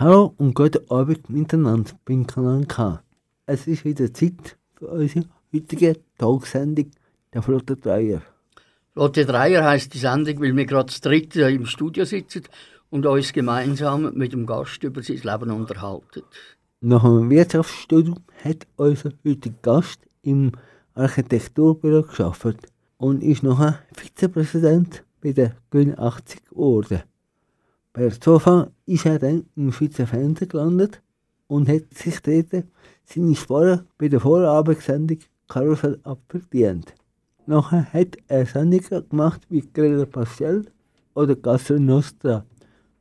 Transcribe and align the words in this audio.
Hallo 0.00 0.32
und 0.38 0.54
guten 0.54 0.90
Abend 0.90 1.28
miteinander 1.28 1.90
beim 2.06 2.26
Kanal 2.26 2.64
K. 2.64 3.02
Es 3.44 3.66
ist 3.66 3.84
wieder 3.84 4.10
Zeit 4.14 4.56
für 4.72 4.86
unsere 4.86 5.26
heutige 5.52 5.94
Talksendung 6.16 6.90
der 7.34 7.42
Flotte 7.42 7.76
Dreier. 7.76 8.22
Flotte 8.94 9.26
Dreier 9.26 9.62
heisst 9.62 9.92
die 9.92 9.98
Sendung, 9.98 10.40
weil 10.40 10.56
wir 10.56 10.64
gerade 10.64 10.90
zu 10.90 11.02
dritt 11.02 11.36
im 11.36 11.66
Studio 11.66 12.06
sitzen 12.06 12.44
und 12.88 13.04
uns 13.04 13.34
gemeinsam 13.34 14.14
mit 14.14 14.32
dem 14.32 14.46
Gast 14.46 14.82
über 14.84 15.02
sein 15.02 15.20
Leben 15.22 15.50
unterhalten. 15.50 16.22
Nach 16.80 17.02
dem 17.02 17.28
Wirtschaftsstudium 17.28 18.20
hat 18.42 18.66
unser 18.76 19.10
heutiger 19.22 19.54
Gast 19.60 20.00
im 20.22 20.52
Architekturbüro 20.94 22.04
gearbeitet 22.04 22.72
und 22.96 23.22
ist 23.22 23.42
nachher 23.42 23.80
Vizepräsident 23.92 25.04
bei 25.20 25.32
der 25.32 25.56
Grün 25.70 25.98
80 25.98 26.42
geworden. 26.48 27.02
Per 27.92 28.20
Zufall 28.20 28.70
ist 28.86 29.06
er 29.06 29.18
dann 29.18 29.46
im 29.56 29.72
Schweizer 29.72 30.06
Fernsehen 30.06 30.48
gelandet 30.48 31.02
und 31.48 31.68
hat 31.68 31.92
sich 31.92 32.20
dort 32.20 32.64
seine 33.04 33.34
Sporen 33.34 33.86
bei 33.98 34.08
der 34.08 34.20
Vorabendsendung 34.20 35.18
Karussell 35.48 35.98
abverdient. 36.04 36.94
Nachher 37.46 37.92
hat 37.92 38.16
er 38.28 38.46
Sendungen 38.46 39.08
gemacht 39.08 39.42
wie 39.48 39.68
Griller 39.72 40.06
Pastel 40.06 40.66
oder 41.14 41.34
Gastro 41.34 41.80
Nostra. 41.80 42.44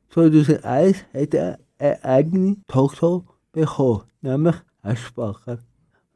2001 0.09 1.05
hat 1.13 1.33
er 1.35 1.59
eine 1.77 2.03
eigene 2.03 2.57
Talkshow 2.67 3.23
bekommen, 3.51 4.05
nämlich 4.21 4.55
Eschbacher. 4.81 5.59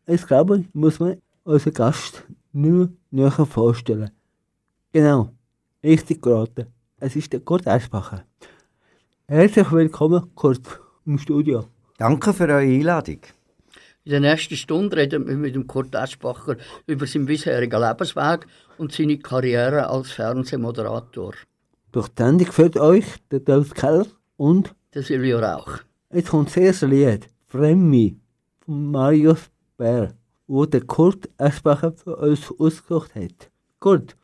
Ich 0.08 0.26
glaube, 0.26 0.66
muss 0.74 1.00
man 1.00 1.22
unseren 1.44 1.74
Gast 1.74 2.24
mehr 2.52 2.90
näher 3.12 3.46
vorstellen. 3.46 4.10
Genau, 4.92 5.30
richtig 5.84 6.24
geraten. 6.24 6.66
Es 7.00 7.16
ist 7.16 7.32
der 7.32 7.42
Kurt 7.42 7.68
Eschbacher. 7.68 8.26
Herzlich 9.28 9.72
willkommen, 9.72 10.36
Kurt, 10.36 10.82
im 11.06 11.18
Studio. 11.18 11.64
Danke 11.98 12.34
für 12.34 12.44
eure 12.44 12.58
Einladung. 12.58 13.20
In 14.04 14.12
der 14.12 14.20
nächsten 14.20 14.58
Stunde 14.58 14.98
reden 14.98 15.26
wir 15.26 15.38
mit 15.38 15.56
dem 15.56 15.66
Kurt 15.66 15.96
Eschbacher 15.96 16.58
über 16.88 17.08
seinen 17.08 17.26
bisherigen 17.26 17.80
Lebensweg 17.80 18.46
und 18.78 18.92
seine 18.92 19.18
Karriere 19.18 19.88
als 19.88 20.12
Fernsehmoderator. 20.12 21.36
Durch 21.94 22.10
die 22.10 22.22
Sendung 22.22 22.52
führt 22.52 22.76
euch 22.76 23.06
der 23.32 23.40
Dolph 23.40 23.74
Keller 23.74 24.08
und 24.36 24.76
der 24.94 25.04
Silvio 25.04 25.40
Rauch. 25.40 25.78
Jetzt 26.12 26.30
kommt 26.30 26.50
das 26.50 26.58
erste 26.58 26.88
Lied, 26.88 27.30
Fremmi, 27.48 28.18
von 28.60 28.92
Marius 28.92 29.50
Bär, 29.78 30.16
wo 30.48 30.66
der 30.66 30.82
Kurt 30.82 31.30
Eschbacher 31.38 31.94
für 31.94 32.18
uns 32.18 32.52
ausgesucht 32.60 33.16
hat. 33.16 33.50
Kurt, 33.80 34.18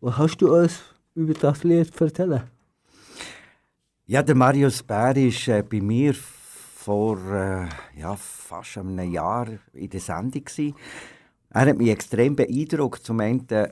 was 0.00 0.16
hast 0.16 0.38
du 0.38 0.56
uns 0.56 0.80
über 1.14 1.34
das 1.34 1.62
Lied 1.62 2.00
erzählen? 2.00 2.55
Ja, 4.08 4.22
der 4.22 4.36
Marius 4.36 4.84
Bär 4.84 5.16
ist 5.16 5.48
äh, 5.48 5.64
bei 5.68 5.80
mir 5.80 6.14
vor 6.14 7.18
äh, 7.28 7.66
ja, 7.98 8.14
fast 8.14 8.78
einem 8.78 9.10
Jahr 9.10 9.48
in 9.72 9.90
der 9.90 9.98
Sendung. 9.98 10.44
Gewesen. 10.44 10.76
Er 11.50 11.66
hat 11.66 11.76
mich 11.76 11.88
extrem 11.88 12.36
beeindruckt. 12.36 13.02
Zum 13.02 13.18
einen 13.18 13.48
äh, 13.48 13.68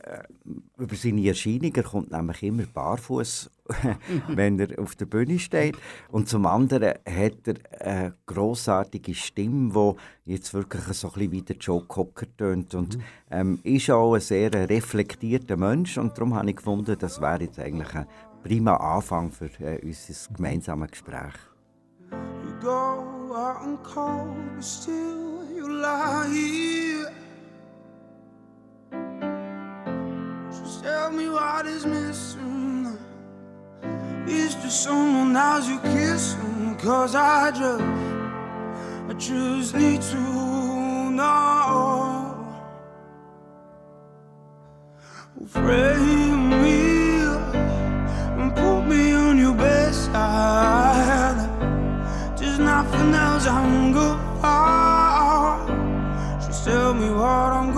über 0.77 0.97
seine 0.97 1.29
Erscheinung. 1.29 1.73
Er 1.77 1.85
kommt 1.85 2.11
nämlich 2.11 2.43
immer 2.43 2.65
barfuß, 2.65 3.49
wenn 4.29 4.59
er 4.59 4.77
auf 4.81 4.97
der 4.97 5.07
Bühne 5.07 5.39
steht. 5.39 5.77
Und 6.11 6.29
zum 6.29 6.47
anderen 6.47 6.95
hat 7.07 7.47
er 7.47 7.55
eine 7.81 8.15
grossartige 8.27 9.15
Stimme, 9.15 9.73
die 10.27 10.33
jetzt 10.33 10.53
wirklich 10.53 10.83
so 10.83 11.11
ein 11.11 11.13
bisschen 11.13 11.31
wie 11.31 11.43
der 11.43 11.57
Joe 11.59 11.85
Cocker 11.85 12.27
tönt. 12.37 12.75
Und 12.75 12.99
ähm, 13.31 13.61
ist 13.63 13.89
auch 13.89 14.15
ein 14.15 14.21
sehr 14.21 14.53
reflektierter 14.69 15.57
Mensch. 15.57 15.97
Und 15.97 16.19
darum 16.19 16.35
habe 16.35 16.51
ich 16.51 16.57
gefunden, 16.57 16.97
das 16.99 17.21
wäre 17.21 17.43
jetzt 17.45 17.61
eigentlich 17.61 17.95
ein 17.95 18.09
prima 18.45 18.77
Anfang 18.77 19.33
für 19.33 19.47
äh, 19.61 19.81
unser 19.83 20.35
gemeinsames 20.35 20.91
Gespräch. 20.91 21.35
You 22.11 22.53
go 22.61 23.35
out 23.35 23.63
and 23.63 23.83
cold, 23.83 24.37
but 24.55 24.63
still 24.63 25.45
you 25.57 25.67
lie 25.67 26.29
here. 26.29 27.11
Just 30.51 30.85
tell 30.85 31.11
me 31.11 31.31
what 31.31 31.67
is 31.67 31.87
missing. 31.87 32.99
Is 34.27 34.55
there 34.57 34.71
someone 34.71 35.35
else 35.35 35.69
you 35.69 35.81
kissing? 35.81 36.77
Cause 36.79 37.15
I 37.15 37.51
just, 37.51 37.83
I 39.09 39.15
just 39.15 39.75
need 39.75 40.03
to 40.03 41.11
know. 41.11 42.31
Frame 45.47 46.63
me 46.63 47.04
There's 52.95 53.07
nothing 53.07 53.21
else 53.21 53.47
I'm 53.49 53.93
good 53.93 54.19
for. 54.41 55.59
Just 56.47 56.65
tell 56.65 56.95
me 56.95 57.11
what 57.11 57.53
I'm 57.53 57.74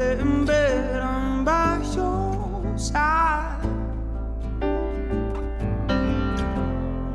In 0.00 0.44
bed, 0.44 1.00
I'm 1.00 1.44
by 1.44 1.80
your 1.96 2.78
side. 2.78 3.60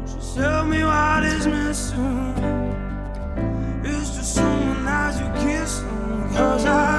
Just 0.05 0.35
tell 0.35 0.65
me 0.65 0.83
what 0.83 1.23
is 1.23 1.47
missing. 1.47 2.35
Is 3.85 4.15
there 4.15 4.23
someone 4.23 4.85
else 4.85 5.17
you 5.17 5.31
kissing? 5.45 6.29
Cause 6.35 6.65
I 6.65 6.92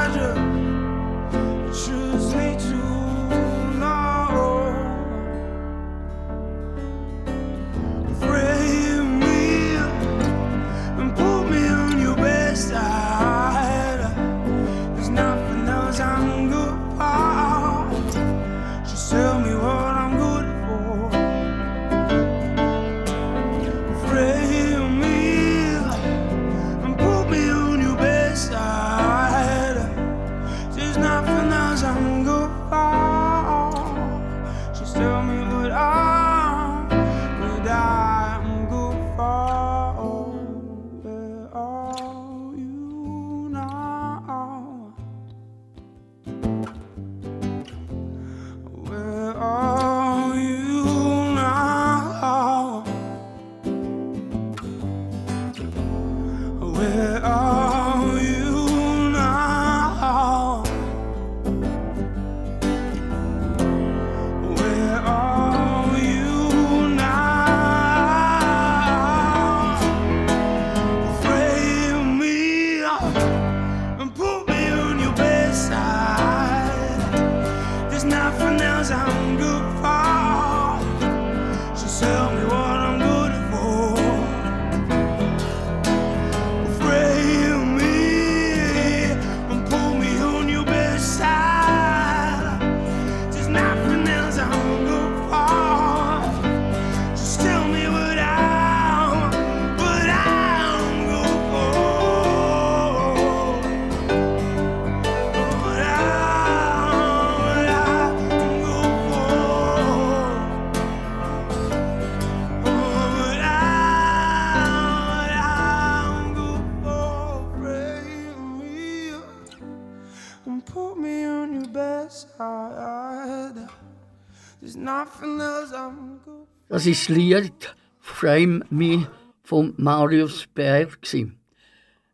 Das 126.84 126.90
ist 126.90 127.08
das 127.08 127.16
Lied 127.16 127.74
Frame 127.98 128.62
Me 128.68 129.08
von 129.42 129.72
Marius 129.78 130.46
Bär. 130.54 130.86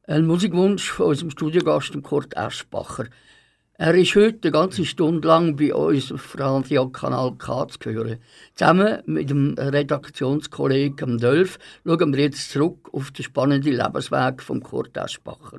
Ein 0.07 0.27
Musikwunsch 0.27 0.93
von 0.93 1.07
unserem 1.07 1.31
Studiogast 1.33 2.01
Kurt 2.05 2.37
Eschbacher. 2.37 3.07
Er 3.75 3.95
ist 3.97 4.15
heute 4.15 4.39
eine 4.45 4.53
ganze 4.53 4.85
Stunde 4.85 5.27
lang 5.27 5.57
bei 5.57 5.75
uns 5.75 6.13
auf 6.13 6.39
Radio 6.39 6.89
Kanal 6.89 7.35
K 7.37 7.67
zu 7.67 7.91
hören. 7.91 8.19
Zusammen 8.55 9.03
mit 9.07 9.31
dem 9.31 9.57
Redaktionskollegen 9.59 11.19
Dölf 11.19 11.59
schauen 11.85 12.15
wir 12.15 12.23
jetzt 12.23 12.53
zurück 12.53 12.91
auf 12.93 13.11
den 13.11 13.25
spannenden 13.25 13.73
Lebensweg 13.73 14.41
von 14.41 14.63
Kurt 14.63 14.97
Eschbacher. 14.97 15.59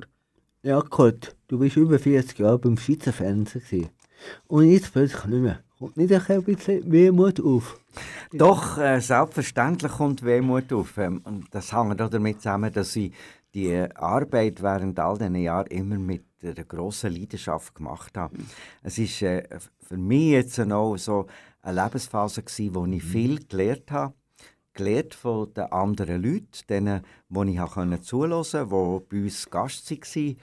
Ja, 0.62 0.80
Kurt, 0.80 1.36
du 1.48 1.58
bist 1.58 1.76
über 1.76 1.98
40 1.98 2.38
Jahre 2.38 2.58
beim 2.58 2.78
Schweizer 2.78 3.12
Fernsehen. 3.12 3.90
Und 4.46 4.70
jetzt 4.70 4.94
plötzlich 4.94 5.26
nicht 5.26 5.42
mehr. 5.42 5.62
Kommt 5.82 5.96
nicht 5.96 6.30
ein 6.30 6.44
bisschen 6.44 6.92
Wehmut 6.92 7.40
auf? 7.40 7.80
Doch, 8.32 8.78
äh, 8.78 9.00
selbstverständlich 9.00 9.90
kommt 9.90 10.24
Wehmut 10.24 10.72
auf. 10.72 10.96
Ähm, 10.96 11.20
und 11.24 11.46
das 11.50 11.72
hängt 11.72 12.00
auch 12.00 12.08
damit 12.08 12.40
zusammen, 12.40 12.72
dass 12.72 12.94
ich 12.94 13.12
die 13.52 13.74
Arbeit 13.96 14.62
während 14.62 15.00
all 15.00 15.18
diesen 15.18 15.34
Jahren 15.34 15.66
immer 15.66 15.98
mit 15.98 16.22
einer 16.40 16.62
grossen 16.62 17.12
Leidenschaft 17.12 17.74
gemacht 17.74 18.16
habe. 18.16 18.36
Es 18.84 18.96
war 18.96 19.28
äh, 19.28 19.58
für 19.80 19.96
mich 19.96 20.30
jetzt 20.30 20.60
auch 20.60 20.96
so 20.98 21.26
eine 21.62 21.82
Lebensphase, 21.82 22.44
gewesen, 22.44 22.74
wo 22.76 22.86
ich 22.86 23.02
viel 23.02 23.44
gelernt 23.44 23.90
habe. 23.90 24.14
Gelernt 24.74 25.14
von 25.14 25.52
den 25.52 25.64
anderen 25.64 26.22
Leuten, 26.22 26.46
denen, 26.68 27.02
die 27.28 27.50
ich 27.50 28.02
zuhören 28.02 28.38
konnte, 28.38 28.64
die 28.64 28.70
bei 28.70 29.24
uns 29.24 29.50
Gast 29.50 29.90
waren, 29.90 30.36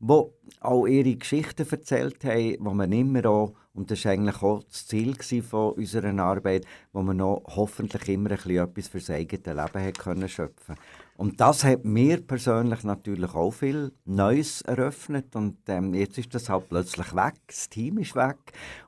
die 0.00 0.24
auch 0.60 0.86
ihre 0.86 1.16
Geschichten 1.16 1.66
erzählt 1.70 2.24
haben, 2.24 2.56
wo 2.60 2.72
man 2.72 2.90
immer 2.92 3.26
auch, 3.26 3.52
und 3.72 3.90
das 3.90 4.04
war 4.04 4.12
eigentlich 4.12 4.42
auch 4.42 4.64
das 4.64 4.86
Ziel 4.86 5.14
von 5.42 5.72
unserer 5.74 6.18
Arbeit, 6.18 6.66
wo 6.92 7.02
man 7.02 7.18
noch 7.18 7.42
hoffentlich 7.46 8.08
immer 8.08 8.30
ein 8.30 8.36
bisschen 8.36 8.58
etwas 8.58 8.88
für 8.88 9.00
sein 9.00 9.20
eigenes 9.20 9.46
Leben 9.46 9.92
können 9.92 10.28
schöpfen. 10.28 10.74
Und 11.16 11.40
das 11.40 11.64
hat 11.64 11.84
mir 11.84 12.20
persönlich 12.20 12.82
natürlich 12.82 13.32
auch 13.34 13.52
viel 13.52 13.92
Neues 14.04 14.62
eröffnet. 14.62 15.36
Und 15.36 15.58
ähm, 15.68 15.94
jetzt 15.94 16.18
ist 16.18 16.34
das 16.34 16.48
halt 16.48 16.68
plötzlich 16.68 17.14
weg, 17.14 17.34
das 17.46 17.68
Team 17.68 17.98
ist 17.98 18.16
weg. 18.16 18.38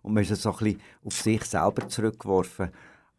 Und 0.02 0.14
man 0.14 0.24
ist 0.24 0.34
so 0.34 0.50
ein 0.50 0.56
bisschen 0.58 0.80
auf 1.04 1.14
sich 1.14 1.44
selber 1.44 1.88
zurückgeworfen. 1.88 2.70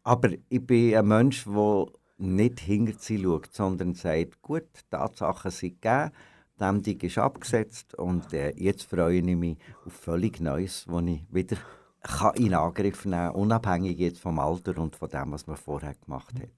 Aber 0.02 0.30
ich 0.48 0.66
bin 0.66 0.94
ein 0.94 1.08
Mensch, 1.08 1.44
der 1.44 1.86
nicht 2.18 2.60
hinter 2.60 2.94
sie 2.98 3.22
schaut, 3.22 3.54
sondern 3.54 3.94
sagt, 3.94 4.42
gut, 4.42 4.68
Tatsachen 4.90 5.50
sind 5.50 5.80
gegeben, 5.80 6.10
die 6.58 6.64
Ämterung 6.64 7.00
ist 7.00 7.18
abgesetzt 7.18 7.94
und 7.94 8.32
äh, 8.32 8.52
jetzt 8.56 8.84
freue 8.84 9.18
ich 9.18 9.24
mich 9.24 9.58
auf 9.84 9.92
völlig 9.92 10.40
Neues, 10.40 10.86
das 10.88 11.02
ich 11.04 11.22
wieder 11.30 11.56
kann 12.02 12.34
in 12.34 12.54
Angriff 12.54 13.04
nehmen 13.04 13.32
kann, 13.32 13.34
unabhängig 13.34 13.98
jetzt 13.98 14.20
vom 14.20 14.38
Alter 14.38 14.78
und 14.78 14.94
von 14.94 15.08
dem, 15.08 15.32
was 15.32 15.46
man 15.46 15.56
vorher 15.56 15.94
gemacht 16.04 16.34
hat. 16.34 16.50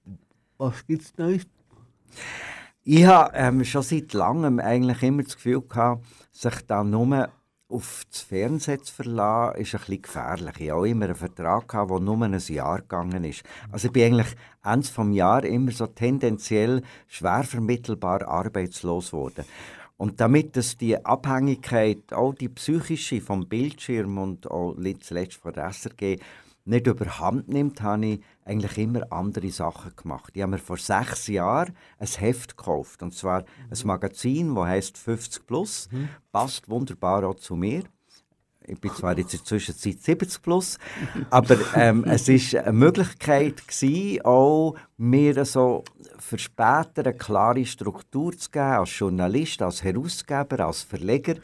Was 0.57 0.85
gibt 0.85 1.03
es 1.03 1.17
Neues? 1.17 1.47
Ich 2.83 3.05
habe 3.05 3.35
ähm, 3.35 3.63
schon 3.63 3.81
seit 3.81 4.13
langem 4.13 4.59
eigentlich 4.59 5.03
immer 5.03 5.23
das 5.23 5.35
Gefühl 5.35 5.61
gehabt, 5.61 6.05
sich 6.31 6.65
da 6.67 6.83
nur 6.83 7.29
auf 7.69 8.05
das 8.09 8.21
Fernsehen 8.21 8.81
zu 8.81 8.93
verlassen, 8.93 9.59
ist 9.59 9.75
ein 9.75 9.79
bisschen 9.79 10.01
gefährlich. 10.01 10.53
Ich 10.59 10.69
hatte 10.69 10.75
auch 10.75 10.85
immer 10.85 11.05
einen 11.05 11.15
Vertrag, 11.15 11.67
gehabt, 11.67 11.91
der 11.91 11.99
nur 11.99 12.21
ein 12.21 12.39
Jahr 12.39 12.79
gegangen 12.79 13.23
ist. 13.25 13.43
Also 13.71 13.87
ich 13.87 13.93
bin 13.93 14.03
eigentlich 14.03 14.35
Ende 14.63 14.87
des 14.87 15.15
Jahres 15.15 15.49
immer 15.49 15.71
so 15.71 15.87
tendenziell 15.87 16.81
schwer 17.07 17.43
vermittelbar 17.43 18.25
arbeitslos 18.25 19.11
geworden. 19.11 19.43
Und 19.97 20.21
damit 20.21 20.55
es 20.57 20.77
die 20.77 21.03
Abhängigkeit, 21.03 22.13
auch 22.13 22.33
die 22.33 22.49
psychische 22.49 23.19
vom 23.19 23.47
Bildschirm 23.47 24.17
und 24.19 24.49
auch 24.49 24.75
zuletzt 25.01 25.35
von 25.35 25.53
der 25.53 25.71
SRG 25.73 26.17
nicht 26.65 26.85
überhand 26.85 27.47
nimmt, 27.47 27.81
habe 27.81 28.05
ich 28.05 28.21
eigentlich 28.45 28.77
immer 28.77 29.11
andere 29.11 29.49
Sachen 29.49 29.95
gemacht. 29.95 30.33
Ich 30.35 30.41
habe 30.41 30.51
mir 30.51 30.57
vor 30.59 30.77
sechs 30.77 31.27
Jahren 31.27 31.73
ein 31.97 32.07
Heft 32.07 32.57
gekauft, 32.57 33.01
und 33.01 33.13
zwar 33.13 33.45
ein 33.69 33.87
Magazin, 33.87 34.53
das 34.53 34.65
heißt 34.65 34.97
50 34.97 35.47
Plus, 35.47 35.89
mhm. 35.91 36.09
passt 36.31 36.69
wunderbar 36.69 37.23
auch 37.27 37.35
zu 37.35 37.55
mir 37.55 37.83
ich 38.67 38.79
bin 38.79 38.91
zwar 38.91 39.17
jetzt 39.17 39.33
in 39.33 39.39
der 39.39 39.45
Zwischenzeit 39.45 40.01
70 40.01 40.41
plus, 40.41 40.77
aber 41.29 41.57
ähm, 41.75 42.03
es 42.03 42.27
war 42.27 42.63
eine 42.63 42.73
Möglichkeit 42.73 43.67
gewesen, 43.67 44.21
auch 44.25 44.75
mir 44.97 45.45
so 45.45 45.83
für 46.19 46.37
später 46.37 47.05
eine 47.05 47.13
klare 47.13 47.65
Struktur 47.65 48.37
zu 48.37 48.51
geben, 48.51 48.65
als 48.65 48.99
Journalist, 48.99 49.61
als 49.61 49.83
Herausgeber, 49.83 50.65
als 50.65 50.83
Verleger. 50.83 51.35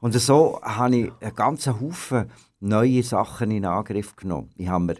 Und 0.00 0.14
so 0.14 0.60
habe 0.62 0.96
ich 0.96 1.12
einen 1.20 1.34
ganzen 1.34 1.80
Haufen 1.80 2.30
neue 2.60 3.02
Sachen 3.02 3.50
in 3.52 3.64
Angriff 3.64 4.16
genommen. 4.16 4.50
Ich 4.56 4.68
habe 4.68 4.84
mir 4.84 4.96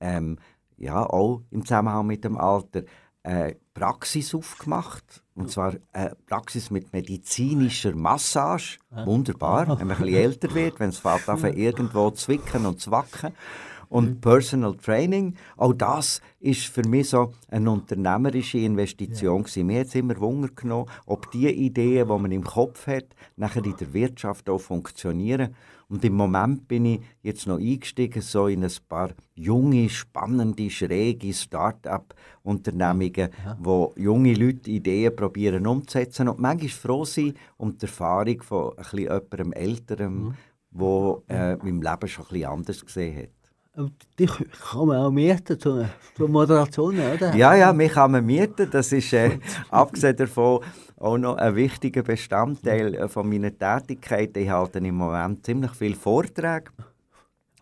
ähm, 0.00 0.38
ja, 0.78 1.04
auch 1.04 1.42
im 1.50 1.64
Zusammenhang 1.64 2.06
mit 2.06 2.24
dem 2.24 2.38
Alter 2.38 2.82
eine 3.22 3.56
Praxis 3.74 4.34
aufgemacht. 4.34 5.22
Und 5.34 5.50
zwar 5.50 5.74
eine 5.92 6.16
Praxis 6.26 6.70
mit 6.70 6.92
medizinischer 6.92 7.94
Massage. 7.94 8.78
Wunderbar, 8.90 9.66
wenn 9.78 9.86
man 9.86 9.96
ein 9.96 10.04
bisschen 10.04 10.14
älter 10.22 10.54
wird, 10.54 10.80
wenn 10.80 10.90
es 10.90 10.98
fällt 10.98 11.28
auf 11.28 11.44
irgendwo 11.44 12.10
zwicken 12.10 12.66
und 12.66 12.80
zwacken. 12.80 13.32
Und 13.88 14.08
mhm. 14.08 14.20
Personal 14.20 14.76
Training, 14.76 15.34
auch 15.56 15.72
das 15.72 16.20
ist 16.38 16.66
für 16.66 16.86
mich 16.86 17.08
so 17.08 17.32
eine 17.48 17.70
unternehmerische 17.72 18.58
Investition. 18.58 19.44
Ja. 19.52 19.64
Mir 19.64 19.80
hat 19.80 19.88
es 19.88 19.96
immer 19.96 20.16
Wunder 20.20 20.48
genommen, 20.54 20.88
ob 21.06 21.28
die 21.32 21.48
Ideen, 21.48 22.06
die 22.06 22.18
man 22.22 22.30
im 22.30 22.44
Kopf 22.44 22.86
hat, 22.86 23.06
nachher 23.36 23.64
in 23.64 23.76
der 23.76 23.92
Wirtschaft 23.92 24.48
auch 24.48 24.60
funktionieren. 24.60 25.56
Und 25.90 26.04
im 26.04 26.14
Moment 26.14 26.68
bin 26.68 26.84
ich 26.84 27.00
jetzt 27.20 27.48
noch 27.48 27.58
eingestiegen 27.58 28.22
so 28.22 28.46
in 28.46 28.62
ein 28.62 28.72
paar 28.88 29.10
junge, 29.34 29.88
spannende, 29.88 30.70
schräge 30.70 31.32
Start-up-Unternehmungen, 31.32 33.30
ja. 33.44 33.58
wo 33.60 33.92
junge 33.96 34.34
Leute 34.34 34.70
Ideen 34.70 35.14
probieren 35.16 35.66
umzusetzen 35.66 36.28
und 36.28 36.38
manchmal 36.38 36.68
froh 36.68 37.04
sind 37.04 37.36
um 37.56 37.76
die 37.76 37.86
Erfahrung 37.86 38.40
von 38.40 38.70
ein 38.70 38.76
bisschen 38.76 38.98
jemandem 39.00 39.52
Älterem, 39.52 40.24
mhm. 40.24 40.34
wo 40.70 41.24
äh, 41.28 41.56
mein 41.56 41.82
Leben 41.82 42.08
schon 42.08 42.24
ein 42.24 42.28
bisschen 42.28 42.50
anders 42.50 42.86
gesehen 42.86 43.22
hat. 43.22 43.39
Dich 44.18 44.30
kann 44.70 44.88
man 44.88 44.96
auch 44.96 45.10
mieten 45.10 45.58
zur, 45.58 45.88
zur 46.16 46.28
Moderation, 46.28 46.98
oder? 46.98 47.34
Ja, 47.36 47.54
ja, 47.54 47.72
mich 47.72 47.92
kann 47.92 48.10
man 48.10 48.26
mieten. 48.26 48.68
Das 48.70 48.92
ist 48.92 49.12
äh, 49.12 49.38
abgesehen 49.70 50.16
davon 50.16 50.60
auch 50.98 51.16
noch 51.16 51.36
ein 51.36 51.54
wichtiger 51.54 52.02
Bestandteil 52.02 52.94
äh, 52.94 53.08
von 53.08 53.28
meiner 53.28 53.56
Tätigkeit. 53.56 54.36
Ich 54.36 54.50
halte 54.50 54.80
im 54.80 54.96
Moment 54.96 55.46
ziemlich 55.46 55.70
viele 55.72 55.94
Vorträge. 55.94 56.72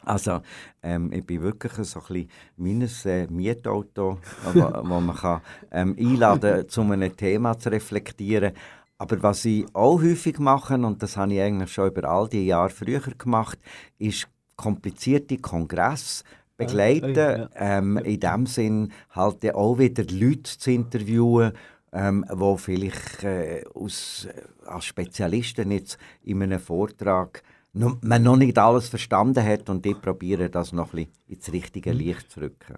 Also, 0.02 0.40
ähm, 0.82 1.12
ich 1.12 1.26
bin 1.26 1.42
wirklich 1.42 1.72
so 1.86 2.00
ein 2.00 2.06
bisschen 2.06 2.30
meines 2.56 3.04
äh, 3.04 3.26
Mietauto, 3.26 4.18
wo, 4.54 4.60
wo 4.60 5.00
man 5.00 5.14
kann, 5.14 5.42
ähm, 5.70 5.94
einladen 5.98 6.66
kann, 6.66 6.84
um 6.84 6.92
ein 6.92 7.16
Thema 7.16 7.58
zu 7.58 7.70
reflektieren. 7.70 8.54
Aber 8.96 9.22
was 9.22 9.44
ich 9.44 9.66
auch 9.74 10.00
häufig 10.00 10.38
mache, 10.38 10.74
und 10.74 11.02
das 11.02 11.18
habe 11.18 11.34
ich 11.34 11.40
eigentlich 11.42 11.70
schon 11.70 11.88
über 11.88 12.08
all 12.08 12.28
die 12.28 12.46
Jahre 12.46 12.70
früher 12.70 13.00
gemacht, 13.00 13.58
ist 13.98 14.26
komplizierte 14.58 15.38
Kongress 15.38 16.24
begleiten. 16.58 17.14
Ja, 17.14 17.48
ähm, 17.54 17.96
in 17.98 18.20
dem 18.20 18.44
Sinn 18.44 18.92
halt 19.10 19.54
auch 19.54 19.78
wieder 19.78 20.04
Leute 20.04 20.58
zu 20.58 20.70
interviewen, 20.70 21.52
ähm, 21.92 22.26
wo 22.30 22.58
vielleicht 22.58 23.24
äh, 23.24 23.64
aus, 23.74 24.26
äh, 24.26 24.66
als 24.66 24.84
Spezialisten 24.84 25.70
jetzt 25.70 25.96
in 26.22 26.42
einem 26.42 26.60
Vortrag 26.60 27.42
noch, 27.72 27.96
man 28.02 28.22
noch 28.22 28.36
nicht 28.36 28.58
alles 28.58 28.88
verstanden 28.88 29.42
hat 29.42 29.70
und 29.70 29.84
die 29.84 29.94
probieren 29.94 30.50
das 30.50 30.72
noch 30.72 30.92
ein 30.92 31.06
bisschen 31.06 31.12
ins 31.28 31.52
richtige 31.52 31.92
mhm. 31.94 31.98
Licht 31.98 32.30
zu 32.30 32.40
rücken. 32.40 32.76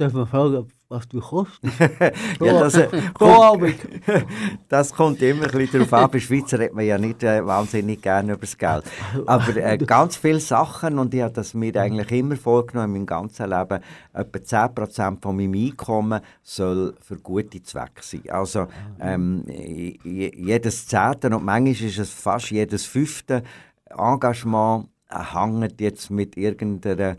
Darf 0.00 0.14
man 0.14 0.26
fragen, 0.26 0.66
was 0.88 1.06
du 1.08 1.20
kostest? 1.20 1.78
ja, 2.40 2.58
das, 2.58 2.74
äh, 2.74 2.88
kommt, 3.12 3.74
das 4.68 4.94
kommt 4.94 5.20
immer 5.20 5.44
ein 5.44 5.50
bisschen 5.50 5.86
darauf 5.86 5.92
an. 5.92 6.10
Bei 6.10 6.18
Schweizer 6.18 6.58
redet 6.58 6.74
man 6.74 6.86
ja 6.86 6.96
nicht 6.96 7.22
äh, 7.22 7.44
wahnsinnig 7.44 8.00
gerne 8.00 8.32
über 8.32 8.40
das 8.40 8.56
Geld. 8.56 8.84
Aber 9.26 9.54
äh, 9.54 9.76
ganz 9.86 10.16
viele 10.16 10.40
Sachen, 10.40 10.98
und 10.98 11.12
ich 11.12 11.20
habe 11.20 11.34
das 11.34 11.52
mir 11.52 11.76
eigentlich 11.76 12.10
immer 12.12 12.36
vorgenommen 12.36 12.86
in 12.86 12.92
meinem 13.02 13.06
ganzen 13.06 13.50
Leben, 13.50 13.80
etwa 14.14 14.38
10% 14.38 15.20
von 15.20 15.36
meinem 15.36 15.52
Einkommen 15.52 16.22
soll 16.42 16.94
für 17.02 17.16
gute 17.16 17.62
Zwecke 17.62 18.00
sein. 18.00 18.22
Also 18.30 18.68
ähm, 19.00 19.44
jedes 20.02 20.86
Zehnte 20.86 21.26
und 21.26 21.44
manchmal 21.44 21.72
ist 21.72 21.98
es 21.98 22.08
fast 22.08 22.50
jedes 22.52 22.86
fünfte 22.86 23.42
Engagement 23.90 24.88
hängt 25.10 25.80
jetzt 25.80 26.10
mit 26.10 26.38
irgendeiner, 26.38 27.16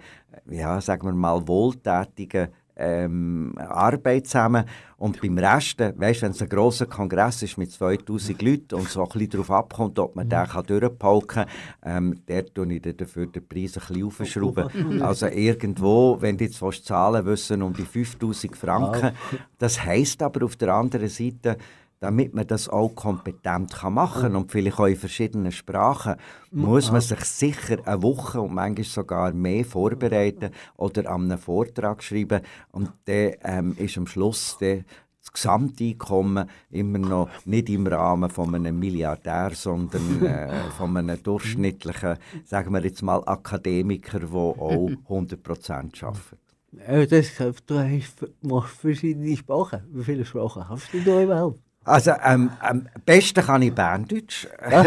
ja, 0.50 0.82
sagen 0.82 1.06
wir 1.06 1.14
mal, 1.14 1.48
wohltätigen 1.48 2.48
ähm, 2.82 3.54
Arbeit 3.58 4.28
zusammen. 4.28 4.66
Und 4.98 5.20
beim 5.20 5.38
Rest, 5.38 5.80
weißt, 5.80 6.22
wenn 6.22 6.32
es 6.32 6.42
ein 6.42 6.50
grosser 6.50 6.86
Kongress 6.86 7.42
ist 7.42 7.58
mit 7.58 7.72
2000 7.72 8.40
Leuten 8.42 8.76
und 8.76 8.88
so 8.88 9.02
ein 9.02 9.10
bisschen 9.10 9.32
darauf 9.32 9.52
abkommt, 9.52 9.98
ob 9.98 10.16
man 10.16 10.30
den 10.30 10.46
kann 10.46 10.66
durchpauken 10.66 11.46
kann, 11.46 11.48
ähm, 11.84 12.26
der 12.28 12.46
tue 12.54 12.74
ich 12.74 12.98
dafür 12.98 13.26
den 13.26 13.48
Preis 13.48 13.78
ein 13.78 13.84
bisschen 13.88 14.04
aufschrauben. 14.04 15.02
Also 15.02 15.28
irgendwo, 15.28 16.18
wenn 16.20 16.38
du 16.38 16.44
jetzt 16.44 16.62
willst, 16.62 16.86
zahlen 16.86 17.26
wissen, 17.26 17.64
um 17.64 17.74
die 17.74 17.86
5000 17.86 18.56
Franken. 18.56 19.12
Das 19.58 19.84
heisst 19.84 20.22
aber 20.22 20.46
auf 20.46 20.56
der 20.56 20.74
anderen 20.74 21.10
Seite, 21.10 21.58
damit 22.02 22.34
man 22.34 22.48
das 22.48 22.68
auch 22.68 22.90
kompetent 22.96 23.72
kann 23.74 23.94
machen 23.94 24.24
kann 24.24 24.36
und 24.36 24.52
vielleicht 24.52 24.80
auch 24.80 24.88
in 24.88 24.96
verschiedenen 24.96 25.52
Sprachen, 25.52 26.16
muss 26.50 26.92
man 26.92 27.00
sich 27.00 27.24
sicher 27.24 27.78
eine 27.86 28.02
Woche 28.02 28.42
und 28.42 28.54
manchmal 28.54 28.84
sogar 28.86 29.32
mehr 29.34 29.64
vorbereiten 29.64 30.50
oder 30.78 31.10
an 31.10 31.26
einem 31.26 31.38
Vortrag 31.38 32.04
schreiben 32.04 32.42
und 32.72 32.90
dann 33.06 33.34
ähm, 33.44 33.76
ist 33.78 33.98
am 33.98 34.08
Schluss 34.08 34.58
der 34.60 34.84
das 35.22 35.32
Gesamteinkommen 35.32 36.50
immer 36.72 36.98
noch 36.98 37.30
nicht 37.46 37.70
im 37.70 37.86
Rahmen 37.86 38.32
von 38.32 38.56
einem 38.56 38.80
Milliardär, 38.80 39.52
sondern 39.54 40.26
äh, 40.26 40.50
von 40.78 40.98
einem 40.98 41.22
durchschnittlichen, 41.22 42.18
sagen 42.44 42.74
wir 42.74 42.84
jetzt 42.84 43.04
mal, 43.04 43.22
Akademiker, 43.28 44.20
der 44.20 44.34
auch 44.34 44.90
100% 45.08 46.04
arbeitet. 46.04 46.40
Äh, 46.88 47.06
das, 47.06 47.34
du 47.68 47.78
hast, 47.78 48.26
machst 48.42 48.78
verschiedene 48.78 49.38
Sprachen. 49.38 49.82
Wie 49.92 50.04
viele 50.04 50.26
Sprachen 50.26 50.68
hast 50.68 50.92
du 50.92 51.04
da 51.04 51.22
überhaupt? 51.22 51.60
Also 51.84 52.12
ähm, 52.24 52.52
am 52.60 52.88
besten 53.06 53.44
kann 53.44 53.64
ich 53.64 53.74
Berndeutsch. 53.74 54.48
ähm, 54.62 54.80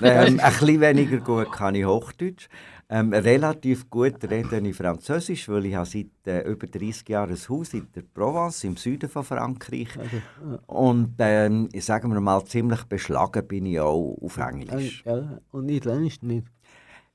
ein 0.00 0.36
bisschen 0.36 0.80
weniger 0.80 1.18
gut 1.18 1.50
kann 1.50 1.74
ich 1.74 1.84
Hochdeutsch. 1.84 2.48
Ähm, 2.88 3.12
relativ 3.14 3.88
gut 3.88 4.22
rede 4.30 4.58
ich 4.58 4.76
Französisch, 4.76 5.48
weil 5.48 5.64
ich 5.64 5.74
habe 5.74 5.86
seit 5.86 6.08
äh, 6.26 6.42
über 6.42 6.66
30 6.66 7.08
Jahren 7.08 7.30
ein 7.30 7.48
Haus 7.48 7.72
in 7.72 7.88
der 7.96 8.02
Provence, 8.02 8.64
im 8.64 8.76
Süden 8.76 9.08
von 9.08 9.24
Frankreich. 9.24 9.88
Also, 9.98 10.16
ja. 10.16 10.58
Und 10.66 11.14
ähm, 11.18 11.70
ich 11.72 11.86
sage 11.86 12.06
mal, 12.06 12.44
ziemlich 12.44 12.84
beschlagen 12.84 13.48
bin 13.48 13.64
ich 13.64 13.80
auch 13.80 14.18
auf 14.20 14.36
Englisch. 14.36 15.02
Ja, 15.06 15.38
und 15.52 15.70
Italienisch 15.70 16.20
nicht? 16.20 16.46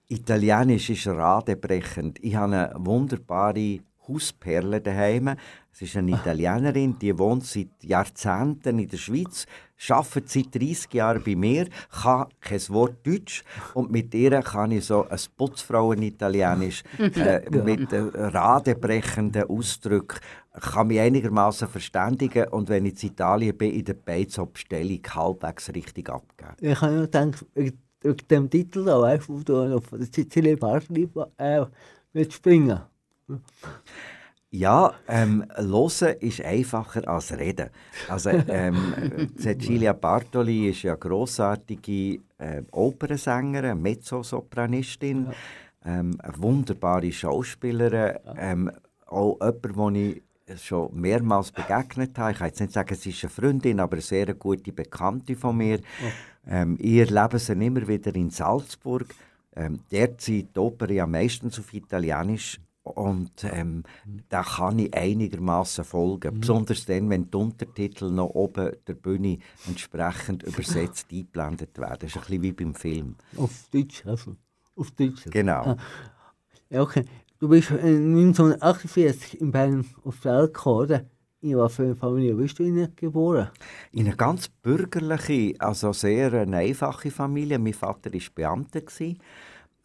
Italienisch 0.08 0.90
ist 0.90 1.06
radebrechend. 1.06 2.18
Ich 2.24 2.36
habe 2.36 2.54
eine 2.54 2.74
wunderbare 2.78 3.80
Hausperle 4.08 4.82
daheim. 4.82 5.36
Es 5.72 5.82
ist 5.82 5.98
eine 5.98 6.12
Italienerin, 6.12 6.98
die 6.98 7.18
wohnt 7.18 7.46
seit 7.46 7.84
Jahrzehnten 7.84 8.80
in 8.80 8.88
der 8.88 8.98
Schweiz, 8.98 9.46
arbeitet 9.90 10.30
seit 10.30 10.56
30 10.56 10.94
Jahren 10.94 11.24
bei 11.24 11.36
mir, 11.36 11.68
kann 11.92 12.26
kein 12.42 12.62
Wort 12.70 13.06
Deutsch 13.06 13.44
und 13.76 13.92
mit 13.92 14.14
ihr 14.16 14.42
kann 14.42 14.72
ich 14.72 14.86
so 14.86 15.08
ein 15.08 15.20
Putzfrauen-Italienisch 15.38 16.84
äh, 16.98 17.42
mit 17.52 17.94
äh, 17.94 18.00
radebrechenden 18.00 19.44
Ausdrücken 19.44 20.18
kann 20.60 20.88
mich 20.88 21.00
einigermaßen 21.00 21.68
verständigen 21.68 22.48
und 22.50 22.70
wenn 22.70 22.86
ich 22.88 23.04
in 23.04 23.10
Italien 23.10 23.56
bin, 23.56 23.74
in 23.74 23.86
der 23.86 23.94
Beizobstellung 23.94 25.02
halbwegs 25.08 25.74
richtig 25.74 26.10
abgeben. 26.10 26.56
Ich 26.60 26.82
habe 26.82 26.94
ja 26.96 27.02
gedacht, 27.02 27.46
wegen 27.54 27.78
dem 28.30 28.50
Titel 28.50 28.86
weißt, 28.86 29.30
wo 29.30 29.40
du 29.40 29.76
auf 29.76 29.90
der 29.90 30.08
Sizilien 30.12 30.58
Party 30.58 31.08
äh, 31.38 31.66
springen 32.30 32.80
ja, 34.50 34.94
ähm, 35.08 35.46
hören 35.58 36.16
ist 36.20 36.42
einfacher 36.42 37.08
als 37.08 37.38
reden. 37.38 37.70
Also, 38.08 38.30
ähm, 38.30 39.32
Cecilia 39.38 39.94
Bartoli 39.94 40.70
ist 40.70 40.84
ja 40.84 40.94
eine 40.94 41.00
grossartige 41.00 42.20
äh, 42.38 42.64
Opernsängerin, 42.72 43.82
Mezzosopranistin, 43.82 45.28
ja. 45.86 46.00
ähm, 46.00 46.18
eine 46.20 46.42
wunderbare 46.42 47.12
Schauspielerin, 47.12 48.20
ähm, 48.38 48.72
auch 49.06 49.38
jemand, 49.42 49.98
den 49.98 50.22
ich 50.48 50.64
schon 50.64 50.98
mehrmals 50.98 51.52
begegnet 51.52 52.18
habe. 52.18 52.32
Ich 52.32 52.38
kann 52.38 52.48
jetzt 52.48 52.62
nicht 52.62 52.72
sagen, 52.72 52.96
sie 52.96 53.10
ist 53.10 53.24
eine 53.24 53.30
Freundin, 53.30 53.82
aber 53.82 53.94
eine 53.94 54.02
sehr 54.02 54.34
gute 54.34 54.72
Bekannte 54.72 55.36
von 55.36 55.58
mir. 55.58 55.80
Oh. 55.80 56.50
Ähm, 56.50 56.78
ihr 56.80 57.06
leben 57.06 57.38
sie 57.38 57.52
immer 57.52 57.86
wieder 57.86 58.16
in 58.16 58.30
Salzburg. 58.30 59.08
Ähm, 59.58 59.82
dort 59.92 60.22
sind 60.22 60.56
die 60.56 60.60
Oper 60.60 60.90
ja 60.90 61.06
meistens 61.06 61.60
auf 61.60 61.74
Italienisch 61.74 62.62
und 62.96 63.44
ähm, 63.44 63.84
da 64.30 64.44
kann 64.44 64.80
ich 64.80 64.94
einigermaßen 64.94 65.84
folgen. 65.84 66.36
Mhm. 66.36 66.40
Besonders 66.42 66.86
dann, 66.86 67.10
wenn 67.10 67.30
die 67.30 67.38
Untertitel 67.38 68.10
noch 68.10 68.30
oben 68.30 68.72
der 68.88 68.94
Bühne 68.94 69.40
entsprechend 69.68 70.44
übersetzt 70.44 71.08
eingeblendet 71.12 71.78
werden. 71.78 71.98
Das 72.00 72.10
ist 72.10 72.18
ein 72.18 72.22
bisschen 72.22 72.42
wie 72.44 72.52
beim 72.52 72.76
Film. 72.76 73.16
Auf 73.36 73.70
Deutsch, 73.72 74.06
also. 74.06 74.36
Auf 74.76 74.92
Deutsch. 74.92 75.26
Genau. 75.30 75.64
Ah. 75.64 75.78
Ja, 76.70 76.82
okay. 76.82 77.06
Du 77.40 77.48
bist 77.48 77.72
1948 77.72 79.42
in 79.42 79.52
Bern 79.52 79.86
auf 80.04 80.20
die 80.20 80.26
Welt 80.26 80.54
gekommen, 80.54 80.80
oder? 80.80 81.06
In 81.40 81.56
was 81.56 81.76
für 81.76 81.84
eine 81.84 81.96
Familie 81.96 82.34
bist 82.34 82.58
du 82.58 82.88
geboren? 82.96 83.50
In 83.92 84.08
eine 84.08 84.16
ganz 84.16 84.48
bürgerliche, 84.50 85.54
also 85.60 85.94
sehr 85.94 86.34
eine 86.34 86.58
einfache 86.58 87.12
Familie. 87.12 87.60
Mein 87.60 87.74
Vater 87.74 88.12
war 88.12 88.22
Beamter. 88.34 88.82
Gewesen. 88.82 89.20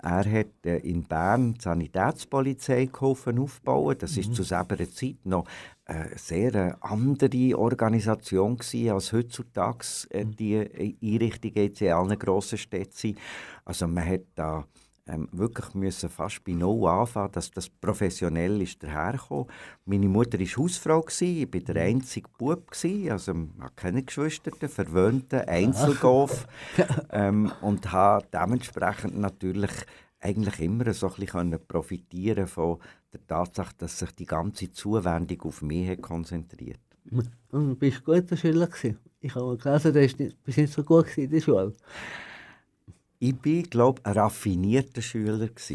Er 0.03 0.25
hat 0.31 0.67
äh, 0.67 0.79
in 0.79 1.05
Bern 1.05 1.55
die 1.55 1.61
Sanitätspolizei 1.61 2.87
geholfen 2.87 3.39
aufbauen. 3.39 3.97
Das 3.99 4.17
ist 4.17 4.31
mhm. 4.31 4.35
zu 4.35 4.43
selber 4.43 4.77
Zeit 4.91 5.25
noch 5.25 5.47
eine 5.85 6.11
sehr 6.17 6.77
andere 6.81 7.57
Organisation 7.57 8.57
gewesen, 8.57 8.91
als 8.91 9.13
heutzutage 9.13 9.87
äh, 10.11 10.25
mhm. 10.25 10.37
die 10.37 10.99
Einrichtungen 11.01 11.73
in 11.73 11.93
allen 11.93 12.19
grossen 12.19 12.59
Städten 12.59 12.93
sind. 12.93 13.19
Also 13.65 13.87
man 13.87 14.05
hat 14.05 14.23
da 14.35 14.67
ähm, 15.07 15.29
wirklich 15.33 15.75
müssen 15.75 16.09
fast 16.09 16.45
bei 16.45 16.53
Null 16.53 16.89
anfangen, 16.89 17.33
dass 17.33 17.51
das 17.51 17.69
professionell 17.69 18.63
ist 18.63 18.83
dahergekommen. 18.83 19.47
Meine 19.85 20.09
Mutter 20.09 20.39
war 20.39 20.47
Hausfrau, 20.47 21.05
ich 21.09 21.53
war 21.53 21.61
der 21.61 21.75
mhm. 21.75 21.97
einzige 21.97 22.29
Bub, 22.39 22.71
also 23.11 23.33
hatte 23.61 23.75
keine 23.75 24.03
Geschwister, 24.03 24.53
verwöhnte 24.69 25.49
Einzelgolf 25.49 26.47
ähm, 27.11 27.51
und 27.61 27.91
habe 27.91 28.27
dementsprechend 28.33 29.19
natürlich 29.19 29.73
eigentlich 30.21 30.61
immer 30.61 30.93
so 30.95 31.09
ein 31.09 31.15
bisschen 31.15 31.59
profitieren 31.67 32.47
von 32.47 32.79
der 33.13 33.27
Tatsache, 33.27 33.75
dass 33.79 33.99
sich 33.99 34.13
die 34.13 34.25
ganze 34.25 34.73
Zuwendung 34.73 35.43
auf 35.43 35.63
mich 35.63 36.01
konzentriert. 36.01 36.81
Und 37.51 37.79
bist 37.79 37.99
du 38.07 38.21
guter 38.21 38.37
Schüler 38.37 38.69
gewesen? 38.69 38.99
Ich 39.21 39.35
habe 39.35 39.57
gelesen, 39.57 39.93
du 39.93 40.35
bist 40.45 40.59
nicht 40.59 40.73
so 40.73 40.85
gut 40.85 41.19
in 41.19 41.31
der 41.31 41.41
Schule. 41.41 41.73
Ich 43.25 43.37
war, 43.45 43.63
glaube 43.63 44.01
ich, 44.01 44.07
ein 44.07 44.15
raffinierter 44.15 45.01
Schüler. 45.01 45.49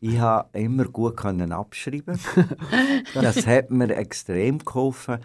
ich 0.00 0.18
konnte 0.20 0.46
immer 0.52 0.84
gut 0.84 1.18
abschreiben. 1.24 2.16
Das 3.14 3.44
hat 3.44 3.72
mir 3.72 3.96
extrem 3.96 4.60
geholfen, 4.60 5.18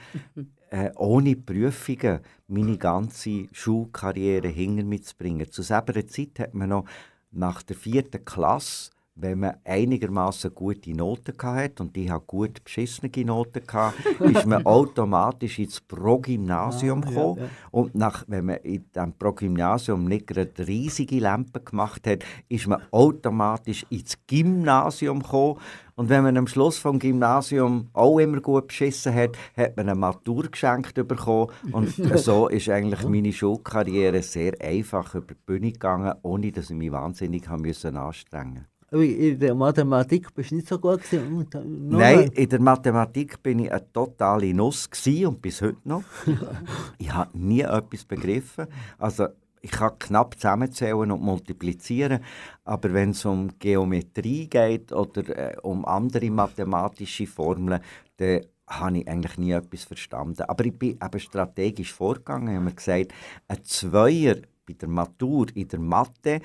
äh, 0.71 0.89
ohne 0.95 1.35
Prüfungen 1.35 2.21
meine 2.47 2.79
ganze 2.79 3.45
Schulkarriere 3.51 4.47
hinter 4.47 4.83
mitzubringen. 4.83 5.51
Zu 5.51 5.61
selber 5.61 6.07
Zeit 6.07 6.39
hat 6.39 6.55
man 6.55 6.69
noch 6.69 6.85
nach 7.29 7.61
der 7.61 7.75
vierten 7.75 8.25
Klasse 8.25 8.89
wenn 9.21 9.39
man 9.39 9.55
einigermaßen 9.63 10.53
gute 10.53 10.91
Noten 10.95 11.33
hatte, 11.41 11.83
und 11.83 11.95
ich 11.95 12.09
hatte 12.09 12.25
gut 12.25 12.63
beschissene 12.63 13.11
Noten, 13.25 13.61
hatte, 13.71 14.09
ist 14.23 14.45
man 14.45 14.65
automatisch 14.65 15.59
ins 15.59 15.79
Progymnasium 15.81 17.03
ah, 17.03 17.07
gekommen. 17.07 17.37
Ja, 17.37 17.43
ja. 17.43 17.49
Und 17.71 17.95
nach, 17.95 18.25
wenn 18.27 18.45
man 18.45 18.57
in 18.57 18.85
diesem 18.93 19.13
Progymnasium 19.13 20.05
nicht 20.05 20.27
gerade 20.27 20.67
riesige 20.67 21.19
Lampen 21.19 21.63
gemacht 21.63 22.07
hat, 22.07 22.23
ist 22.49 22.67
man 22.67 22.81
automatisch 22.91 23.85
ins 23.89 24.17
Gymnasium 24.27 25.21
gekommen. 25.21 25.59
Und 25.95 26.09
wenn 26.09 26.23
man 26.23 26.37
am 26.37 26.47
Schluss 26.47 26.79
vom 26.79 26.97
Gymnasium 26.97 27.89
auch 27.93 28.17
immer 28.17 28.41
gut 28.41 28.69
beschissen 28.69 29.13
hat, 29.13 29.37
hat 29.55 29.77
man 29.77 29.87
eine 29.87 29.99
Matur 29.99 30.49
geschenkt 30.49 30.95
bekommen. 30.95 31.51
Und 31.71 31.89
so 32.17 32.47
ist 32.47 32.69
eigentlich 32.69 33.07
meine 33.07 33.31
Schulkarriere 33.31 34.23
sehr 34.23 34.53
einfach 34.61 35.13
über 35.13 35.35
die 35.35 35.41
Bühne 35.45 35.71
gegangen, 35.71 36.15
ohne 36.23 36.51
dass 36.51 36.71
ich 36.71 36.75
mich 36.75 36.91
wahnsinnig 36.91 37.47
anstrengen 37.47 37.67
musste 37.67 38.71
in 38.91 39.39
der 39.39 39.55
Mathematik 39.55 40.33
bist 40.33 40.51
du 40.51 40.55
nicht 40.55 40.67
so 40.67 40.77
gut 40.77 41.01
gewesen. 41.01 41.47
Nein, 41.89 42.29
in 42.33 42.49
der 42.49 42.59
Mathematik 42.59 43.41
bin 43.41 43.59
ich 43.59 43.71
eine 43.71 43.91
totale 43.93 44.53
Nuss 44.53 44.89
und 45.25 45.41
bis 45.41 45.61
heute 45.61 45.79
noch. 45.85 46.03
ich 46.97 47.13
habe 47.13 47.37
nie 47.37 47.61
etwas 47.61 48.03
begriffen. 48.03 48.67
Also 48.97 49.27
ich 49.61 49.71
kann 49.71 49.97
knapp 49.97 50.35
zusammenzählen 50.35 51.11
und 51.11 51.21
multiplizieren, 51.21 52.21
aber 52.65 52.93
wenn 52.93 53.11
es 53.11 53.23
um 53.23 53.49
Geometrie 53.59 54.47
geht 54.47 54.91
oder 54.91 55.53
äh, 55.53 55.57
um 55.61 55.85
andere 55.85 56.29
mathematische 56.29 57.27
Formeln, 57.27 57.79
dann 58.17 58.41
habe 58.67 58.97
ich 58.97 59.07
eigentlich 59.07 59.37
nie 59.37 59.51
etwas 59.51 59.83
verstanden. 59.83 60.43
Aber 60.43 60.65
ich 60.65 60.77
bin 60.77 60.99
eben 61.01 61.19
strategisch 61.19 61.93
vorgegangen. 61.93 62.49
Ich 62.49 62.55
habe 62.55 62.65
mir 62.65 62.73
gesagt, 62.73 63.13
ein 63.47 63.63
Zweier 63.63 64.37
bei 64.65 64.73
der 64.73 64.89
Matur 64.89 65.47
in 65.53 65.67
der 65.67 65.79
Mathe, 65.79 66.41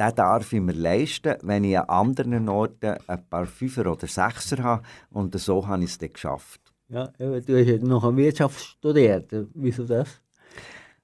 den 0.00 0.14
darf 0.14 0.52
ich 0.52 0.60
mir 0.60 0.72
leisten, 0.72 1.36
wenn 1.42 1.62
ich 1.62 1.78
an 1.78 1.88
anderen 1.88 2.48
Orten 2.48 2.96
ein 3.06 3.28
paar 3.28 3.46
Fünfer 3.46 3.92
oder 3.92 4.06
Sechser 4.06 4.62
habe. 4.62 4.82
Und 5.10 5.38
so 5.38 5.66
habe 5.66 5.84
ich 5.84 5.90
es 5.90 5.98
dann 5.98 6.12
geschafft. 6.12 6.60
Ja, 6.88 7.08
du 7.18 7.34
hast 7.36 7.46
ja 7.46 7.76
noch 7.78 8.16
Wirtschaft 8.16 8.58
studiert. 8.58 9.30
Wieso 9.54 9.84
das? 9.84 10.20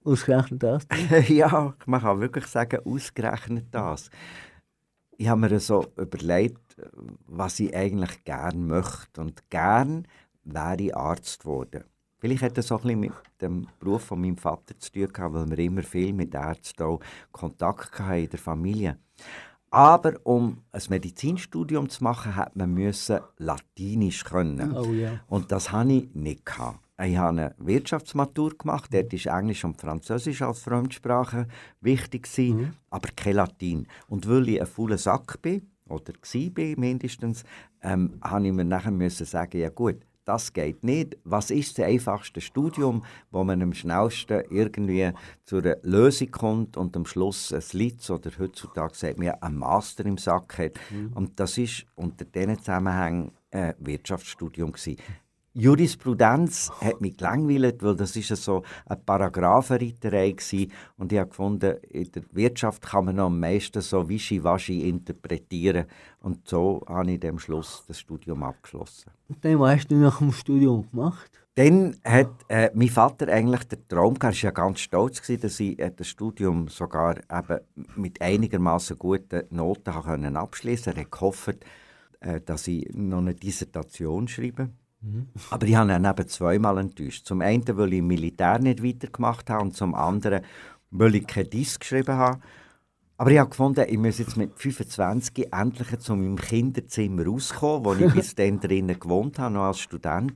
Ausgerechnet 0.02 0.62
das? 0.62 0.86
ja, 1.28 1.74
man 1.84 2.00
kann 2.00 2.20
wirklich 2.20 2.46
sagen, 2.46 2.80
ausgerechnet 2.84 3.66
das. 3.70 4.08
Ich 5.18 5.28
habe 5.28 5.40
mir 5.42 5.60
so 5.60 5.86
überlegt, 5.96 6.76
was 7.26 7.60
ich 7.60 7.74
eigentlich 7.76 8.24
gerne 8.24 8.58
möchte. 8.58 9.20
Und 9.20 9.50
gern 9.50 10.06
wäre 10.42 10.82
ich 10.82 10.96
Arzt 10.96 11.40
geworden. 11.40 11.84
Vielleicht 12.18 12.42
hat 12.42 12.56
das 12.56 12.72
auch 12.72 12.84
ein 12.84 13.00
bisschen 13.00 13.00
mit 13.00 13.12
dem 13.40 13.66
Beruf 13.78 14.04
von 14.04 14.20
meinem 14.20 14.36
Vater 14.38 14.78
zu 14.78 14.90
tun 14.90 15.08
gehabt, 15.12 15.34
weil 15.34 15.50
wir 15.50 15.58
immer 15.58 15.82
viel 15.82 16.12
mit 16.12 16.34
Ärzten 16.34 16.82
auch 16.82 17.00
Kontakt 17.30 17.98
hatten 17.98 18.22
in 18.24 18.30
der 18.30 18.38
Familie. 18.38 18.98
Aber 19.70 20.14
um 20.24 20.62
ein 20.72 20.82
Medizinstudium 20.88 21.88
zu 21.88 22.02
machen, 22.04 22.36
hat 22.36 22.56
man 22.56 22.72
müssen 22.72 23.20
Latinisch 23.36 24.24
können. 24.24 24.74
Oh 24.74 24.92
ja. 24.92 25.20
Und 25.26 25.52
das 25.52 25.72
hatte 25.72 25.92
ich 25.92 26.14
nicht. 26.14 26.46
Gehabt. 26.46 26.78
Ich 27.02 27.16
habe 27.18 27.28
eine 27.28 27.54
Wirtschaftsmatur 27.58 28.56
gemacht, 28.56 28.94
dort 28.94 29.12
war 29.12 29.38
Englisch 29.38 29.64
und 29.64 29.78
Französisch 29.78 30.40
als 30.40 30.60
Fremdsprache 30.60 31.46
wichtig, 31.82 32.26
Mhm. 32.38 32.72
aber 32.88 33.10
kein 33.14 33.34
Latin. 33.34 33.86
Und 34.08 34.26
weil 34.26 34.48
ich 34.48 34.60
ein 34.60 34.66
fauler 34.66 34.96
Sack 34.96 35.42
bin, 35.42 35.68
oder 35.88 36.14
war 36.14 36.78
mindestens, 36.78 37.44
ähm, 37.82 38.18
habe 38.22 38.46
ich 38.46 38.52
mir 38.52 38.64
nachher 38.64 38.90
müssen 38.90 39.26
sagen, 39.26 39.58
ja 39.60 39.68
gut, 39.68 40.05
das 40.26 40.52
geht 40.52 40.84
nicht. 40.84 41.16
Was 41.24 41.50
ist 41.50 41.78
das 41.78 41.86
einfachste 41.86 42.40
Studium, 42.40 43.04
wo 43.30 43.44
man 43.44 43.62
am 43.62 43.72
schnellsten 43.72 44.42
irgendwie 44.50 45.12
zu 45.44 45.58
einer 45.58 45.76
Lösung 45.82 46.30
kommt 46.30 46.76
und 46.76 46.96
am 46.96 47.06
Schluss 47.06 47.52
ein 47.52 47.62
Litz 47.72 48.10
oder 48.10 48.30
heutzutage 48.38 48.94
sagt 48.94 49.18
man 49.18 49.28
ja, 49.28 49.38
ein 49.40 49.56
Master 49.56 50.04
im 50.04 50.18
Sack 50.18 50.58
hat. 50.58 50.72
Und 51.14 51.38
das 51.40 51.56
ist 51.58 51.86
unter 51.94 52.24
diesen 52.24 52.58
Zusammenhängen 52.58 53.32
ein 53.50 53.74
Wirtschaftsstudium 53.78 54.72
gewesen. 54.72 54.96
Jurisprudenz 55.58 56.70
hat 56.82 57.00
mich 57.00 57.16
gelangweilt, 57.16 57.82
weil 57.82 57.96
das 57.96 58.14
ist 58.14 58.28
so 58.36 58.62
eine 58.84 59.00
Paragraphenreiterei 59.00 60.32
gewesen. 60.32 60.70
und 60.98 61.12
ich 61.12 61.18
habe 61.18 61.30
gefunden, 61.30 61.76
in 61.90 62.12
der 62.12 62.22
Wirtschaft 62.32 62.82
kann 62.82 63.06
man 63.06 63.16
noch 63.16 63.26
am 63.26 63.40
meisten 63.40 63.80
so 63.80 64.06
wischiwaschi 64.06 64.86
interpretieren 64.86 65.86
und 66.20 66.46
so 66.46 66.84
habe 66.86 67.10
ich 67.12 67.26
am 67.26 67.38
Schluss 67.38 67.84
das 67.88 67.98
Studium 67.98 68.42
abgeschlossen. 68.42 69.10
Und 69.30 69.42
dann 69.42 69.58
was 69.58 69.76
hast 69.76 69.90
du 69.90 69.94
nach 69.94 70.18
dem 70.18 70.32
Studium 70.32 70.90
gemacht? 70.90 71.30
Dann 71.54 71.96
hat 72.04 72.32
äh, 72.48 72.70
mein 72.74 72.90
Vater 72.90 73.28
eigentlich 73.28 73.64
den 73.64 73.88
Traum 73.88 74.18
gehabt, 74.18 74.36
er 74.36 74.42
war 74.42 74.44
ja 74.44 74.50
ganz 74.50 74.80
stolz, 74.80 75.22
gewesen, 75.22 75.40
dass 75.40 75.58
ich 75.58 75.78
äh, 75.78 75.90
das 75.90 76.06
Studium 76.06 76.68
sogar 76.68 77.16
eben 77.16 77.60
mit 77.96 78.20
einigermaßen 78.20 78.98
guten 78.98 79.44
Noten 79.48 80.36
abschließen 80.36 80.92
konnte. 80.92 80.98
Er 80.98 81.04
hat 81.04 81.10
gehofft, 81.10 81.64
äh, 82.20 82.42
dass 82.42 82.68
ich 82.68 82.86
noch 82.92 83.18
eine 83.18 83.34
Dissertation 83.34 84.28
schreibe. 84.28 84.68
Aber 85.50 85.66
ich 85.66 85.74
habe 85.74 85.92
ihn 85.92 86.04
eben 86.04 86.28
zweimal 86.28 86.78
enttäuscht. 86.78 87.26
Zum 87.26 87.40
einen, 87.40 87.64
weil 87.76 87.92
ich 87.92 87.98
im 87.98 88.06
Militär 88.06 88.58
nicht 88.58 88.82
weitergemacht 88.82 89.50
habe 89.50 89.62
und 89.62 89.76
zum 89.76 89.94
anderen, 89.94 90.42
weil 90.90 91.14
ich 91.14 91.26
kein 91.26 91.50
Disk 91.50 91.80
geschrieben 91.80 92.16
habe. 92.16 92.40
Aber 93.18 93.30
ich 93.30 93.38
habe 93.38 93.48
gefunden, 93.48 93.84
ich 93.88 93.98
muss 93.98 94.18
jetzt 94.18 94.36
mit 94.36 94.52
25 94.58 95.52
endlich 95.52 95.98
zu 96.00 96.16
meinem 96.16 96.36
Kinderzimmer 96.36 97.24
rauskommen, 97.24 97.84
wo 97.84 97.94
ich 97.94 98.12
bis 98.14 98.34
dann 98.34 98.60
drinnen 98.60 98.98
gewohnt 98.98 99.38
habe, 99.38 99.54
noch 99.54 99.64
als 99.64 99.80
Student. 99.80 100.34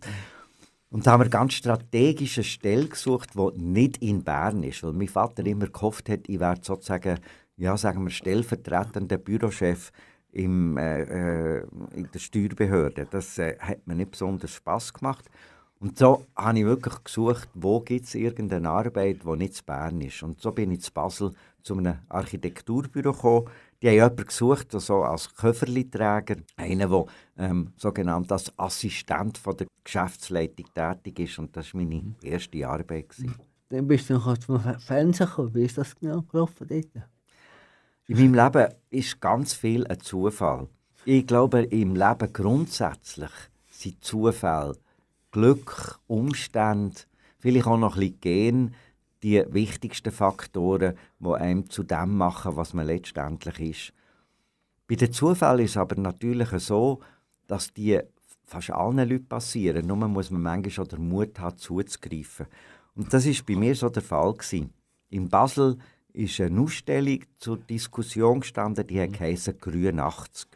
Und 0.89 1.07
da 1.07 1.13
haben 1.13 1.23
wir 1.23 1.29
ganz 1.29 1.53
strategisch 1.55 2.39
eine 2.39 2.45
Stelle 2.45 2.89
gesucht, 2.89 3.31
die 3.35 3.61
nicht 3.61 3.99
in 3.99 4.25
Bern 4.25 4.63
ist, 4.63 4.83
weil 4.83 4.93
mein 4.93 5.09
Vater 5.09 5.45
immer 5.47 5.67
gehofft 5.69 6.09
hat, 6.09 6.29
ich 6.29 6.41
werde 6.41 6.63
sozusagen, 6.65 7.19
ja, 7.57 7.77
sagen 7.77 8.03
wir, 8.03 8.11
stellvertretender 8.11 9.19
Bürochef 9.19 9.93
im, 10.33 10.77
äh, 10.77 11.03
äh, 11.59 11.67
in 11.95 12.09
der 12.13 12.19
Steuerbehörde. 12.19 13.07
Das 13.11 13.39
äh, 13.39 13.57
hat 13.59 13.87
mir 13.87 13.95
nicht 13.95 14.13
besonders 14.13 14.55
Spaß 14.55 14.95
gemacht. 14.95 15.29
Und 15.81 15.97
so 15.97 16.27
habe 16.37 16.59
ich 16.59 16.65
wirklich 16.67 17.05
gesucht, 17.05 17.49
wo 17.55 17.81
gibt 17.81 18.05
es 18.05 18.15
irgendeine 18.15 18.69
Arbeit, 18.69 19.21
die 19.25 19.37
nicht 19.37 19.59
in 19.61 19.65
Bern 19.67 20.01
ist. 20.03 20.23
Und 20.23 20.41
so 20.41 20.53
bin 20.53 20.73
ich 20.73 20.83
zu 20.83 20.93
Basel 20.93 21.33
zu 21.63 21.77
einem 21.77 21.95
Architekturbüro 22.09 23.13
gekommen. 23.13 23.49
Die 23.81 23.89
haben 23.89 23.95
jemanden 23.95 24.27
gesucht, 24.27 24.73
so 24.73 25.03
als 25.03 25.35
Köfferliträger, 25.35 26.37
einen, 26.57 26.91
der 26.91 27.05
ähm, 27.39 27.73
sogenannt 27.77 28.31
als 28.31 28.53
Assistent 28.59 29.39
von 29.39 29.57
der 29.57 29.69
Geschäftsleitung 29.83 30.67
tätig 30.75 31.19
ist. 31.19 31.39
Und 31.39 31.57
das 31.57 31.73
war 31.73 31.81
meine 31.81 32.15
erste 32.23 32.69
Arbeit. 32.69 33.09
Gewesen. 33.09 33.35
Dann 33.71 33.87
bist 33.87 34.11
du 34.11 34.15
noch 34.15 34.37
zum 34.37 34.61
Fer- 34.61 34.79
Fernsehen 34.81 35.27
gekommen. 35.27 35.55
Wie 35.55 35.65
ist 35.65 35.79
das 35.79 35.95
genau 35.97 36.21
gelaufen 36.23 36.67
dort? 36.69 37.09
In 38.11 38.17
meinem 38.17 38.35
Leben 38.35 38.75
ist 38.91 39.21
ganz 39.21 39.55
viel 39.55 39.87
ein 39.87 40.01
Zufall. 40.01 40.67
Ich 41.05 41.29
glaube, 41.29 41.63
im 41.63 41.95
Leben 41.95 42.33
grundsätzlich 42.33 43.31
sind 43.71 44.03
Zufälle, 44.03 44.77
Glück, 45.31 46.01
Umstände, 46.09 47.03
vielleicht 47.39 47.69
auch 47.69 47.79
noch 47.79 47.95
ein 47.95 48.01
bisschen 48.01 48.21
Gen, 48.21 48.75
die 49.23 49.45
wichtigsten 49.51 50.11
Faktoren, 50.11 50.97
die 51.21 51.35
einem 51.35 51.71
zu 51.71 51.85
dem 51.85 52.17
machen, 52.17 52.57
was 52.57 52.75
man 52.75 52.89
letztendlich 52.89 53.61
ist. 53.61 53.93
Bei 54.89 54.97
den 54.97 55.13
Zufällen 55.13 55.61
ist 55.61 55.71
es 55.71 55.77
aber 55.77 55.95
natürlich 55.95 56.49
so, 56.65 56.99
dass 57.47 57.73
die 57.73 58.01
fast 58.45 58.73
allen 58.73 59.09
Leuten 59.09 59.29
passieren. 59.29 59.87
Nur 59.87 59.99
muss 60.09 60.33
man 60.33 60.43
manchmal 60.43 60.85
auch 60.85 60.89
den 60.89 61.09
Mut 61.09 61.39
haben, 61.39 61.59
zuzugreifen. 61.59 62.47
Und 62.97 63.13
das 63.13 63.25
ist 63.25 63.47
bei 63.47 63.55
mir 63.55 63.77
so 63.77 63.89
der 63.89 64.03
Fall. 64.03 64.33
Gewesen. 64.33 64.73
In 65.11 65.29
Basel 65.29 65.79
ist 66.13 66.41
eine 66.41 66.61
Ausstellung 66.61 67.21
zur 67.39 67.59
Diskussion 67.59 68.41
gestanden, 68.41 68.87
die 68.87 69.07
mhm. 69.07 69.19
heisst 69.19 69.61
Grün 69.61 70.01
80. 70.01 70.49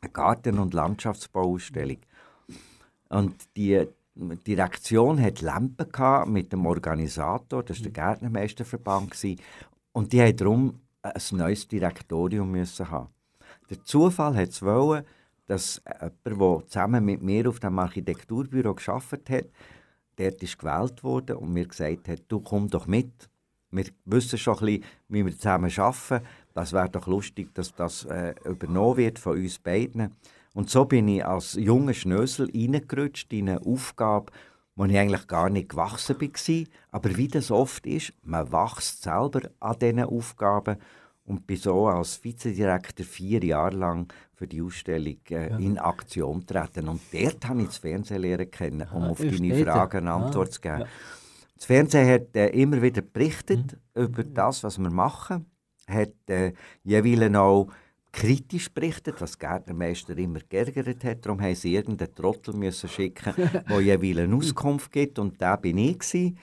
Eine 0.00 0.10
Garten- 0.12 0.58
und 0.58 0.74
Landschaftsbauausstellung. 0.74 1.98
Und 3.08 3.34
die 3.56 3.86
Direktion 4.14 5.20
hat 5.20 5.40
Lampen 5.40 6.32
mit 6.32 6.52
dem 6.52 6.66
Organisator, 6.66 7.62
das 7.62 7.78
war 7.78 7.84
der 7.84 7.92
Gärtnermeisterverband. 7.92 9.10
gewesen. 9.10 9.40
Und 9.92 10.12
die 10.12 10.22
haben 10.22 10.36
darum 10.36 10.80
ein 11.02 11.22
neues 11.32 11.66
Direktorium 11.66 12.50
müssen 12.50 12.90
haben. 12.90 13.08
Der 13.68 13.82
Zufall 13.84 14.36
hat 14.36 14.50
es 14.50 14.62
wollen, 14.62 15.04
dass 15.46 15.82
jemand, 15.84 16.40
der 16.40 16.68
zusammen 16.68 17.04
mit 17.04 17.22
mir 17.22 17.48
auf 17.48 17.60
dem 17.60 17.78
Architekturbüro 17.78 18.74
geschafft 18.74 19.30
hat, 19.30 19.46
dort 20.16 20.42
ist 20.42 20.58
gewählt 20.58 21.02
worden 21.02 21.36
und 21.36 21.52
mir 21.52 21.66
gesagt 21.66 22.08
hat, 22.08 22.22
du 22.28 22.40
komm 22.40 22.68
doch 22.68 22.86
mit. 22.86 23.28
Wir 23.70 23.84
wissen 24.04 24.38
schon 24.38 24.58
ein 24.58 24.66
bisschen, 24.66 24.84
wie 25.08 25.24
wir 25.24 25.32
zusammen 25.36 25.70
arbeiten. 25.76 26.26
Das 26.54 26.72
wäre 26.72 26.88
doch 26.90 27.06
lustig, 27.06 27.54
dass 27.54 27.72
das 27.74 28.04
äh, 28.06 28.34
übernommen 28.44 28.96
wird 28.96 29.18
von 29.18 29.36
uns 29.38 29.58
beiden. 29.58 30.16
Und 30.52 30.68
so 30.68 30.84
bin 30.84 31.06
ich 31.08 31.24
als 31.24 31.54
junger 31.54 31.94
Schnösel 31.94 32.50
reingerutscht 32.52 33.32
in 33.32 33.48
eine 33.48 33.64
Aufgabe, 33.64 34.32
wo 34.74 34.84
ich 34.86 34.98
eigentlich 34.98 35.26
gar 35.28 35.48
nicht 35.50 35.68
gewachsen 35.68 36.20
war. 36.20 36.64
Aber 36.90 37.16
wie 37.16 37.28
das 37.28 37.50
oft 37.52 37.86
ist, 37.86 38.12
man 38.24 38.50
wächst 38.50 39.02
selber 39.02 39.42
an 39.60 39.78
diesen 39.78 40.00
Aufgaben 40.02 40.76
und 41.24 41.46
bin 41.46 41.56
so 41.56 41.86
als 41.86 42.24
Vizedirektor 42.24 43.06
vier 43.06 43.44
Jahre 43.44 43.76
lang 43.76 44.12
für 44.34 44.48
die 44.48 44.62
Ausstellung 44.62 45.18
äh, 45.30 45.50
ja. 45.50 45.56
in 45.58 45.78
Aktion 45.78 46.44
treten. 46.44 46.88
Und 46.88 47.00
dort 47.12 47.46
habe 47.46 47.60
ich 47.60 47.68
das 47.68 47.78
Fernsehen 47.78 48.22
lernen 48.22 48.50
kennen, 48.50 48.88
um 48.92 49.04
Ah, 49.04 49.10
auf 49.10 49.18
deine. 49.20 49.64
Frage 49.64 49.98
eine 49.98 50.10
Ah, 50.10 50.16
Antwort 50.26 50.52
zu 50.52 50.60
geben. 50.60 50.80
ja. 50.80 50.86
Das 51.60 51.66
Fernsehen 51.66 52.08
hat 52.08 52.34
äh, 52.34 52.48
immer 52.48 52.80
wieder 52.80 53.02
berichtet 53.02 53.76
über 53.94 54.24
das, 54.24 54.64
was 54.64 54.78
wir 54.78 54.88
machen. 54.88 55.44
Hat 55.86 56.14
äh, 56.28 56.54
jeweils 56.84 57.34
auch 57.36 57.68
kritisch 58.12 58.72
berichtet, 58.72 59.20
was 59.20 59.38
Gärtnermeister 59.38 60.16
immer 60.16 60.38
geärgert 60.48 61.04
hat. 61.04 61.26
Darum 61.26 61.38
haben 61.42 61.54
sie 61.54 61.74
irgendeinen 61.74 62.14
Trottel 62.14 62.54
müssen 62.54 62.88
schicken, 62.88 63.34
der 63.68 63.80
jeweils 63.82 64.18
eine 64.20 64.34
Auskunft 64.34 64.90
gibt. 64.90 65.18
Und 65.18 65.42
da 65.42 65.56
bin 65.56 65.76
ich. 65.76 65.98
Gewesen. 65.98 66.38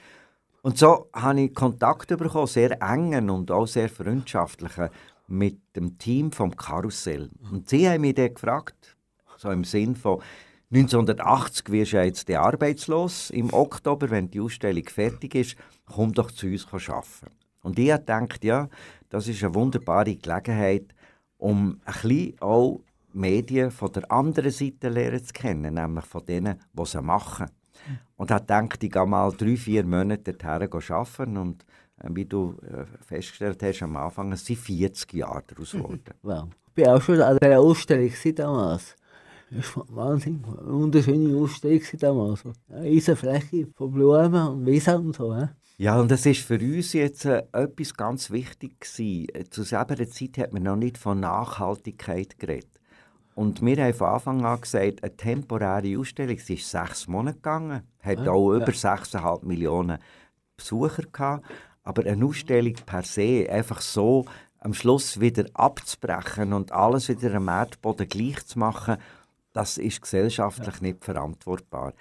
Und 0.62 0.78
so 0.78 1.10
habe 1.12 1.42
ich 1.42 1.56
Kontakt 1.56 2.10
bekommen, 2.10 2.46
sehr 2.46 2.80
engen 2.80 3.32
und 3.32 3.50
auch 3.50 3.66
sehr 3.66 3.90
freundschaftlichen, 3.90 4.90
mit 5.28 5.76
dem 5.76 5.98
Team 5.98 6.32
vom 6.32 6.56
Karussell. 6.56 7.32
Und 7.52 7.68
sie 7.68 7.90
haben 7.90 8.02
mich 8.02 8.14
dann 8.14 8.36
gefragt, 8.36 8.96
so 9.36 9.50
im 9.50 9.64
Sinn 9.64 9.96
von 9.96 10.22
1980 10.70 11.72
wirst 11.72 11.94
du 11.94 12.04
jetzt 12.04 12.28
der 12.28 12.42
arbeitslos 12.42 13.30
im 13.30 13.54
Oktober, 13.54 14.10
wenn 14.10 14.30
die 14.30 14.42
Ausstellung 14.42 14.84
fertig 14.84 15.36
ist, 15.36 15.56
komm 15.86 16.14
doch 16.14 16.30
zu 16.30 16.48
uns 16.48 16.68
arbeiten. 16.72 17.32
Und 17.62 17.80
ich 17.80 17.90
gedacht, 17.90 18.44
ja, 18.44 18.68
das 19.10 19.28
ist 19.30 19.44
eine 19.44 19.56
wunderbare 19.56 20.16
Gelegenheit, 20.16 20.94
um 21.38 21.80
ein 21.86 21.94
bisschen 22.02 22.42
auch 22.42 22.82
Medien 23.14 23.72
von 23.72 23.92
der 23.94 24.12
anderen 24.12 24.52
Seite 24.52 24.90
lernen 24.90 25.24
zu 25.24 25.34
kennen, 25.34 25.74
nämlich 25.74 26.06
von 26.06 26.26
denen, 26.26 26.60
die 26.74 26.86
sie 26.86 27.02
machen. 27.02 27.48
Und 28.18 28.32
habe 28.32 28.42
gedacht, 28.42 28.84
ich 28.84 28.92
gehe 28.92 29.06
mal 29.06 29.32
drei, 29.32 29.56
vier 29.56 29.86
Monate 29.86 30.34
dorthin 30.34 30.96
arbeiten 30.96 31.38
und 31.38 31.66
äh, 32.00 32.10
wie 32.12 32.26
du 32.26 32.58
äh, 32.64 32.86
festgestellt 33.06 33.64
hast 33.64 33.84
am 33.84 33.96
Anfang, 33.96 34.34
es 34.34 34.46
sind 34.46 34.60
40 34.60 35.14
Jahre 35.14 35.44
daraus 35.48 35.72
geworden. 35.72 36.04
Wow. 36.24 36.50
Ich 36.76 36.86
war 36.86 36.98
auch 36.98 37.02
schon 37.02 37.22
an 37.22 37.38
dieser 37.42 37.60
Ausstellung 37.60 38.12
damals. 38.36 38.96
Das 39.50 39.78
war 39.78 39.86
Wahnsinn. 39.90 40.44
Eine 40.46 40.74
wunderschöne 40.74 41.38
Ausstellung 41.38 41.82
damals. 42.00 42.44
Eine 42.70 42.84
riesige 42.84 43.16
Fläche 43.16 43.68
von 43.76 43.92
Blumen 43.92 44.48
und 44.48 44.66
Wiesen 44.66 44.96
und 45.08 45.16
so. 45.16 45.36
He? 45.36 45.46
Ja, 45.78 46.00
und 46.00 46.10
das 46.12 46.26
ist 46.26 46.42
für 46.42 46.60
uns 46.60 46.94
jetzt 46.94 47.26
äh, 47.26 47.44
etwas 47.54 47.94
ganz 47.94 48.32
wichtig 48.32 48.80
gewesen. 48.80 49.28
Äh, 49.34 49.44
Zu 49.50 49.64
selber 49.64 49.96
Zeit 50.10 50.38
hat 50.38 50.54
man 50.54 50.64
noch 50.64 50.76
nicht 50.76 50.98
von 50.98 51.20
Nachhaltigkeit 51.20 52.40
geredet. 52.40 52.72
Und 53.36 53.62
wir 53.62 53.78
haben 53.84 53.94
von 53.94 54.08
Anfang 54.08 54.44
an 54.44 54.60
gesagt, 54.60 55.04
eine 55.04 55.16
temporäre 55.16 56.00
Ausstellung, 56.00 56.40
sie 56.40 56.56
ist 56.56 56.72
sechs 56.72 57.08
Monate 57.08 57.36
gegangen, 57.36 57.84
hat 58.02 58.20
Ja, 58.26 58.32
auch 58.32 58.52
ja. 58.54 58.58
über 58.58 58.72
6,5 58.72 59.46
Millionen 59.46 60.00
Besucher 60.58 61.04
gehabt. 61.04 61.46
Aber 61.84 62.04
eine 62.06 62.26
Ausstellung 62.26 62.74
per 62.86 63.04
se, 63.04 63.48
einfach 63.50 63.80
so 63.80 64.26
am 64.60 64.74
Schluss 64.74 65.20
wieder 65.20 65.46
abzubrechen 65.54 66.52
und 66.52 66.72
alles 66.72 67.08
wieder 67.10 67.36
am 67.36 67.48
Erdboden 67.48 68.10
gleich 68.10 68.44
zu 68.48 68.58
machen, 68.58 68.98
das 69.58 69.80
ist 69.80 70.04
gesellschaftlich 70.04 70.82
nicht 70.82 71.04
verantwortbar. 71.04 71.94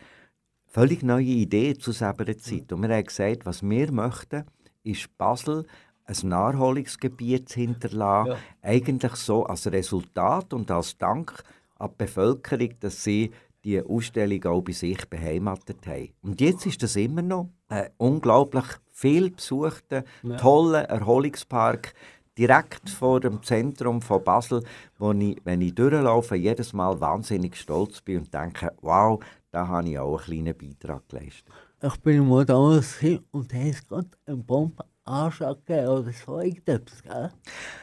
Völlig 0.66 1.02
neue 1.02 1.24
Idee 1.24 1.72
zu 1.72 1.90
selber 1.90 2.26
Zeit. 2.36 2.70
Und 2.70 2.82
wir 2.82 2.94
haben 2.94 3.04
gesagt, 3.04 3.46
was 3.46 3.62
wir 3.62 3.90
möchten, 3.90 4.44
ist 4.82 5.16
Basel 5.16 5.64
ein 6.04 6.28
Naherholungsgebiet 6.28 7.48
zu 7.48 7.60
hinterlassen, 7.60 8.32
ja. 8.32 8.38
eigentlich 8.60 9.14
so 9.14 9.46
als 9.46 9.66
Resultat 9.72 10.52
und 10.52 10.70
als 10.70 10.98
Dank 10.98 11.42
an 11.78 11.88
die 11.92 12.04
Bevölkerung, 12.04 12.74
dass 12.80 13.02
sie 13.02 13.30
die 13.64 13.80
Ausstellung 13.80 14.44
auch 14.44 14.60
bei 14.60 14.72
sich 14.72 15.08
beheimatet 15.08 15.86
haben. 15.86 16.10
Und 16.20 16.42
jetzt 16.42 16.66
ist 16.66 16.82
das 16.82 16.94
immer 16.94 17.22
noch 17.22 17.48
ein 17.68 17.88
unglaublich 17.96 18.66
viel 18.92 19.30
besuchter, 19.30 20.04
ja. 20.22 20.36
toller 20.36 20.82
Erholungspark 20.82 21.94
direkt 22.36 22.90
vor 22.90 23.20
dem 23.20 23.42
Zentrum 23.42 24.02
von 24.02 24.22
Basel, 24.22 24.62
wo 24.98 25.12
ich, 25.12 25.36
wenn 25.44 25.60
ich 25.60 25.74
durchlaufe, 25.74 26.36
jedes 26.36 26.72
Mal 26.72 27.00
wahnsinnig 27.00 27.56
stolz 27.56 28.00
bin 28.00 28.18
und 28.18 28.34
denke, 28.34 28.72
wow, 28.82 29.22
da 29.50 29.68
habe 29.68 29.88
ich 29.88 29.98
auch 29.98 30.28
einen 30.28 30.44
kleinen 30.44 30.56
Beitrag 30.56 31.08
geleistet. 31.08 31.52
Ich 31.82 31.96
bin 31.98 32.28
mal 32.28 32.46
hin 33.00 33.20
und 33.32 33.52
da 33.52 33.58
ist 33.58 33.88
gerade 33.88 34.08
ein 34.26 34.44
Bombenanschlag 34.44 35.58
oder 35.68 36.12
so 36.12 36.40
irgendetwas, 36.40 37.02
gell? 37.02 37.30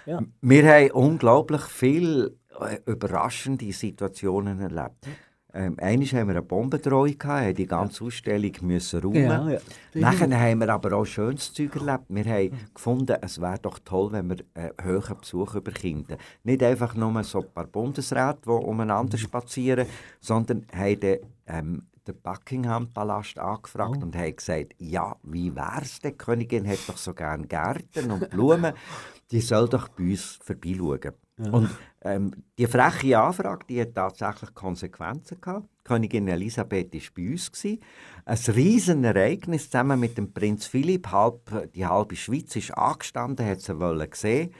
Ja. 0.06 0.22
Wir 0.42 0.74
haben 0.74 0.92
unglaublich 0.92 1.62
viele 1.62 2.36
äh, 2.60 2.80
überraschende 2.86 3.72
Situationen 3.72 4.60
erlebt. 4.60 5.08
Ähm, 5.56 5.76
einmal 5.80 6.08
haben 6.08 6.28
wir 6.28 6.36
eine 6.36 6.42
Bombendrohung, 6.42 7.16
gehabt, 7.16 7.60
die 7.60 7.68
ganze 7.68 8.04
Ausstellung 8.04 8.52
müssen 8.62 9.02
räumen. 9.02 9.14
Genau, 9.14 9.50
ja. 9.50 9.60
Nachher 9.94 10.40
haben 10.40 10.60
wir 10.60 10.70
aber 10.70 10.98
auch 10.98 11.06
schönes 11.06 11.54
Zeug 11.54 11.76
erlebt. 11.76 12.06
Wir 12.10 12.26
haben 12.26 12.46
mhm. 12.46 12.74
gefunden, 12.74 13.18
es 13.22 13.40
wäre 13.40 13.60
doch 13.60 13.78
toll, 13.86 14.12
wenn 14.14 14.30
wir 14.30 14.38
äh, 14.56 14.72
hohen 14.84 15.18
Besuch 15.20 15.54
über 15.54 15.72
Kinder. 15.72 16.18
Nicht 16.44 16.64
einfach 16.64 16.96
nur 16.96 17.24
so 17.24 17.42
ein 17.42 17.54
paar 17.54 17.68
Bundesräte, 17.68 18.40
die 18.46 18.50
umeinander 18.50 19.18
mhm. 19.18 19.22
spazieren, 19.22 19.88
sondern 20.20 20.66
haben 20.74 21.18
ähm, 21.46 21.84
den 22.08 22.20
Buckingham-Palast 22.22 23.40
angefragt 23.40 23.98
oh. 24.00 24.04
und 24.06 24.16
haben 24.16 24.36
gesagt, 24.36 24.74
ja, 24.78 25.16
wie 25.24 25.56
wär's 25.56 26.00
denn? 26.00 26.12
Die 26.12 26.18
Königin 26.18 26.68
hat 26.68 26.80
doch 26.88 26.98
so 26.98 27.14
gerne 27.14 27.48
Gärten 27.48 28.12
und 28.12 28.30
Blumen. 28.30 28.74
die 29.32 29.42
soll 29.42 29.68
doch 29.68 29.88
bei 29.90 30.12
uns 30.12 30.40
vorbeischauen. 30.44 31.12
Ja. 31.38 31.52
Und 31.52 31.70
ähm, 32.02 32.32
die 32.60 32.68
freche 32.68 33.20
Anfrage 33.20 33.66
die 33.68 33.82
hat 33.82 33.96
tatsächlich 33.96 34.54
Konsequenzen 34.54 35.42
gehabt. 35.42 35.68
Königin 35.84 36.28
Elisabeth 36.28 36.94
war 36.94 37.02
bei 37.16 37.32
uns. 37.32 37.52
Gewesen. 37.52 37.80
Ein 38.26 38.38
riesen 38.56 39.04
Ereignis 39.04 39.70
zusammen 39.70 40.00
mit 40.00 40.18
dem 40.18 40.32
Prinz 40.32 40.68
Philipp. 40.68 41.12
Halb, 41.12 41.72
die 41.74 41.86
halbe 41.86 42.16
Schweiz 42.16 42.56
ist 42.56 42.78
angestanden, 42.78 43.46
hat 43.46 43.62
sie 43.62 43.74
sehen 44.14 44.54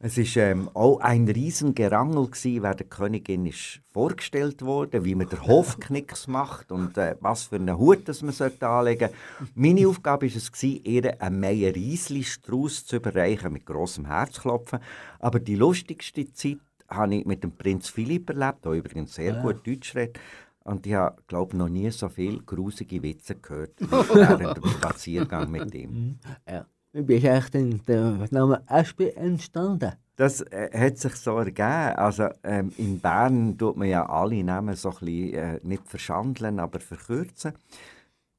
es 0.00 0.18
war 0.18 0.42
ähm, 0.42 0.68
auch 0.74 1.00
ein 1.00 1.26
riesen 1.28 1.74
Gerangel, 1.74 2.26
gewesen, 2.26 2.62
wer 2.62 2.74
der 2.74 2.86
Königin 2.86 3.46
ist 3.46 3.80
vorgestellt 3.92 4.62
wurde, 4.62 5.04
wie 5.04 5.14
man 5.14 5.28
den 5.28 5.42
Hofknicks 5.46 6.26
macht 6.26 6.72
und 6.72 6.98
äh, 6.98 7.16
was 7.20 7.44
für 7.44 7.56
einen 7.56 7.78
Hut 7.78 8.08
das 8.08 8.20
man 8.22 8.34
anlegen 8.60 9.08
sollte. 9.08 9.14
Meine 9.54 9.88
Aufgabe 9.88 10.28
war 10.28 10.36
es, 10.36 10.52
gewesen, 10.52 10.84
ihr 10.84 11.22
einen 11.22 11.40
Meier-Riesli-Strauß 11.40 12.86
zu 12.86 12.96
überreichen 12.96 13.52
mit 13.52 13.64
grossem 13.64 14.06
Herzklopfen. 14.06 14.80
Aber 15.20 15.40
die 15.40 15.56
lustigste 15.56 16.30
Zeit 16.32 16.58
habe 16.88 17.14
ich 17.14 17.24
mit 17.24 17.42
dem 17.42 17.52
Prinz 17.52 17.88
Philipp 17.88 18.28
erlebt, 18.28 18.64
der 18.64 18.72
übrigens 18.72 19.14
sehr 19.14 19.34
ja. 19.34 19.42
gut 19.42 19.66
Deutsch 19.66 19.94
redet. 19.94 20.18
Und 20.64 20.86
ich 20.86 20.94
habe, 20.94 21.22
glaube 21.26 21.56
noch 21.56 21.68
nie 21.68 21.90
so 21.90 22.08
viele 22.08 22.38
grusige 22.38 23.02
Witze 23.02 23.36
gehört 23.36 23.74
während 23.78 24.56
dem 24.56 24.70
Spaziergang 24.70 25.50
mit 25.50 25.74
ihm. 25.74 26.18
Ja. 26.48 26.66
Eigentlich 26.94 27.82
der 27.86 28.28
Name 28.30 28.62
Espi 28.68 29.08
entstanden? 29.16 29.94
Das 30.14 30.42
äh, 30.42 30.70
hat 30.72 30.96
sich 30.96 31.16
so 31.16 31.36
ergeben. 31.36 31.96
Also, 31.96 32.28
ähm, 32.44 32.72
in 32.76 33.00
Bern 33.00 33.58
tut 33.58 33.76
man 33.76 33.88
ja 33.88 34.08
alle 34.08 34.44
Namen 34.44 34.76
so 34.76 34.90
ein 34.90 34.94
bisschen, 35.00 35.34
äh, 35.34 35.60
nicht 35.64 35.88
verschandeln, 35.88 36.60
aber 36.60 36.78
verkürzen. 36.78 37.54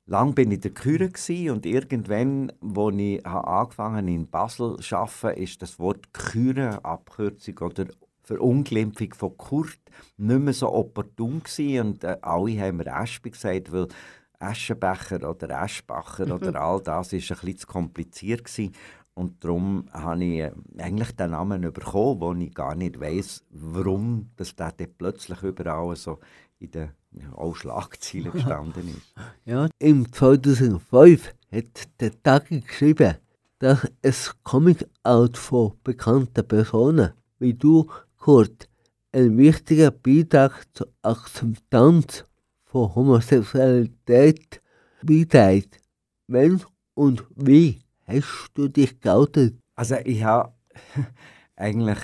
Lang 0.06 0.34
bin 0.36 0.52
ich 0.52 0.62
der 0.62 0.72
Küre 0.72 1.10
und 1.52 1.66
irgendwann, 1.66 2.52
als 2.62 2.96
ich 2.96 3.26
angefangen 3.26 4.08
in 4.08 4.28
Basel 4.28 4.78
zu 4.78 4.96
arbeiten, 4.96 5.42
ist 5.42 5.62
das 5.62 5.78
Wort 5.78 6.14
Küre, 6.14 6.86
Abkürzung 6.86 7.58
oder 7.58 7.88
Verunglimpfung 8.24 9.14
von 9.16 9.36
Kurt, 9.36 9.80
nicht 10.16 10.40
mehr 10.40 10.54
so 10.54 10.72
opportun 10.72 11.42
gewesen. 11.44 11.88
und 11.88 12.04
äh, 12.06 12.18
alle 12.22 12.62
haben 12.62 12.78
mir 12.78 12.88
Espi 12.88 13.32
gesagt, 13.32 13.74
weil 13.74 13.88
Aschenbecher 14.40 15.30
oder 15.30 15.64
Eschbacher 15.64 16.34
oder 16.34 16.60
all 16.60 16.82
das 16.82 17.14
ist 17.14 17.32
ein 17.32 17.38
bisschen 17.38 17.58
zu 17.58 17.68
kompliziert 17.68 18.46
gewesen. 18.46 18.74
Und 19.14 19.44
darum 19.44 19.88
habe 19.94 20.24
ich 20.26 20.40
äh, 20.40 20.52
eigentlich 20.78 21.14
den 21.14 21.32
Namen 21.32 21.62
bekommen, 21.62 22.20
wo 22.20 22.34
ich 22.34 22.54
gar 22.54 22.76
nicht 22.76 23.00
weiß, 23.00 23.46
warum 23.50 24.30
das 24.36 24.56
der 24.56 24.74
plötzlich 24.98 25.42
überall 25.42 25.96
so 25.96 26.20
in 26.60 26.72
den 26.72 26.90
Schlagzeilen 27.54 28.32
gestanden 28.34 28.90
ist. 28.90 29.14
Ja, 29.46 29.70
im 29.80 30.12
2005 30.12 31.34
hat 31.52 32.02
der 32.02 32.24
Tag 32.24 32.50
geschrieben, 32.50 33.16
dass 33.60 33.88
es 34.02 34.36
Coming-out 34.44 35.38
von 35.38 35.74
bekannten 35.84 36.46
Personen 36.46 37.14
wie 37.40 37.54
du, 37.54 37.88
Kurt, 38.18 38.68
ein 39.14 39.38
wichtiger 39.38 39.92
Beitrag 39.92 40.66
zur 40.74 40.90
Akzeptanz 41.02 42.26
von 42.76 42.94
Homosexualität 42.94 44.62
beiträgt. 45.02 45.80
Wenn 46.28 46.62
und 46.94 47.24
wie 47.34 47.80
hast 48.06 48.52
du 48.54 48.68
dich 48.68 49.00
geoutet? 49.00 49.58
Also 49.76 49.96
ich 50.04 50.26
habe 50.26 50.52
eigentlich 51.56 52.00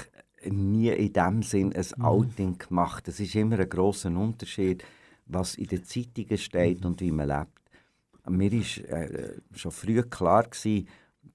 nie 0.50 0.88
in 0.88 1.12
dem 1.12 1.44
Sinn 1.44 1.74
ein 1.76 1.86
mhm. 1.98 2.06
Outing 2.06 2.58
gemacht. 2.58 3.06
Es 3.10 3.20
ist 3.20 3.36
immer 3.36 3.60
ein 3.60 3.68
großer 3.68 4.12
Unterschied, 4.12 4.86
was 5.26 5.56
in 5.56 5.68
den 5.68 5.84
Zeitungen 5.84 6.38
steht 6.38 6.80
mhm. 6.80 6.86
und 6.88 7.02
wie 7.02 7.12
man 7.12 7.28
lebt. 7.28 8.30
Mir 8.30 8.54
war 8.54 8.98
äh, 8.98 9.42
schon 9.54 9.72
früh 9.72 10.02
klar, 10.04 10.44
gewesen, 10.44 10.88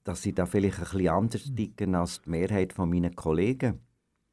dass 0.02 0.24
ich 0.24 0.34
da 0.34 0.46
vielleicht 0.46 0.78
ein 0.78 0.84
bisschen 0.84 1.08
anders 1.08 1.46
mhm. 1.46 1.56
ticke 1.56 1.98
als 1.98 2.22
die 2.22 2.30
Mehrheit 2.30 2.72
von 2.72 2.88
meinen 2.88 3.14
Kollegen. 3.14 3.80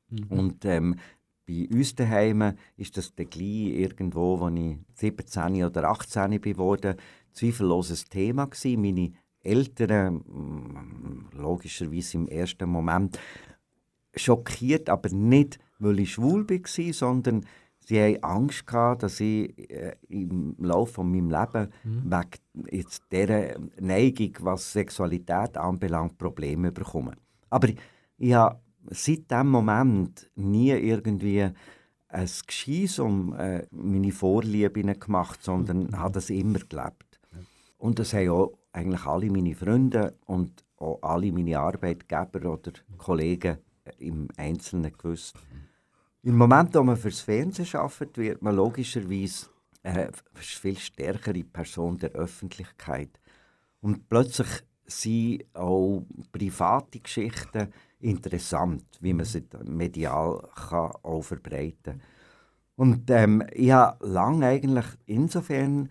Mhm. 0.10 0.28
Und 0.30 0.64
ähm, 0.64 0.96
bei 1.46 1.68
uns 1.72 1.96
daheim 1.96 2.54
ist 2.78 2.98
das 2.98 3.14
dann 3.16 3.30
gleich 3.30 3.68
irgendwo, 3.68 4.38
als 4.38 4.56
ich 4.56 4.78
17 4.96 5.64
oder 5.64 5.90
18 5.90 6.42
geworden 6.42 6.96
zweifelloses 7.34 8.06
Thema 8.06 8.46
gewesen. 8.46 8.82
Meine 8.82 9.12
Eltern, 9.42 10.16
mm, 10.16 11.38
logischerweise 11.38 12.18
im 12.18 12.28
ersten 12.28 12.70
Moment, 12.70 13.20
schockiert, 14.16 14.90
aber 14.90 15.10
nicht, 15.10 15.60
weil 15.80 16.00
ich 16.00 16.14
schwul 16.14 16.48
war, 16.50 16.94
sondern 16.94 17.46
sie 17.80 18.02
hatten 18.02 18.24
Angst, 18.24 18.66
gehabt, 18.66 19.04
dass 19.04 19.20
ich 19.20 19.70
äh, 19.70 19.96
im 20.08 20.56
Laufe 20.60 20.94
von 20.94 21.12
meinem 21.12 21.30
Leben 21.30 21.70
mhm. 21.84 22.12
wegen 22.12 22.72
jetzt 22.72 23.04
dieser 23.12 23.56
Neigung, 23.80 24.34
was 24.42 24.72
Sexualität 24.72 25.58
anbelangt, 25.58 26.18
Probleme 26.18 26.72
bekomme. 26.72 27.16
Aber 27.50 27.68
ich 28.18 28.34
habe 28.34 28.60
seit 28.90 29.32
dem 29.32 29.50
Moment 29.50 30.30
nie 30.36 30.72
irgendwie 30.72 31.50
ein 32.14 32.30
Gescheiss 32.46 33.00
um 33.00 33.34
äh, 33.34 33.66
meine 33.72 34.12
Vorlieben 34.12 35.00
gemacht, 35.00 35.44
sondern 35.44 35.88
mhm. 35.88 35.98
habe 36.00 36.14
das 36.14 36.30
immer 36.30 36.60
gelebt. 36.60 37.20
Und 37.78 38.00
das 38.00 38.14
haben 38.14 38.30
auch 38.30 38.54
eigentlich 38.72 39.06
alle 39.06 39.30
meine 39.30 39.56
Freunde 39.56 40.16
und 40.26 40.64
auch 40.78 41.00
alle 41.02 41.32
meine 41.32 41.60
Arbeitgeber 41.60 42.52
oder 42.52 42.72
Kollegen 42.98 43.58
im 43.98 44.28
Einzelnen 44.38 44.94
gewusst. 44.94 45.36
Im 46.22 46.38
Moment, 46.38 46.74
wo 46.76 46.84
man 46.84 46.96
fürs 46.96 47.22
Fernsehen 47.22 47.68
arbeitet, 47.74 48.18
wird 48.18 48.42
man 48.42 48.56
logischerweise 48.56 49.48
eine 49.84 50.12
viel 50.36 50.78
stärkere 50.78 51.44
Person 51.44 51.98
der 51.98 52.12
Öffentlichkeit. 52.12 53.20
Und 53.82 54.08
plötzlich 54.08 54.48
sind 54.86 55.44
auch 55.54 56.06
private 56.32 57.00
Geschichten 57.00 57.74
interessant, 58.04 58.84
wie 59.00 59.14
man 59.14 59.26
sie 59.26 59.44
medial 59.64 60.48
kann 60.56 60.92
auch 61.04 61.22
verbreiten 61.22 61.76
kann. 61.84 62.02
Und 62.76 63.10
ähm, 63.10 63.44
ich 63.52 63.72
habe 63.72 64.06
lange 64.06 64.48
eigentlich 64.48 64.86
insofern 65.06 65.90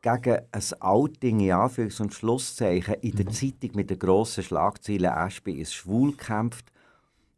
gegen 0.00 0.38
ein 0.50 0.62
Outing 0.80 1.40
in 1.40 1.52
Anführungs- 1.52 2.00
und 2.00 2.14
Schlusszeichen 2.14 2.94
in 2.94 3.16
der 3.16 3.26
mhm. 3.26 3.32
Zeitung 3.32 3.70
mit 3.74 3.90
den 3.90 3.98
grossen 3.98 4.42
Schlagzeilen 4.42 5.12
«Aspie 5.12 5.60
ist 5.60 5.74
schwul» 5.74 6.12
gekämpft, 6.12 6.72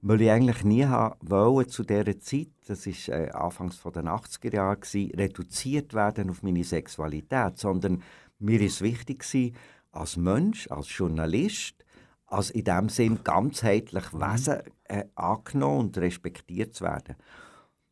weil 0.01 0.23
ich 0.23 0.31
eigentlich 0.31 0.65
nie 0.65 0.87
wollte, 1.21 1.71
zu 1.71 1.83
dieser 1.83 2.19
Zeit, 2.21 2.49
das 2.67 2.87
war 2.87 3.15
äh, 3.15 3.31
anfangs 3.31 3.83
der 3.83 4.05
80er 4.05 4.55
Jahre, 4.55 4.79
reduziert 5.19 5.93
werden 5.93 6.31
auf 6.31 6.43
meine 6.43 6.65
Sexualität, 6.65 7.59
sondern 7.59 8.03
mir 8.39 8.61
ist 8.61 8.81
wichtig 8.81 9.25
als 9.93 10.17
Mensch, 10.17 10.71
als 10.71 10.97
Journalist, 10.97 11.84
als 12.35 12.51
in 12.51 12.65
dem 12.65 12.89
Sinn 12.89 13.21
ganzheitlich. 13.23 14.13
Wesen 14.13 14.59
äh, 14.85 15.05
angenommen 15.15 15.81
und 15.81 15.99
respektiert 15.99 16.75
zu 16.75 16.85
werden. 16.85 17.17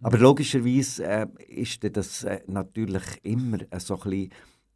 Aber 0.03 0.19
logischerweise 0.19 1.05
äh, 1.05 1.27
ist 1.47 1.85
das 1.97 2.25
äh, 2.25 2.41
natürlich 2.47 3.05
immer 3.23 3.59
äh, 3.71 3.79
so 3.79 3.99
ein, 4.05 4.31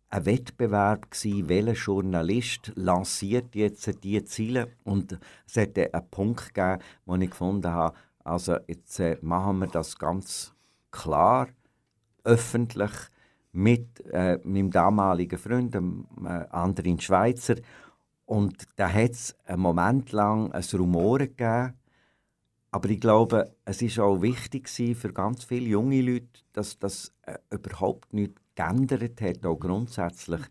ein 0.09 0.25
Wettbewerb 0.25 1.11
gewesen, 1.11 1.49
welcher 1.49 1.73
Journalist 1.73 2.73
lanciert 2.77 3.57
jetzt 3.57 4.05
diese 4.05 4.25
Ziele 4.25 4.69
und 4.85 5.19
es 5.47 5.57
hat 5.57 5.77
einen 5.77 6.11
Punkt 6.11 6.55
gegeben, 6.55 6.81
wo 7.05 7.17
ich 7.17 7.31
gefunden 7.31 7.73
habe, 7.73 7.97
also 8.23 8.57
jetzt 8.69 9.01
äh, 9.01 9.19
machen 9.21 9.59
wir 9.59 9.67
das 9.67 9.99
ganz 9.99 10.55
klar, 10.93 11.49
öffentlich 12.23 12.93
mit 13.53 14.01
äh, 14.13 14.39
meinem 14.45 14.71
damaligen 14.71 15.39
Freund, 15.39 15.75
dem, 15.75 16.07
äh, 16.25 16.45
Andrin 16.51 17.01
Schweizer 17.01 17.57
Und 18.27 18.67
da 18.77 18.93
hat 18.93 19.13
es 19.13 19.37
einen 19.45 19.63
Moment 19.63 20.13
lang 20.13 20.53
ein 20.53 20.65
Rumoren 20.75 21.29
gegeben. 21.29 21.75
Aber 22.73 22.91
ich 22.91 23.01
glaube, 23.01 23.55
es 23.65 23.81
ist 23.81 23.99
auch 23.99 24.21
wichtig 24.21 24.69
für 24.69 25.13
ganz 25.13 25.45
viele 25.45 25.67
junge 25.67 26.03
Leute, 26.03 26.43
dass 26.53 26.79
das 26.79 27.13
äh, 27.23 27.39
überhaupt 27.51 28.13
nicht 28.13 28.35
geändert 28.55 29.21
hat, 29.23 29.47
auch 29.47 29.59
grundsätzlich, 29.59 30.43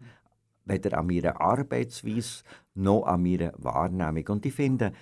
weder 0.64 0.98
an 0.98 1.08
meiner 1.08 1.40
Arbeitsweise 1.40 2.44
noch 2.74 3.04
an 3.04 3.22
meiner 3.22 3.52
Wahrnehmung. 3.58 4.28
Und 4.30 4.46
ich 4.46 4.54
finde, 4.54 4.94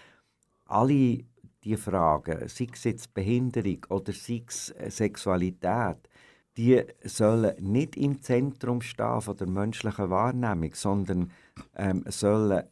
alle 0.65 1.23
diese 1.63 1.77
Fragen, 1.77 2.47
sei 2.49 2.67
es 2.73 2.83
jetzt 2.83 3.13
Behinderung 3.13 3.85
oder 3.89 4.11
sei 4.11 4.43
es 4.47 4.73
Sexualität, 4.89 6.09
die 6.57 6.83
sollen 7.03 7.55
nicht 7.59 7.97
im 7.97 8.21
Zentrum 8.21 8.81
stehen 8.81 9.21
von 9.21 9.37
der 9.37 9.47
menschlichen 9.47 10.09
Wahrnehmung, 10.09 10.73
sondern 10.73 11.31
ähm, 11.75 12.03
sollen 12.07 12.63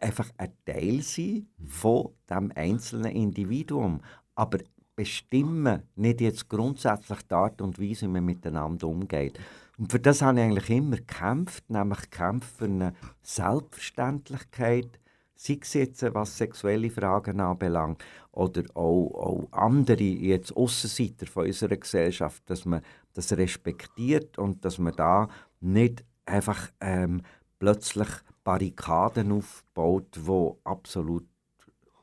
einfach 0.00 0.30
ein 0.38 0.52
Teil 0.64 1.02
sein 1.02 1.46
von 1.66 2.10
dem 2.30 2.52
einzelnen 2.54 3.12
Individuum. 3.12 4.00
Aber 4.34 4.58
bestimmen 4.94 5.82
nicht 5.94 6.20
jetzt 6.20 6.48
grundsätzlich 6.48 7.22
die 7.22 7.34
Art 7.34 7.60
und 7.60 7.78
Weise, 7.78 8.06
wie 8.06 8.12
man 8.12 8.24
miteinander 8.24 8.88
umgeht. 8.88 9.38
Und 9.78 9.92
für 9.92 10.00
das 10.00 10.22
habe 10.22 10.38
ich 10.38 10.44
eigentlich 10.44 10.70
immer 10.70 10.96
gekämpft, 10.96 11.68
nämlich 11.68 12.00
gekämpft 12.10 12.56
für 12.56 12.64
eine 12.64 12.94
Selbstverständlichkeit, 13.22 14.98
sei 15.34 15.58
es 15.60 15.74
jetzt, 15.74 16.02
was 16.14 16.38
sexuelle 16.38 16.88
Fragen 16.88 17.40
anbelangt, 17.40 18.02
oder 18.32 18.62
auch, 18.74 19.10
auch 19.14 19.48
andere, 19.52 20.02
jetzt 20.02 20.56
Aussenseiter 20.56 21.26
von 21.26 21.46
unserer 21.46 21.76
Gesellschaft, 21.76 22.42
dass 22.46 22.64
man 22.64 22.82
das 23.16 23.32
respektiert 23.32 24.38
und 24.38 24.64
dass 24.64 24.78
man 24.78 24.94
da 24.94 25.28
nicht 25.60 26.04
einfach 26.26 26.70
ähm, 26.80 27.22
plötzlich 27.58 28.08
Barrikaden 28.44 29.32
aufbaut, 29.32 30.16
die 30.16 30.52
absolut 30.64 31.26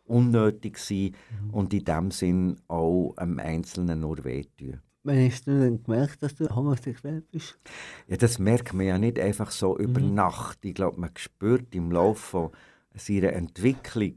unnötig 0.06 0.78
sind 0.78 1.16
mhm. 1.42 1.50
und 1.52 1.74
in 1.74 1.86
dem 1.86 2.12
Sinn 2.12 2.58
auch 2.68 3.14
einem 3.16 3.40
Einzelnen 3.40 4.02
nur 4.02 4.24
wehtun. 4.24 4.82
Wann 5.04 5.18
hast 5.18 5.48
du 5.48 5.60
denn 5.60 5.84
gemerkt, 5.84 6.24
dass 6.24 6.36
du 6.36 6.48
homosexuell 6.54 7.22
bist? 7.32 7.58
Ja, 8.08 8.16
das 8.16 8.40
merkt 8.40 8.74
man 8.74 8.86
ja 8.86 8.98
nicht 8.98 9.20
einfach 9.20 9.52
so 9.52 9.78
über 9.78 10.00
mhm. 10.00 10.14
Nacht. 10.14 10.64
Ich 10.64 10.74
glaube, 10.74 11.00
man 11.00 11.12
spürt 11.16 11.76
im 11.76 11.92
Laufe 11.92 12.52
seiner 12.96 13.34
Entwicklung 13.34 14.16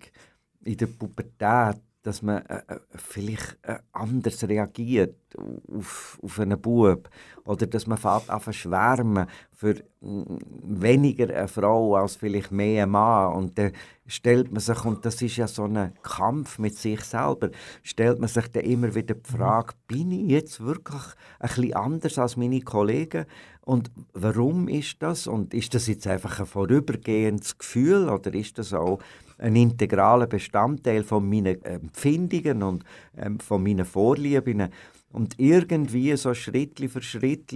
in 0.64 0.76
der 0.76 0.87
Pubertät, 0.87 1.80
dass 2.06 2.22
man 2.22 2.46
äh, 2.46 2.62
äh, 2.68 2.78
vielleicht 2.94 3.58
äh, 3.62 3.78
anders 3.90 4.46
reagiert 4.48 5.16
auf, 5.66 6.20
auf 6.22 6.38
einen 6.38 6.60
Bub 6.60 7.10
oder 7.44 7.66
dass 7.66 7.88
man 7.88 7.98
fährt 7.98 8.30
an 8.30 8.52
schwärmen 8.52 9.26
für 9.52 9.74
mm, 10.00 10.38
weniger 10.62 11.34
eine 11.34 11.48
Frau 11.48 11.96
als 11.96 12.14
vielleicht 12.14 12.52
mehr 12.52 12.84
ein 12.84 12.90
Mann. 12.90 13.32
Und 13.32 13.58
dann 13.58 13.72
stellt 14.06 14.52
man 14.52 14.60
sich, 14.60 14.84
und 14.84 15.04
das 15.04 15.20
ist 15.20 15.36
ja 15.36 15.48
so 15.48 15.64
ein 15.64 15.94
Kampf 16.02 16.60
mit 16.60 16.76
sich 16.76 17.00
selber, 17.00 17.50
stellt 17.82 18.20
man 18.20 18.28
sich 18.28 18.46
dann 18.52 18.62
immer 18.62 18.94
wieder 18.94 19.16
die 19.16 19.32
mhm. 19.32 19.36
Frage, 19.38 19.74
bin 19.88 20.12
ich 20.12 20.30
jetzt 20.30 20.60
wirklich 20.60 21.02
ein 21.40 21.48
bisschen 21.48 21.74
anders 21.74 22.18
als 22.18 22.36
meine 22.36 22.60
Kollegen? 22.60 23.26
Und 23.62 23.90
warum 24.12 24.68
ist 24.68 25.02
das? 25.02 25.26
Und 25.26 25.54
ist 25.54 25.74
das 25.74 25.88
jetzt 25.88 26.06
einfach 26.06 26.38
ein 26.38 26.46
vorübergehendes 26.46 27.58
Gefühl 27.58 28.08
oder 28.08 28.32
ist 28.32 28.58
das 28.58 28.72
auch 28.72 29.00
ein 29.38 29.57
integraler 29.57 30.27
Bestandteil 30.27 31.03
von 31.03 31.29
meinen 31.29 31.62
Empfindungen 31.62 32.62
und 32.62 32.85
ähm, 33.16 33.40
von 33.40 33.62
meinen 33.62 33.85
Vorlieben. 33.85 34.68
Und 35.12 35.38
irgendwie 35.38 36.16
so 36.16 36.35
Schritt 36.35 36.79
für 36.90 37.03
Schritt 37.03 37.53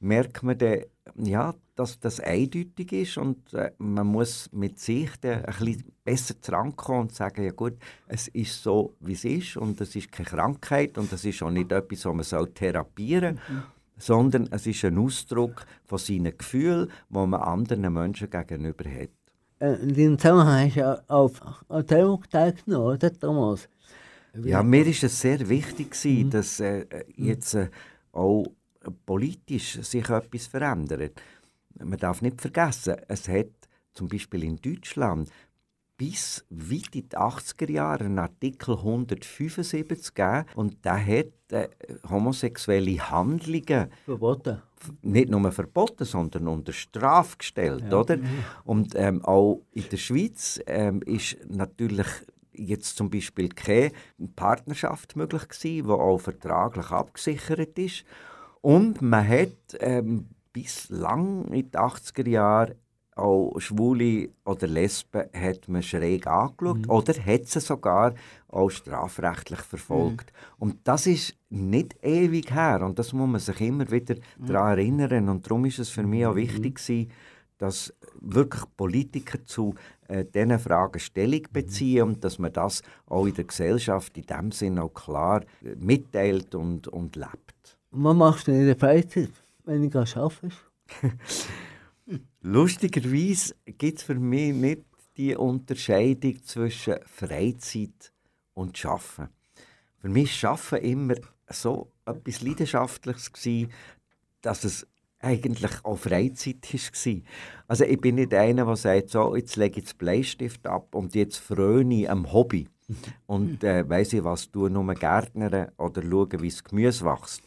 merkt 0.00 0.42
man 0.42 0.58
dann, 0.58 0.80
ja, 1.16 1.54
dass 1.80 1.98
das 1.98 2.20
eindeutig 2.20 2.92
ist 2.92 3.16
und 3.16 3.54
äh, 3.54 3.72
man 3.78 4.06
muss 4.06 4.50
mit 4.52 4.78
sich 4.78 5.10
dann 5.20 5.44
ein 5.44 5.54
bisschen 5.58 5.92
besser 6.04 6.34
drankommen 6.34 7.02
und 7.02 7.14
sagen, 7.14 7.44
ja 7.44 7.52
gut, 7.52 7.74
es 8.06 8.28
ist 8.28 8.62
so, 8.62 8.94
wie 9.00 9.14
es 9.14 9.24
ist 9.24 9.56
und 9.56 9.80
es 9.80 9.96
ist 9.96 10.12
keine 10.12 10.28
Krankheit 10.28 10.98
und 10.98 11.12
es 11.12 11.24
ist 11.24 11.42
auch 11.42 11.50
nicht 11.50 11.72
etwas, 11.72 12.04
was 12.04 12.14
man 12.14 12.24
soll 12.24 12.50
therapieren 12.52 13.36
soll, 13.36 13.56
mhm. 13.56 13.62
sondern 13.96 14.48
es 14.50 14.66
ist 14.66 14.84
ein 14.84 14.98
Ausdruck 14.98 15.64
von 15.84 15.98
seinen 15.98 16.36
Gefühlen, 16.36 16.90
die 17.08 17.14
man 17.14 17.34
anderen 17.34 17.92
Menschen 17.92 18.28
gegenüber 18.28 18.84
hat. 18.90 19.19
Äh, 19.60 19.74
in 19.74 19.94
diesem 19.94 20.18
Zusammenhang 20.18 20.70
hast 20.74 20.76
du 20.76 21.14
auf 21.14 21.40
teilgenommen, 22.30 22.96
oder 22.96 23.12
Thomas? 23.12 23.68
Ja, 24.42 24.62
mir 24.62 24.86
war 24.86 24.92
es 24.92 25.20
sehr 25.20 25.48
wichtig, 25.48 25.90
gewesen, 25.90 26.26
mhm. 26.26 26.30
dass 26.30 26.60
äh, 26.60 26.86
jetzt 27.16 27.54
äh, 27.54 27.68
auch 28.12 28.46
politisch 29.04 29.80
sich 29.82 30.08
etwas 30.08 30.46
verändert. 30.46 31.20
Man 31.78 31.98
darf 31.98 32.22
nicht 32.22 32.40
vergessen, 32.40 32.96
es 33.08 33.28
hat 33.28 33.50
zum 33.92 34.08
Beispiel 34.08 34.44
in 34.44 34.56
Deutschland 34.56 35.30
bis 36.00 36.46
weit 36.48 36.96
in 36.96 37.10
die 37.10 37.16
80er 37.16 37.70
Jahre 37.70 38.04
einen 38.06 38.18
Artikel 38.18 38.74
175 38.74 40.14
gegeben 40.14 40.46
und 40.54 40.82
der 40.82 41.06
hat 41.06 41.52
äh, 41.52 41.68
homosexuelle 42.08 43.10
Handlungen 43.10 43.90
verboten. 44.06 44.62
Nicht 45.02 45.28
nur 45.28 45.52
verboten, 45.52 46.06
sondern 46.06 46.48
unter 46.48 46.72
Strafe 46.72 47.36
gestellt, 47.36 47.84
ja. 47.90 48.00
oder? 48.00 48.16
Mhm. 48.16 48.24
Und 48.64 48.94
ähm, 48.94 49.22
auch 49.26 49.60
in 49.72 49.84
der 49.92 49.98
Schweiz 49.98 50.58
ähm, 50.66 51.02
ist 51.02 51.36
natürlich 51.46 52.06
jetzt 52.54 52.96
zum 52.96 53.10
Beispiel 53.10 53.50
keine 53.50 53.92
Partnerschaft 54.36 55.16
möglich 55.16 55.48
gewesen, 55.48 55.86
die 55.86 55.92
auch 55.92 56.16
vertraglich 56.16 56.90
abgesichert 56.92 57.78
ist. 57.78 58.04
Und 58.62 59.02
man 59.02 59.28
hat 59.28 59.50
ähm, 59.80 60.30
bislang 60.54 61.44
in 61.52 61.70
den 61.70 61.78
80er 61.78 62.26
Jahren 62.26 62.74
auch 63.20 63.58
Schwule 63.58 64.30
oder 64.44 64.66
Lesben 64.66 65.24
hat 65.32 65.68
man 65.68 65.82
schräg 65.82 66.26
angeschaut 66.26 66.78
mhm. 66.78 66.90
oder 66.90 67.14
hat 67.14 67.46
sie 67.46 67.60
sogar 67.60 68.14
auch 68.48 68.70
strafrechtlich 68.70 69.60
verfolgt. 69.60 70.32
Mhm. 70.32 70.54
Und 70.58 70.76
das 70.84 71.06
ist 71.06 71.36
nicht 71.50 71.96
ewig 72.02 72.52
her 72.52 72.82
und 72.82 72.98
das 72.98 73.12
muss 73.12 73.28
man 73.28 73.40
sich 73.40 73.60
immer 73.60 73.90
wieder 73.90 74.16
mhm. 74.38 74.46
daran 74.46 74.78
erinnern. 74.78 75.28
Und 75.28 75.46
darum 75.46 75.64
ist 75.64 75.78
es 75.78 75.90
für 75.90 76.02
mich 76.02 76.26
auch 76.26 76.34
mhm. 76.34 76.38
wichtig 76.38 76.76
gewesen, 76.76 77.10
dass 77.58 77.92
wirklich 78.20 78.64
Politiker 78.76 79.44
zu 79.44 79.74
äh, 80.08 80.24
diesen 80.24 80.58
Fragen 80.58 80.98
Stellung 80.98 81.42
mhm. 81.42 81.52
beziehen 81.52 82.02
und 82.04 82.24
dass 82.24 82.38
man 82.38 82.52
das 82.52 82.82
auch 83.06 83.26
in 83.26 83.34
der 83.34 83.44
Gesellschaft 83.44 84.16
in 84.16 84.26
dem 84.26 84.50
Sinne 84.50 84.82
auch 84.82 84.94
klar 84.94 85.42
äh, 85.62 85.74
mitteilt 85.78 86.54
und, 86.54 86.88
und 86.88 87.16
lebt. 87.16 87.78
Was 87.90 88.16
machst 88.16 88.48
du 88.48 88.52
in 88.52 88.66
der 88.66 88.76
Freizeit, 88.76 89.30
wenn 89.64 89.88
du 89.88 89.98
arbeitest? 89.98 90.58
Lustigerweise 92.40 93.54
gibt 93.64 93.98
es 93.98 94.04
für 94.04 94.14
mich 94.14 94.54
nicht 94.54 94.82
die 95.16 95.36
Unterscheidung 95.36 96.42
zwischen 96.44 96.96
Freizeit 97.04 98.12
und 98.54 98.76
Schaffen. 98.76 99.28
Für 99.98 100.08
mich 100.08 100.30
war 100.42 100.56
Schaffen 100.56 100.78
immer 100.78 101.14
so 101.48 101.92
etwas 102.06 102.40
Leidenschaftliches, 102.40 103.32
gewesen, 103.32 103.70
dass 104.40 104.64
es 104.64 104.86
eigentlich 105.18 105.84
auch 105.84 105.98
Freizeit 105.98 106.72
war. 106.72 107.22
Also 107.68 107.84
ich 107.84 108.00
bin 108.00 108.14
nicht 108.14 108.32
einer, 108.32 108.64
der 108.64 108.76
sagt, 108.76 109.10
so, 109.10 109.36
jetzt 109.36 109.56
lege 109.56 109.80
ich 109.80 109.86
den 109.86 109.98
Bleistift 109.98 110.66
ab 110.66 110.94
und 110.94 111.14
jetzt 111.14 111.36
fröne 111.36 112.02
ich 112.02 112.10
am 112.10 112.32
Hobby. 112.32 112.68
Und 113.26 113.62
äh, 113.62 113.88
weiss 113.88 114.12
ich 114.12 114.24
was, 114.24 114.50
tue 114.50 114.68
nur 114.68 114.94
Gärtnern 114.94 115.68
oder 115.76 116.02
schaue, 116.02 116.42
wie 116.42 116.48
das 116.48 116.64
Gemüse 116.64 117.04
wächst 117.04 117.42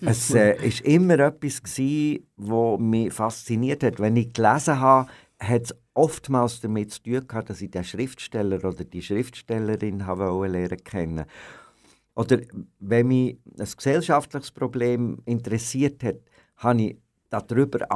es 0.00 0.30
äh, 0.34 0.56
ist 0.66 0.80
immer 0.82 1.18
etwas 1.18 1.62
was 2.36 2.80
mich 2.80 3.12
fasziniert 3.12 3.82
hat. 3.82 3.98
Wenn 3.98 4.16
ich 4.16 4.32
gelesen 4.32 4.80
habe, 4.80 5.10
hat 5.38 5.62
es 5.62 5.74
oftmals 5.94 6.60
damit 6.60 6.92
zu 6.92 7.02
tun 7.02 7.26
gehabt, 7.26 7.50
dass 7.50 7.62
ich 7.62 7.70
den 7.70 7.84
Schriftsteller 7.84 8.64
oder 8.64 8.84
die 8.84 9.02
Schriftstellerin 9.02 10.06
habe 10.06 10.46
lernen 10.46 10.84
kennen. 10.84 11.24
Oder 12.14 12.40
wenn 12.80 13.08
mich 13.08 13.38
ein 13.58 13.68
gesellschaftliches 13.76 14.50
Problem 14.50 15.22
interessiert 15.24 16.02
hat, 16.02 16.16
habe 16.56 16.82
ich 16.82 16.96
darüber 17.30 17.86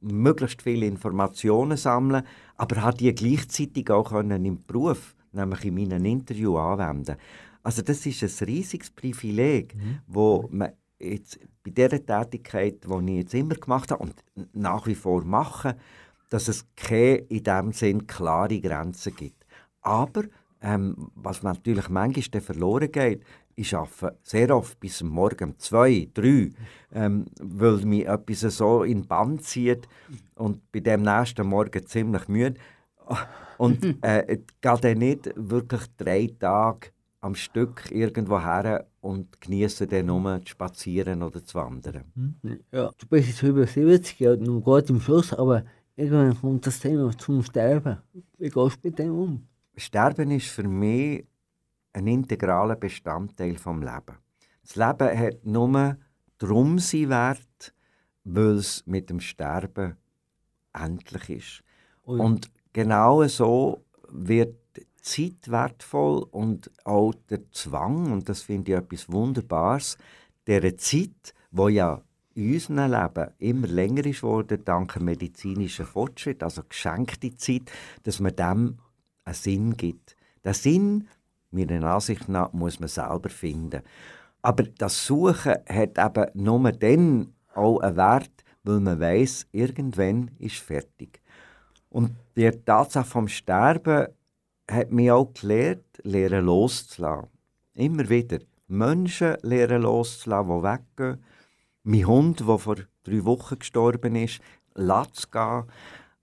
möglichst 0.00 0.62
viele 0.62 0.86
Informationen 0.86 1.76
sammeln, 1.76 2.24
aber 2.56 2.82
habe 2.82 2.96
die 2.96 3.14
gleichzeitig 3.14 3.90
auch 3.90 4.12
im 4.12 4.58
Beruf, 4.66 5.14
nämlich 5.32 5.64
in 5.66 5.74
meinen 5.74 6.04
Interviews 6.04 6.58
anwenden. 6.58 7.16
Also 7.62 7.82
das 7.82 8.06
ist 8.06 8.22
ein 8.22 8.46
riesiges 8.46 8.90
Privileg, 8.90 9.74
mhm. 9.74 9.98
wo 10.06 10.48
man 10.50 10.72
jetzt 10.98 11.38
bei 11.64 11.70
dieser 11.70 12.04
Tätigkeit, 12.04 12.84
die 12.84 13.12
ich 13.12 13.18
jetzt 13.18 13.34
immer 13.34 13.54
gemacht 13.54 13.90
habe 13.90 14.02
und 14.02 14.14
nach 14.52 14.86
wie 14.86 14.94
vor 14.94 15.24
mache, 15.24 15.76
dass 16.28 16.48
es 16.48 16.66
keine 16.76 17.16
in 17.16 17.42
dem 17.42 17.72
Sinn 17.72 18.06
klare 18.06 18.60
Grenzen 18.60 19.14
gibt. 19.14 19.46
Aber 19.80 20.24
ähm, 20.60 21.10
was 21.14 21.42
natürlich 21.42 21.88
manchmal 21.88 22.40
verloren 22.40 22.90
geht, 22.90 23.22
ich 23.54 23.74
arbeite 23.74 24.16
sehr 24.22 24.54
oft 24.54 24.78
bis 24.78 25.02
morgen 25.02 25.50
um 25.50 25.58
zwei, 25.58 26.08
drei, 26.14 26.50
ähm, 26.92 27.26
weil 27.40 27.78
mich 27.78 28.06
etwas 28.06 28.56
so 28.56 28.84
in 28.84 29.00
den 29.00 29.08
Bann 29.08 29.40
zieht 29.40 29.88
und 30.36 30.70
bei 30.70 30.80
dem 30.80 31.02
nächsten 31.02 31.46
Morgen 31.46 31.86
ziemlich 31.86 32.28
müde. 32.28 32.60
Und 33.56 33.82
äh, 34.02 34.38
gehe 34.60 34.78
dann 34.80 34.98
nicht 34.98 35.32
wirklich 35.34 35.82
drei 35.96 36.30
Tage 36.38 36.90
am 37.20 37.34
Stück 37.34 37.90
irgendwo 37.90 38.40
her 38.40 38.86
und 39.00 39.40
genießen 39.40 39.88
dann 39.88 40.06
nur 40.06 40.40
zu 40.40 40.50
spazieren 40.50 41.22
oder 41.22 41.44
zu 41.44 41.58
wandern. 41.58 42.04
Mhm. 42.14 42.60
Ja, 42.72 42.90
du 42.96 43.06
bist 43.06 43.28
jetzt 43.28 43.42
über 43.42 43.66
70 43.66 44.18
Jahre, 44.18 44.38
noch 44.38 44.60
gut 44.60 44.90
im 44.90 45.00
Schluss, 45.00 45.32
aber 45.32 45.64
irgendwann 45.96 46.40
kommt 46.40 46.66
das 46.66 46.80
Thema 46.80 47.10
zum 47.16 47.42
Sterben. 47.42 47.98
Wie 48.38 48.48
gehst 48.48 48.56
du 48.56 48.88
mit 48.88 48.98
dem 48.98 49.18
um? 49.18 49.48
Sterben 49.76 50.30
ist 50.32 50.48
für 50.48 50.66
mich 50.66 51.24
ein 51.92 52.06
integraler 52.06 52.76
Bestandteil 52.76 53.54
des 53.54 53.64
Lebens. 53.64 54.18
Das 54.62 54.76
Leben 54.76 55.18
hat 55.18 55.44
nur 55.44 55.96
darum 56.38 56.78
seinen 56.78 57.10
Wert, 57.10 57.74
weil 58.24 58.56
es 58.56 58.84
mit 58.86 59.10
dem 59.10 59.20
Sterben 59.20 59.96
endlich 60.72 61.30
ist. 61.30 61.62
Ui. 62.06 62.20
Und 62.20 62.50
genau 62.72 63.24
so 63.24 63.84
wird 64.10 64.56
Zeit 65.08 65.50
wertvoll 65.50 66.26
und 66.30 66.70
auch 66.84 67.14
der 67.30 67.50
Zwang, 67.52 68.12
und 68.12 68.28
das 68.28 68.42
finde 68.42 68.72
ich 68.72 68.78
etwas 68.78 69.10
Wunderbares, 69.10 69.96
der 70.46 70.76
Zeit, 70.76 71.34
wo 71.50 71.68
ja 71.68 72.02
in 72.34 72.54
unserem 72.54 72.90
Leben 72.92 73.30
immer 73.38 73.66
länger 73.66 74.06
ist 74.06 74.22
worden, 74.22 74.64
dank 74.64 75.00
medizinischen 75.00 75.86
Fortschritt, 75.86 76.42
also 76.42 76.62
geschenkte 76.68 77.34
Zeit, 77.36 77.70
dass 78.04 78.20
man 78.20 78.36
dem 78.36 78.78
einen 79.24 79.34
Sinn 79.34 79.76
gibt. 79.76 80.16
Der 80.44 80.54
Sinn, 80.54 81.08
meiner 81.50 81.82
Ansicht 81.84 82.28
nach, 82.28 82.52
muss 82.52 82.78
man 82.78 82.88
selber 82.88 83.28
finden. 83.28 83.82
Aber 84.42 84.62
das 84.62 85.06
Suchen 85.06 85.56
hat 85.68 85.98
eben 85.98 86.30
nur 86.34 86.70
dann 86.72 87.34
auch 87.54 87.80
einen 87.80 87.96
Wert, 87.96 88.44
weil 88.62 88.80
man 88.80 89.00
weiß, 89.00 89.48
irgendwann 89.52 90.30
ist 90.38 90.56
fertig. 90.56 91.20
Und 91.90 92.14
die 92.36 92.50
Tatsache 92.50 93.08
vom 93.08 93.28
Sterben 93.28 94.08
hat 94.70 94.92
mich 94.92 95.10
auch 95.10 95.32
gelernt, 95.34 95.84
lernen 96.02 96.44
loszulassen. 96.44 97.28
Immer 97.74 98.08
wieder. 98.08 98.38
Menschen 98.66 99.36
lernen 99.42 99.82
loszulassen, 99.82 100.48
die 100.48 100.62
weggehen. 100.62 101.24
Mein 101.84 102.06
Hund, 102.06 102.40
der 102.40 102.58
vor 102.58 102.76
drei 103.04 103.24
Wochen 103.24 103.58
gestorben 103.58 104.16
ist, 104.16 104.40
lässt 104.74 105.32
gehen. 105.32 105.64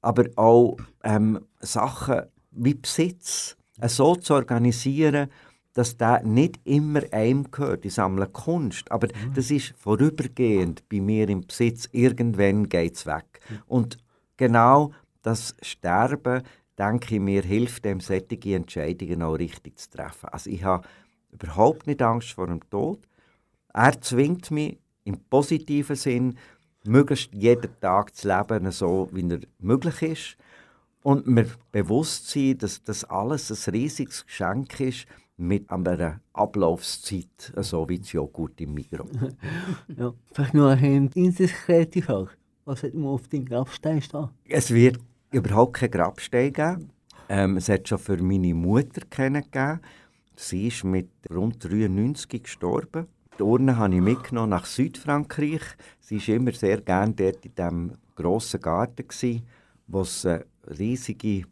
Aber 0.01 0.25
auch 0.35 0.77
ähm, 1.03 1.39
Sachen 1.59 2.21
wie 2.51 2.75
Besitz 2.75 3.57
so 3.81 4.15
zu 4.15 4.35
organisieren, 4.35 5.29
dass 5.73 5.97
der 5.97 6.23
nicht 6.23 6.59
immer 6.63 7.01
einem 7.11 7.51
gehört. 7.51 7.85
Ich 7.85 7.95
sammle 7.95 8.27
Kunst, 8.27 8.89
aber 8.91 9.07
mhm. 9.07 9.33
das 9.33 9.51
ist 9.51 9.73
vorübergehend 9.77 10.87
bei 10.87 11.01
mir 11.01 11.27
im 11.27 11.45
Besitz. 11.45 11.89
Irgendwann 11.91 12.69
geht 12.69 12.95
es 12.95 13.05
weg. 13.05 13.41
Mhm. 13.49 13.57
Und 13.67 13.97
genau 14.37 14.93
das 15.21 15.55
Sterben, 15.61 16.43
denke 16.77 17.15
ich 17.15 17.21
mir, 17.21 17.41
hilft 17.41 17.85
dem, 17.85 17.99
solche 17.99 18.55
Entscheidungen 18.55 19.21
auch 19.21 19.35
richtig 19.35 19.77
zu 19.77 19.89
treffen. 19.89 20.29
Also 20.29 20.49
ich 20.49 20.63
habe 20.63 20.87
überhaupt 21.31 21.87
nicht 21.87 22.01
Angst 22.01 22.33
vor 22.33 22.47
dem 22.47 22.67
Tod. 22.69 22.99
Er 23.73 23.99
zwingt 24.01 24.51
mich 24.51 24.77
im 25.03 25.19
positiven 25.29 25.95
Sinn, 25.95 26.37
möglichst 26.85 27.33
jeden 27.33 27.79
Tag 27.79 28.15
zu 28.15 28.27
leben, 28.27 28.71
so 28.71 29.09
wie 29.11 29.29
er 29.29 29.39
möglich 29.59 30.01
ist. 30.01 30.37
Und 31.03 31.27
mir 31.27 31.47
bewusst 31.71 32.29
sein, 32.29 32.57
dass 32.57 32.83
das 32.83 33.03
alles 33.03 33.67
ein 33.67 33.73
riesiges 33.73 34.25
Geschenk 34.25 34.79
ist, 34.79 35.05
mit 35.37 35.69
einer 35.69 36.21
Ablaufszeit, 36.33 37.53
so 37.57 37.87
wie 37.89 37.99
das 37.99 38.11
Joghurt 38.11 38.59
im 38.61 38.73
Mikro. 38.73 39.05
ja, 39.97 40.13
vielleicht 40.31 40.53
nur 40.53 40.69
eine 40.69 41.09
indiskrete 41.13 42.01
Frage. 42.01 42.29
Was 42.63 42.83
hat 42.83 42.93
man 42.93 43.07
auf 43.07 43.27
dem 43.27 43.45
Grabstein 43.45 44.01
stehen? 44.01 44.29
Es 44.47 44.73
wird 44.73 44.99
überhaupt 45.35 45.73
keinen 45.73 45.91
Grabstein 45.91 46.53
geben. 46.53 46.89
Ähm, 47.27 47.57
es 47.57 47.69
hat 47.69 47.87
schon 47.87 47.99
für 47.99 48.21
meine 48.21 48.53
Mutter 48.53 49.01
kennengegeben. 49.09 49.81
Sie 50.35 50.67
ist 50.67 50.83
mit 50.83 51.09
rund 51.29 51.63
93 51.63 52.43
gestorben. 52.43 53.07
Die 53.37 53.43
Urne 53.43 53.77
habe 53.77 53.95
ich 53.95 54.01
mitgenommen 54.01 54.51
nach 54.51 54.65
Südfrankreich. 54.65 55.61
Sie 55.99 56.25
war 56.25 56.35
immer 56.35 56.53
sehr 56.53 56.79
gerne 56.81 57.13
dort 57.13 57.45
in 57.45 57.55
diesem 57.55 57.91
grossen 58.15 58.61
Garten, 58.61 59.43
wo 59.87 60.01
es 60.01 60.27
riesige 60.79 61.43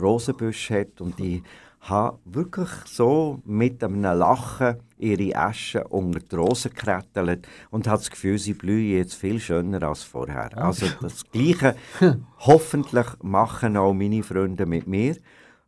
Rosenbüsche 0.00 0.80
hat. 0.80 1.00
Und 1.00 1.18
ich 1.18 1.42
habe 1.80 2.18
wirklich 2.24 2.70
so 2.86 3.40
mit 3.44 3.82
einem 3.82 4.02
Lachen 4.02 4.76
ihre 4.98 5.36
Asche 5.36 5.84
unter 5.84 6.20
die 6.20 6.36
Rosen 6.36 6.72
gekrettelt 6.74 7.46
und 7.70 7.86
habe 7.86 7.98
das 7.98 8.10
Gefühl, 8.10 8.38
sie 8.38 8.54
blühen 8.54 8.96
jetzt 8.98 9.14
viel 9.14 9.40
schöner 9.40 9.82
als 9.82 10.02
vorher. 10.02 10.50
Ah. 10.56 10.68
Also 10.68 10.86
das 11.00 11.24
Gleiche 11.30 11.76
hoffentlich 12.38 13.06
machen 13.22 13.76
auch 13.76 13.94
meine 13.94 14.22
Freunde 14.22 14.66
mit 14.66 14.86
mir. 14.86 15.16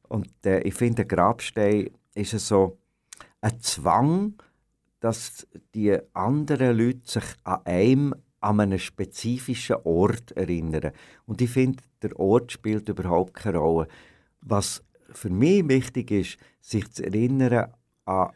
Und 0.09 0.29
äh, 0.45 0.61
ich 0.61 0.75
finde, 0.75 1.07
Grabstein 1.07 1.91
ist 2.15 2.39
so 2.39 2.79
ein 3.41 3.61
Zwang, 3.61 4.35
dass 5.01 5.47
die 5.75 5.97
anderen 6.13 6.77
Leute 6.77 7.01
sich 7.05 7.25
an 7.45 7.65
einem 7.65 8.15
an 8.41 8.61
einen 8.61 8.79
spezifischen 8.79 9.77
Ort 9.85 10.33
erinnern. 10.33 10.93
Und 11.27 11.43
ich 11.43 11.51
finde, 11.51 11.83
der 12.03 12.19
Ort 12.19 12.53
spielt 12.53 12.89
überhaupt 12.89 13.35
keine 13.35 13.59
Rolle. 13.59 13.87
Was 14.41 14.83
für 15.13 15.29
mich 15.29 15.69
wichtig 15.69 16.11
ist, 16.11 16.39
sich 16.61 16.91
zu 16.91 17.05
erinnern 17.05 17.73
an 18.07 18.31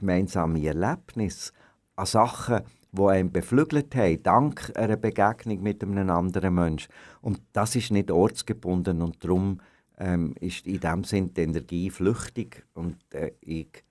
gemeinsame 0.00 0.64
Erlebnisse, 0.64 1.52
an 1.96 2.06
Sachen, 2.06 2.60
die 2.92 3.02
einen 3.02 3.30
beflügelt 3.30 3.94
haben, 3.94 4.22
dank 4.22 4.72
einer 4.74 4.96
Begegnung 4.96 5.62
mit 5.62 5.82
einem 5.82 6.10
anderen 6.10 6.54
Menschen. 6.54 6.92
Und 7.20 7.40
das 7.52 7.76
ist 7.76 7.92
nicht 7.92 8.10
ortsgebunden 8.10 9.02
und 9.02 9.22
darum 9.22 9.60
ähm, 9.98 10.34
ist 10.40 10.66
in 10.66 10.80
dem 10.80 11.04
Sinn 11.04 11.32
die 11.34 11.42
Energie 11.42 11.90
flüchtig 11.90 12.64
und 12.74 12.96
äh, 13.12 13.32
ich 13.40 13.84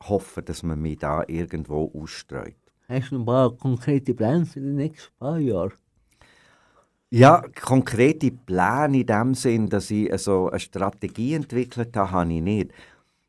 hoffe, 0.00 0.42
dass 0.42 0.62
man 0.62 0.80
mich 0.80 0.98
da 0.98 1.24
irgendwo 1.26 1.92
ausstreut. 1.94 2.54
Hast 2.88 3.10
du 3.10 3.18
ein 3.18 3.26
paar 3.26 3.54
konkrete 3.54 4.14
Pläne 4.14 4.46
für 4.46 4.60
die 4.60 4.66
nächsten 4.72 5.12
paar 5.18 5.38
Jahre? 5.38 5.72
Ja, 7.10 7.42
konkrete 7.60 8.30
Pläne 8.30 9.00
in 9.00 9.06
dem 9.06 9.34
Sinn, 9.34 9.68
dass 9.68 9.90
ich 9.90 10.12
also 10.12 10.48
eine 10.50 10.60
Strategie 10.60 11.34
entwickelt 11.34 11.96
habe, 11.96 12.10
habe 12.12 12.32
ich 12.32 12.42
nicht. 12.42 12.72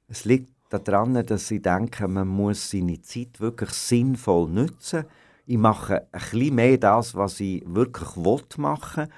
Es 0.07 0.25
liegt 0.25 0.51
daran, 0.69 1.25
dass 1.25 1.51
ich 1.51 1.61
denke, 1.61 2.07
man 2.07 2.27
muss 2.27 2.71
seine 2.71 3.01
Zeit 3.01 3.39
wirklich 3.39 3.71
sinnvoll 3.71 4.49
nutzen. 4.49 5.05
Ich 5.45 5.57
mache 5.57 6.07
ein 6.11 6.19
bisschen 6.31 6.55
mehr 6.55 6.77
das, 6.77 7.15
was 7.15 7.39
ich 7.39 7.63
wirklich 7.65 8.15
machen 8.57 9.07
will. 9.07 9.13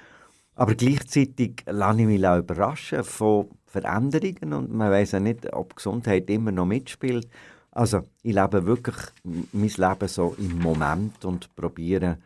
Aber 0.55 0.75
gleichzeitig 0.75 1.63
lasse 1.65 2.01
ich 2.01 2.07
mich 2.07 2.25
auch 2.25 2.37
überraschen 2.37 3.03
von 3.03 3.49
Veränderungen 3.65 4.53
und 4.53 4.73
man 4.73 4.91
weiß 4.91 5.13
ja 5.13 5.19
nicht, 5.19 5.51
ob 5.53 5.75
Gesundheit 5.75 6.29
immer 6.29 6.51
noch 6.51 6.65
mitspielt. 6.65 7.27
Also 7.71 8.03
ich 8.21 8.35
lebe 8.35 8.65
wirklich 8.65 8.97
mein 9.23 9.69
Leben 9.69 10.07
so 10.07 10.35
im 10.37 10.59
Moment 10.59 11.23
und 11.23 11.55
probiere 11.55 12.17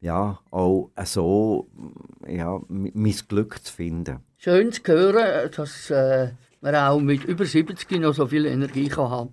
ja, 0.00 0.38
auch 0.50 0.90
so 1.04 1.68
ja, 2.26 2.60
mein 2.68 3.14
Glück 3.28 3.64
zu 3.64 3.72
finden. 3.72 4.20
Schön 4.38 4.72
zu 4.72 4.82
hören, 4.86 5.50
dass 5.54 5.90
äh, 5.90 6.30
man 6.60 6.74
auch 6.74 7.00
mit 7.00 7.24
über 7.24 7.44
70 7.44 8.00
noch 8.00 8.14
so 8.14 8.26
viel 8.26 8.46
Energie 8.46 8.88
kann 8.88 9.10
haben 9.10 9.30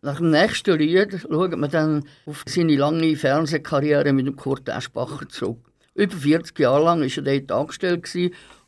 Nach 0.00 0.16
dem 0.16 0.30
nächsten 0.30 0.78
Lied 0.78 1.20
schaut 1.20 1.56
man 1.56 1.70
dann 1.70 2.04
auf 2.26 2.42
seine 2.46 2.76
lange 2.76 3.16
Fernsehkarriere 3.16 4.12
mit 4.12 4.26
dem 4.26 4.36
Kurt 4.36 4.68
Eschbacher 4.68 5.28
zurück. 5.28 5.58
Über 5.94 6.16
40 6.16 6.58
Jahre 6.58 6.84
lang 6.84 7.00
war 7.00 7.24
er 7.24 7.40
dort 7.40 7.52
angestellt 7.52 8.08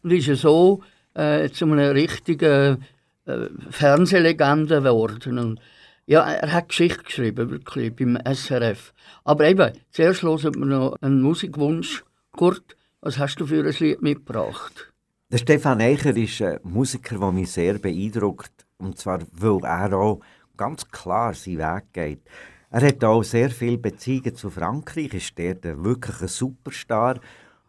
und 0.02 0.10
ist 0.12 0.40
so 0.40 0.82
äh, 1.14 1.48
zu 1.48 1.64
einer 1.64 1.94
richtigen 1.94 2.84
äh, 3.24 3.48
Fernsehlegende 3.70 4.82
geworden. 4.82 5.38
Und 5.38 5.60
ja, 6.06 6.22
er 6.22 6.52
hat 6.52 6.68
Geschichte 6.68 7.02
geschrieben, 7.02 7.50
wirklich, 7.50 7.96
beim 7.96 8.18
SRF. 8.30 8.92
Aber 9.24 9.46
eben, 9.46 9.72
zuerst 9.90 10.22
hören 10.22 10.54
wir 10.54 10.66
noch 10.66 10.96
einen 11.00 11.22
Musikwunsch. 11.22 12.04
Kurt, 12.32 12.76
was 13.00 13.18
hast 13.18 13.40
du 13.40 13.46
für 13.46 13.64
ein 13.64 13.74
Lied 13.78 14.02
mitgebracht? 14.02 14.93
Der 15.30 15.38
Stefan 15.38 15.80
Eicher 15.80 16.14
ist 16.16 16.42
ein 16.42 16.58
Musiker, 16.62 17.18
der 17.18 17.32
mich 17.32 17.50
sehr 17.50 17.78
beeindruckt. 17.78 18.66
Und 18.76 18.98
zwar, 18.98 19.20
weil 19.32 19.64
er 19.64 19.94
auch 19.94 20.20
ganz 20.56 20.86
klar 20.88 21.32
seinen 21.34 21.58
Weg 21.58 21.92
geht. 21.92 22.22
Er 22.70 22.86
hat 22.86 23.02
auch 23.04 23.22
sehr 23.22 23.50
viele 23.50 23.78
Beziehungen 23.78 24.34
zu 24.34 24.50
Frankreich, 24.50 25.14
ist 25.14 25.38
der 25.38 25.62
wirklich 25.82 26.20
ein 26.20 26.28
Superstar. 26.28 27.20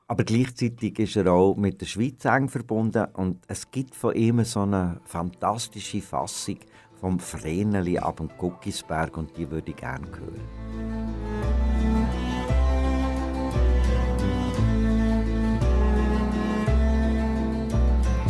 Aber 0.08 0.24
gleichzeitig 0.24 1.00
ist 1.00 1.16
er 1.16 1.32
auch 1.32 1.56
mit 1.56 1.80
der 1.80 1.86
Schweiz 1.86 2.26
eng 2.26 2.50
verbunden 2.50 3.06
und 3.14 3.44
es 3.48 3.72
gibt 3.72 3.96
von 3.96 4.14
ihm 4.14 4.44
so 4.44 4.62
eine 4.62 5.00
fantastische 5.06 6.02
Fassung 6.02 6.60
vom 7.00 7.20
Vreneli 7.20 7.98
ab 7.98 8.18
dem 8.18 8.30
Guckisberg 8.38 9.18
und 9.18 9.36
die 9.38 9.50
würde 9.50 9.72
ich 9.72 9.78
gerne 9.78 10.06
hören. 10.08 11.35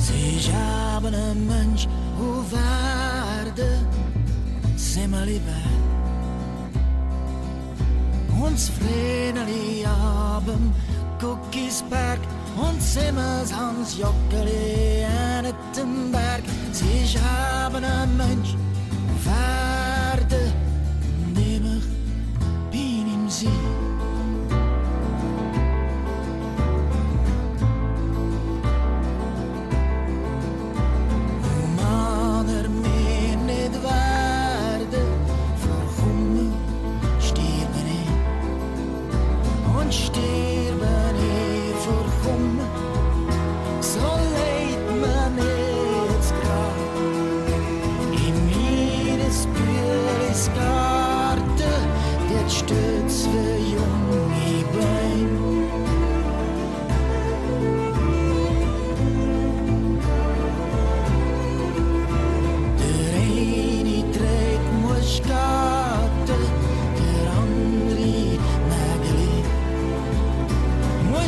Ze 0.05 0.51
hebben 0.51 1.13
een 1.13 1.45
mens 1.45 1.87
hoe 2.17 2.43
waarde, 2.51 3.77
ze 4.75 5.07
me 5.07 5.25
liever. 5.25 5.63
Ons 8.41 8.69
vreneli 8.69 9.79
jaben, 9.79 10.73
koekjesperk, 11.17 12.19
ons 12.57 12.91
simmers 12.91 13.51
Hans 13.51 13.95
Jokkeli 13.95 15.01
en 15.01 15.45
Ittenberg. 15.45 16.43
Ze 16.71 17.17
hebben 17.17 17.83
een 17.83 18.15
mens 18.15 18.55
hoe 19.07 19.33
waarde, 19.33 20.41
nemig, 21.33 21.83
binim 22.69 23.29
zie. 23.29 23.94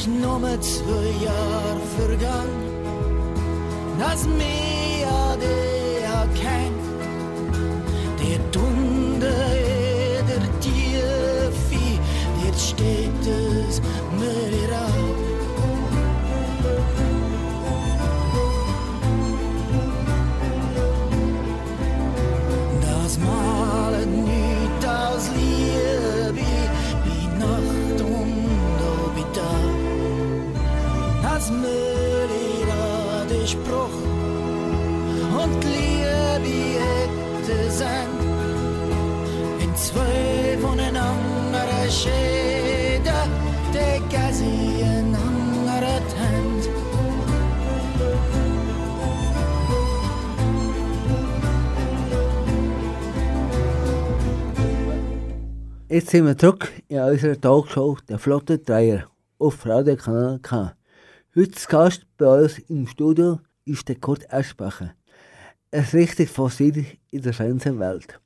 Ist 0.00 0.08
nur 0.08 0.40
zwei 0.62 1.10
Jahre 1.22 1.80
vergangen, 1.98 2.72
dass 3.98 4.26
Jetzt 55.92 56.10
sind 56.10 56.24
wir 56.24 56.38
zurück 56.38 56.70
in 56.86 57.00
unserer 57.00 57.40
Talkshow 57.40 57.98
«Der 58.08 58.20
Flotte 58.20 58.58
Dreier» 58.58 59.10
auf 59.40 59.66
Radio 59.66 59.96
Kanal 59.96 60.38
K. 60.38 60.76
Heute 61.34 61.66
Gast 61.68 62.06
bei 62.16 62.42
uns 62.42 62.60
im 62.68 62.86
Studio 62.86 63.40
ist 63.64 63.88
der 63.88 63.96
Kurt 63.96 64.22
Eschbacher. 64.30 64.94
Ein 65.72 65.86
richtig 65.92 66.28
Fossil 66.28 66.86
in 67.10 67.22
der 67.22 67.32
Fernsehwelt, 67.32 68.20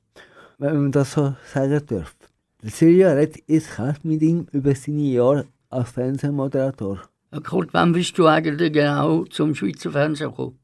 wenn 0.59 0.79
man 0.79 0.91
das 0.91 1.13
so 1.13 1.33
sagen 1.51 1.81
darf. 1.87 2.15
Der 2.61 2.69
Silja 2.69 3.13
redet 3.13 3.41
jetzt 3.47 3.79
erst 3.79 4.05
mit 4.05 4.21
ihm 4.21 4.45
über 4.51 4.75
seine 4.75 5.01
Jahre 5.01 5.47
als 5.71 5.89
Fernsehmoderator. 5.89 7.01
Kurt, 7.43 7.73
wann 7.73 7.93
bist 7.93 8.15
du 8.19 8.27
eigentlich 8.27 8.73
genau 8.73 9.25
zum 9.25 9.55
Schweizer 9.55 9.91
Fernsehen 9.91 10.29
gekommen? 10.29 10.59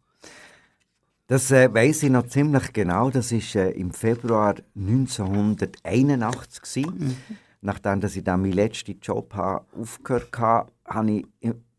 Das 1.31 1.49
äh, 1.49 1.73
weiß 1.73 2.03
ich 2.03 2.09
noch 2.09 2.27
ziemlich 2.27 2.73
genau. 2.73 3.09
Das 3.09 3.31
war 3.31 3.61
äh, 3.61 3.71
im 3.71 3.91
Februar 3.91 4.55
1981. 4.75 6.61
gewesen. 6.61 7.15
Nachdem 7.61 8.01
dass 8.01 8.17
ich 8.17 8.25
dann 8.25 8.41
meinen 8.41 8.51
letzten 8.51 8.99
Job 8.99 9.33
ha, 9.35 9.65
aufgehört 9.71 10.37
habe, 10.37 10.69
habe 10.85 11.09
ich 11.09 11.25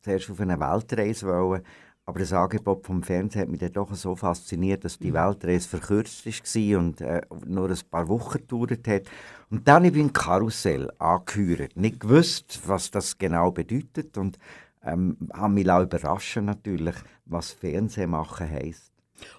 zuerst 0.00 0.30
auf 0.30 0.40
eine 0.40 0.59
Weltreise 0.59 1.26
wollen. 1.26 1.61
Aber 2.07 2.18
das 2.20 2.32
Angebot 2.32 2.86
vom 2.86 3.03
Fernsehen 3.03 3.42
hat 3.42 3.50
mich 3.50 3.61
dann 3.61 3.74
doch 3.74 3.92
so 3.92 4.16
fasziniert, 4.16 4.86
dass 4.86 4.98
die 4.98 5.12
Weltreise 5.12 5.68
verkürzt 5.68 6.24
war 6.24 6.78
und 6.78 7.03
äh, 7.03 7.20
nur 7.46 7.68
ein 7.68 7.78
paar 7.90 8.09
Wochen 8.09 8.38
gedauert 8.38 8.88
hat. 8.88 9.03
Und 9.50 9.68
dann 9.68 9.82
bin 9.82 9.94
ich 9.96 10.00
in 10.00 10.14
Karussell 10.14 10.90
angehört. 10.98 11.76
Nicht 11.76 12.00
gewusst, 12.00 12.59
was 12.64 12.90
das 12.90 13.18
genau 13.18 13.50
bedeutet 13.50 14.16
und 14.16 14.38
ähm, 14.82 15.18
habe 15.30 15.53
mich 15.53 15.70
auch 15.70 15.82
überraschen 15.82 16.46
natürlich, 16.46 16.96
was 17.26 17.50
Fernsehen 17.50 18.12
machen 18.12 18.48
heisst. 18.48 18.91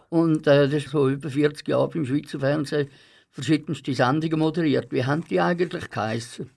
Und 0.10 0.48
äh, 0.48 0.68
das 0.68 0.84
ist 0.84 0.88
vor 0.90 1.08
über 1.08 1.30
40 1.30 1.68
Jahren 1.68 1.90
beim 1.90 2.06
Schweizer 2.06 2.40
Fernsehen 2.40 2.90
verschiedenste 3.30 3.94
Sendungen 3.94 4.40
moderiert. 4.40 4.92
Wie 4.92 5.04
haben 5.04 5.24
die 5.26 5.42
eigentlich 5.42 5.90
geheissen? 5.90 6.50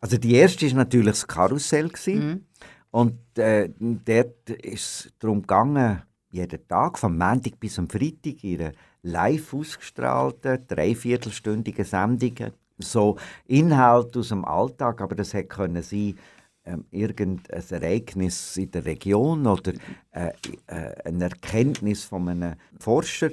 Also 0.00 0.18
die 0.18 0.34
erste 0.34 0.66
war 0.66 0.78
natürlich 0.78 1.12
das 1.12 1.26
Karussell. 1.26 1.88
gewesen. 1.88 2.46
Und 2.90 3.18
äh, 3.38 3.70
dort 3.78 4.50
ist 4.50 5.06
es 5.06 5.12
darum 5.18 5.40
gegangen, 5.40 6.02
jeden 6.30 6.68
Tag, 6.68 6.98
vom 6.98 7.16
Montag 7.16 7.58
bis 7.58 7.78
am 7.78 7.88
Freitag, 7.88 8.44
ihre 8.44 8.72
live 9.02 9.54
ausgestrahlten, 9.54 10.64
dreiviertelstündigen 10.68 11.84
Sendungen. 11.84 12.52
So 12.78 13.16
Inhalt 13.46 14.16
aus 14.16 14.28
dem 14.28 14.44
Alltag, 14.44 15.00
aber 15.00 15.14
das 15.14 15.32
hätte 15.32 15.48
können 15.48 15.82
sein 15.82 16.16
ähm, 16.64 16.84
irgendein 16.90 17.62
Ereignis 17.70 18.56
in 18.56 18.70
der 18.70 18.84
Region 18.84 19.46
oder 19.46 19.72
äh, 20.12 20.32
äh, 20.66 20.94
eine 21.04 21.24
Erkenntnis 21.24 22.04
von 22.04 22.28
einem 22.28 22.54
Forscher. 22.78 23.30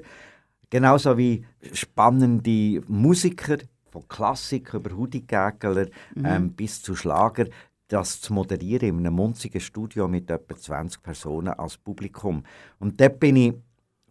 Genauso 0.70 1.18
wie 1.18 1.46
spannende 1.74 2.82
Musiker, 2.88 3.58
von 3.92 4.08
Klassik 4.08 4.74
über 4.74 4.96
Hudi-Gägeler 4.96 5.88
ähm, 6.24 6.54
bis 6.54 6.82
zu 6.82 6.96
Schlager, 6.96 7.46
das 7.90 8.22
zu 8.22 8.34
moderieren 8.34 8.88
in 8.88 9.00
einem 9.00 9.16
munzigen 9.16 9.60
Studio 9.60 10.08
mit 10.08 10.32
etwa 10.32 10.56
20 10.56 11.04
Personen 11.04 11.54
als 11.54 11.78
Publikum. 11.78 12.44
Und 12.80 13.02
dort 13.02 13.20
bin 13.20 13.36
ich, 13.36 13.54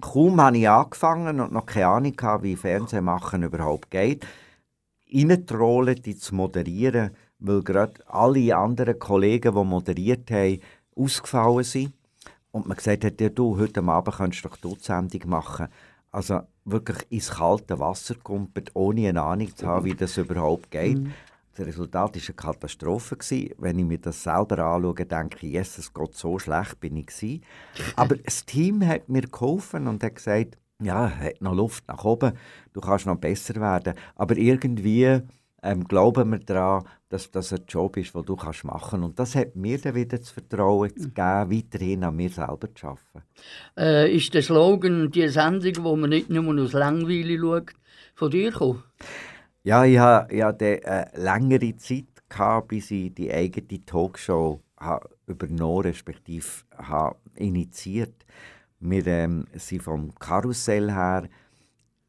kaum 0.01 0.41
habe 0.41 0.59
ich 0.59 0.69
angefangen 0.69 1.41
und 1.41 1.53
noch 1.53 1.65
keine 1.65 1.87
Ahnung 1.87 2.15
hatte, 2.21 2.43
wie 2.43 2.57
Fernsehmachen 2.57 3.43
überhaupt 3.43 3.91
geht, 3.91 4.27
reintrollen, 5.13 6.01
die 6.03 6.17
zu 6.17 6.35
moderieren, 6.35 7.11
weil 7.41 7.63
gerade 7.63 7.95
alle 8.07 8.57
anderen 8.57 8.99
Kollegen, 8.99 9.55
die 9.55 9.65
moderiert 9.65 10.31
haben, 10.31 10.61
ausgefallen 10.95 11.65
sind. 11.65 11.93
Und 12.53 12.67
man 12.67 12.77
gesagt 12.77 13.05
hat, 13.05 13.21
ja, 13.21 13.29
du, 13.29 13.59
heute 13.59 13.83
Abend 13.83 14.17
kannst 14.17 14.45
du 14.45 14.49
doch 14.49 14.57
die 14.57 14.85
Sendung 14.85 15.29
machen. 15.29 15.69
Also 16.11 16.41
wirklich 16.65 17.07
ins 17.11 17.31
kalte 17.31 17.79
Wasser 17.79 18.17
kumpelt, 18.17 18.71
ohne 18.75 19.09
eine 19.09 19.23
Ahnung 19.23 19.55
zu 19.55 19.67
haben, 19.67 19.85
wie 19.85 19.95
das 19.95 20.17
überhaupt 20.17 20.71
geht. 20.71 20.99
Das 21.55 21.67
Resultat 21.67 22.15
war 22.15 22.23
eine 22.23 22.35
Katastrophe. 22.35 23.17
Gewesen. 23.17 23.55
Wenn 23.59 23.79
ich 23.79 23.85
mir 23.85 23.99
das 23.99 24.23
selber 24.23 24.59
anschaue, 24.59 24.95
denke 24.95 25.47
ich, 25.47 25.53
yes, 25.53 25.79
es 25.79 25.93
geht 25.93 26.15
so 26.15 26.39
schlecht 26.39 26.81
bin 26.81 26.97
ich 26.97 27.07
gewesen. 27.07 27.45
Aber 27.97 28.17
das 28.17 28.45
Team 28.45 28.85
hat 28.87 29.09
mir 29.09 29.23
geholfen 29.23 29.87
und 29.87 30.03
hat 30.03 30.17
gesagt, 30.17 30.59
ja, 30.83 31.11
hat 31.11 31.41
noch 31.41 31.55
Luft 31.55 31.87
nach 31.89 32.05
oben, 32.05 32.33
du 32.73 32.81
kannst 32.81 33.07
noch 33.07 33.17
besser 33.17 33.57
werden. 33.57 33.95
Aber 34.17 34.37
irgendwie 34.37 35.21
ähm, 35.63 35.85
glauben 35.85 36.31
wir 36.31 36.39
daran, 36.39 36.85
dass 37.09 37.31
das 37.31 37.53
ein 37.53 37.65
Job 37.69 37.97
ist, 37.97 38.15
den 38.15 38.25
du 38.25 38.37
kannst 38.37 38.65
machen 38.65 39.03
Und 39.03 39.19
das 39.19 39.35
hat 39.35 39.57
mir 39.57 39.79
dann 39.79 39.95
wieder 39.95 40.19
das 40.19 40.31
Vertrauen 40.31 40.91
zu 40.97 41.11
geben, 41.11 41.51
weiterhin 41.51 42.05
an 42.05 42.17
mir 42.17 42.31
selber 42.31 42.75
zu 42.75 42.87
arbeiten. 42.87 43.23
Äh, 43.77 44.15
ist 44.15 44.33
der 44.33 44.43
Slogan, 44.43 45.11
die 45.11 45.29
Sendung, 45.29 45.85
wo 45.85 45.97
man 45.97 46.11
nicht 46.11 46.31
nur 46.31 46.63
aus 46.63 46.73
Langweile 46.73 47.39
schaut, 47.39 47.73
von 48.15 48.31
dir 48.31 48.51
gekommen? 48.51 48.83
Ja, 49.63 49.85
ich 49.85 49.99
hatte 49.99 50.35
ja 50.35 50.51
äh, 50.51 51.07
längere 51.21 51.77
Zeit, 51.77 52.07
gehabt, 52.31 52.69
bis 52.69 52.91
ich 52.91 53.15
die 53.15 53.31
eigene 53.31 53.85
Talkshow 53.85 54.63
ha 54.79 55.01
übernommen 55.27 55.83
respektive 55.83 56.47
ha 56.79 57.15
initiiert. 57.35 58.25
Wir 58.79 59.07
ähm, 59.07 59.47
sind 59.55 59.83
vom 59.83 60.15
Karussell 60.15 60.91
her 60.91 61.29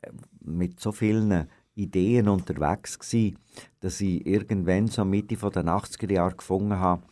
äh, 0.02 0.12
mit 0.40 0.80
so 0.80 0.94
vielen 0.94 1.50
Ideen 1.76 2.28
unterwegs 2.28 3.00
gsi, 3.00 3.36
dass 3.80 4.02
ich 4.02 4.26
irgendwann 4.26 4.88
so 4.88 5.06
Mitte 5.06 5.36
der 5.36 5.64
80er 5.66 6.12
Jahre 6.12 6.36
gefunden 6.36 6.78
habe, 6.78 7.04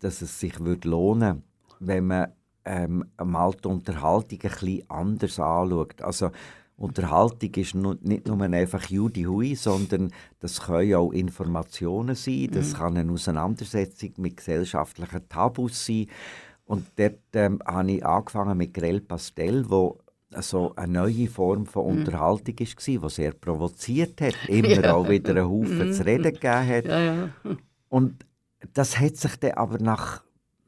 dass 0.00 0.22
es 0.22 0.40
sich 0.40 0.58
würde 0.60 0.88
lohnen, 0.88 1.42
wenn 1.78 2.06
man 2.06 2.32
ähm, 2.64 3.04
mal 3.22 3.52
die 3.52 3.68
Unterhaltung 3.68 4.38
ein 4.42 4.50
bisschen 4.50 4.90
anders 4.90 5.38
anschaut. 5.38 6.02
Also 6.02 6.30
Unterhaltung 6.76 7.54
ist 7.56 7.74
nicht 7.74 8.26
nur 8.26 8.40
einfach 8.40 8.88
Judy 8.88 9.24
Hui, 9.24 9.54
sondern 9.54 10.10
das 10.40 10.62
können 10.62 10.94
auch 10.94 11.12
Informationen 11.12 12.14
sein, 12.14 12.48
das 12.52 12.74
kann 12.74 12.96
eine 12.96 13.12
Auseinandersetzung 13.12 14.12
mit 14.16 14.38
gesellschaftlichen 14.38 15.28
Tabus 15.28 15.84
sein. 15.84 16.06
Und 16.64 16.86
dort 16.96 17.18
ähm, 17.34 17.60
habe 17.66 17.92
ich 17.92 18.06
angefangen 18.06 18.56
mit 18.56 18.72
Grell 18.72 19.00
Pastel, 19.00 19.68
wo 19.68 19.98
so 20.38 20.74
eine 20.76 20.92
neue 20.92 21.26
Form 21.28 21.66
von 21.66 21.86
Unterhaltung 21.98 22.58
war, 22.58 22.66
die 23.08 23.14
sehr 23.14 23.32
provoziert 23.32 24.20
hat, 24.20 24.36
immer 24.48 24.68
Ja. 24.68 24.94
auch 24.94 25.08
wieder 25.08 25.30
einen 25.30 25.48
Haufen 25.48 25.92
zu 25.92 26.04
reden 26.06 26.32
gegeben 26.32 26.66
hat. 26.68 26.84
Ja, 26.84 27.00
ja. 27.00 27.28
Und 27.88 28.24
das 28.72 28.98
hat 29.00 29.16
sich 29.16 29.36
dann 29.36 29.52
aber 29.52 29.78
nach 29.78 30.22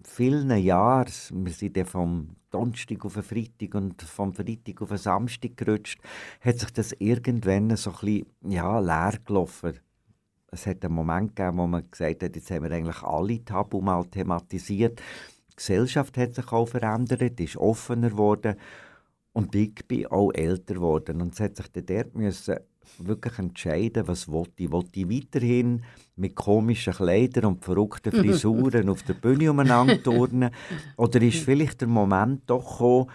vielen 0.05 0.51
Jahren, 0.59 1.13
wir 1.31 1.53
sind 1.53 1.77
dann 1.77 1.87
vom 1.87 2.29
Donnerstag 2.51 3.05
auf 3.05 3.15
den 3.15 3.23
Freitag 3.23 3.75
und 3.75 4.03
vom 4.03 4.35
Freitag 4.35 4.83
auf 4.83 4.89
den 4.89 4.99
Samstag 4.99 5.57
gerutscht, 5.57 6.01
hat 6.41 6.59
sich 6.59 6.71
das 6.73 6.93
irgendwann 6.99 7.75
so 7.77 7.91
ein 7.91 7.97
bisschen 8.01 8.27
ja, 8.49 8.79
leer 8.79 9.19
gelaufen. 9.25 9.79
Es 10.51 10.67
hat 10.67 10.85
einen 10.85 10.95
Moment 10.95 11.35
gegeben, 11.35 11.57
wo 11.57 11.67
man 11.67 11.91
gesagt 11.91 12.23
hat, 12.23 12.37
jetzt 12.37 12.51
haben 12.51 12.65
wir 12.65 12.71
eigentlich 12.73 13.03
alle 13.03 13.43
Tabu 13.43 13.81
mal 13.81 14.05
thematisiert. 14.05 15.01
Die 15.51 15.57
Gesellschaft 15.57 16.19
hat 16.19 16.35
sich 16.35 16.53
auch 16.53 16.67
verändert, 16.67 17.41
ist 17.41 17.57
offener 17.57 18.11
geworden. 18.11 18.57
Und 19.33 19.55
ich 19.55 19.75
bin 19.87 20.07
auch 20.07 20.31
älter 20.33 20.75
geworden 20.75 21.23
und 21.23 21.33
es 21.33 21.41
hat 21.41 21.57
sich 21.57 21.69
dann 21.73 21.87
dort 21.87 22.15
müssen 22.15 22.57
wirklich 22.99 23.39
entscheiden, 23.39 24.07
was 24.07 24.29
wollte 24.29 24.65
ich. 24.65 24.73
Wollte 24.73 25.01
ich 25.01 25.09
weiterhin 25.09 25.83
mit 26.17 26.35
komischen 26.35 26.93
Kleidern 26.93 27.47
und 27.47 27.65
verrückten 27.65 28.13
Frisuren 28.13 28.89
auf 28.89 29.03
der 29.05 29.15
Bühne 29.15 29.51
umeinander 29.51 30.03
turnen? 30.03 30.51
Oder 30.97 31.23
ist 31.23 31.39
vielleicht 31.39 31.81
der 31.81 31.89
Moment 31.89 32.43
doch 32.47 32.73
gekommen, 32.73 33.11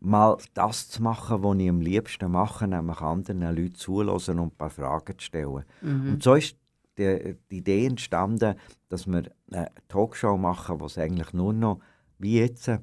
mal 0.00 0.38
das 0.54 0.88
zu 0.88 1.02
machen, 1.02 1.42
was 1.42 1.58
ich 1.58 1.68
am 1.68 1.80
liebsten 1.80 2.32
mache, 2.32 2.66
nämlich 2.66 3.00
anderen 3.00 3.42
Leuten 3.42 3.74
zulassen 3.74 4.38
und 4.38 4.54
ein 4.54 4.56
paar 4.56 4.70
Fragen 4.70 5.18
zu 5.18 5.24
stellen. 5.24 5.64
Und 5.82 6.22
so 6.22 6.34
ist 6.34 6.56
die, 6.98 7.36
die 7.50 7.58
Idee 7.58 7.86
entstanden, 7.86 8.54
dass 8.88 9.06
wir 9.06 9.24
eine 9.52 9.70
Talkshow 9.88 10.36
machen, 10.36 10.80
wo 10.80 10.86
es 10.86 10.98
eigentlich 10.98 11.32
nur 11.32 11.52
noch, 11.52 11.80
wie 12.18 12.38
jetzt, 12.38 12.68
ein 12.68 12.82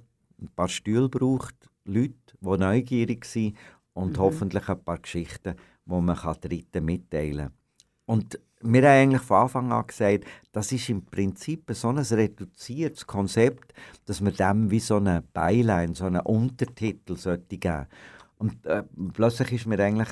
paar 0.55 0.67
Stühle 0.67 1.09
braucht, 1.09 1.55
Leute, 1.85 2.26
die 2.41 2.57
neugierig 2.57 3.25
sind 3.25 3.57
und 3.93 4.17
hoffentlich 4.17 4.67
ein 4.69 4.83
paar 4.83 4.99
Geschichten, 4.99 5.55
die 5.85 6.01
man 6.01 6.15
Dritten 6.41 6.85
mitteilen 6.85 7.47
kann. 7.47 7.53
Und 8.05 8.39
wir 8.61 8.81
haben 8.81 9.01
eigentlich 9.01 9.21
von 9.21 9.37
Anfang 9.37 9.71
an 9.71 9.85
gesagt, 9.85 10.25
das 10.51 10.71
ist 10.71 10.89
im 10.89 11.05
Prinzip 11.05 11.69
so 11.73 11.89
ein 11.89 11.97
reduziertes 11.97 13.05
Konzept, 13.05 13.73
dass 14.05 14.21
man 14.21 14.33
dem 14.33 14.71
wie 14.71 14.79
so 14.79 14.97
eine 14.97 15.23
Beilein, 15.33 15.93
so 15.93 16.05
einen 16.05 16.21
Untertitel 16.21 17.17
sollte 17.17 17.57
geben. 17.57 17.85
Und 18.37 18.65
äh, 18.65 18.83
plötzlich 19.13 19.51
ist 19.51 19.67
mir 19.67 19.79
eigentlich 19.79 20.09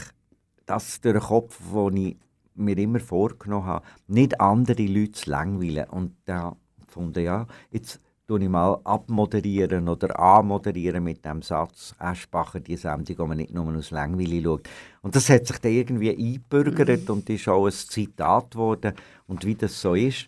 das 0.65 1.01
durch 1.01 1.15
den 1.15 1.23
Kopf, 1.23 1.59
wo 1.69 1.89
ich 1.89 2.17
mir 2.55 2.78
immer 2.78 2.99
vorgenommen 2.99 3.65
habe, 3.65 3.86
nicht 4.07 4.39
andere 4.39 4.84
Leute 4.84 5.11
zu 5.11 5.30
langweilen. 5.30 5.89
Und 5.89 6.15
da 6.26 6.55
fand 6.88 7.17
ich, 7.17 7.26
ja, 7.26 7.47
jetzt 7.71 7.99
tue 8.28 8.41
ich 8.41 8.49
mal 8.49 8.80
abmoderieren 8.84 9.88
oder 9.88 10.19
anmoderieren 10.19 11.03
mit 11.03 11.23
dem 11.23 11.41
Satz 11.41 11.93
Aschbacher, 11.99 12.59
die 12.59 12.76
Sendung, 12.76 13.19
wo 13.19 13.26
man 13.28 13.38
nicht 13.38 13.53
nur 13.53 13.76
aus 13.76 13.91
Langweile 13.91 14.41
schaut. 14.41 14.69
Und 15.01 15.15
das 15.15 15.30
hat 15.30 15.45
sich 15.45 15.59
dann 15.59 15.71
irgendwie 15.71 16.09
eingebürgert 16.09 17.09
und 17.09 17.30
ist 17.30 17.47
auch 17.47 17.67
ein 17.67 17.71
Zitat 17.71 18.51
geworden. 18.51 18.93
Und 19.28 19.45
wie 19.45 19.55
das 19.55 19.80
so 19.80 19.93
ist, 19.93 20.28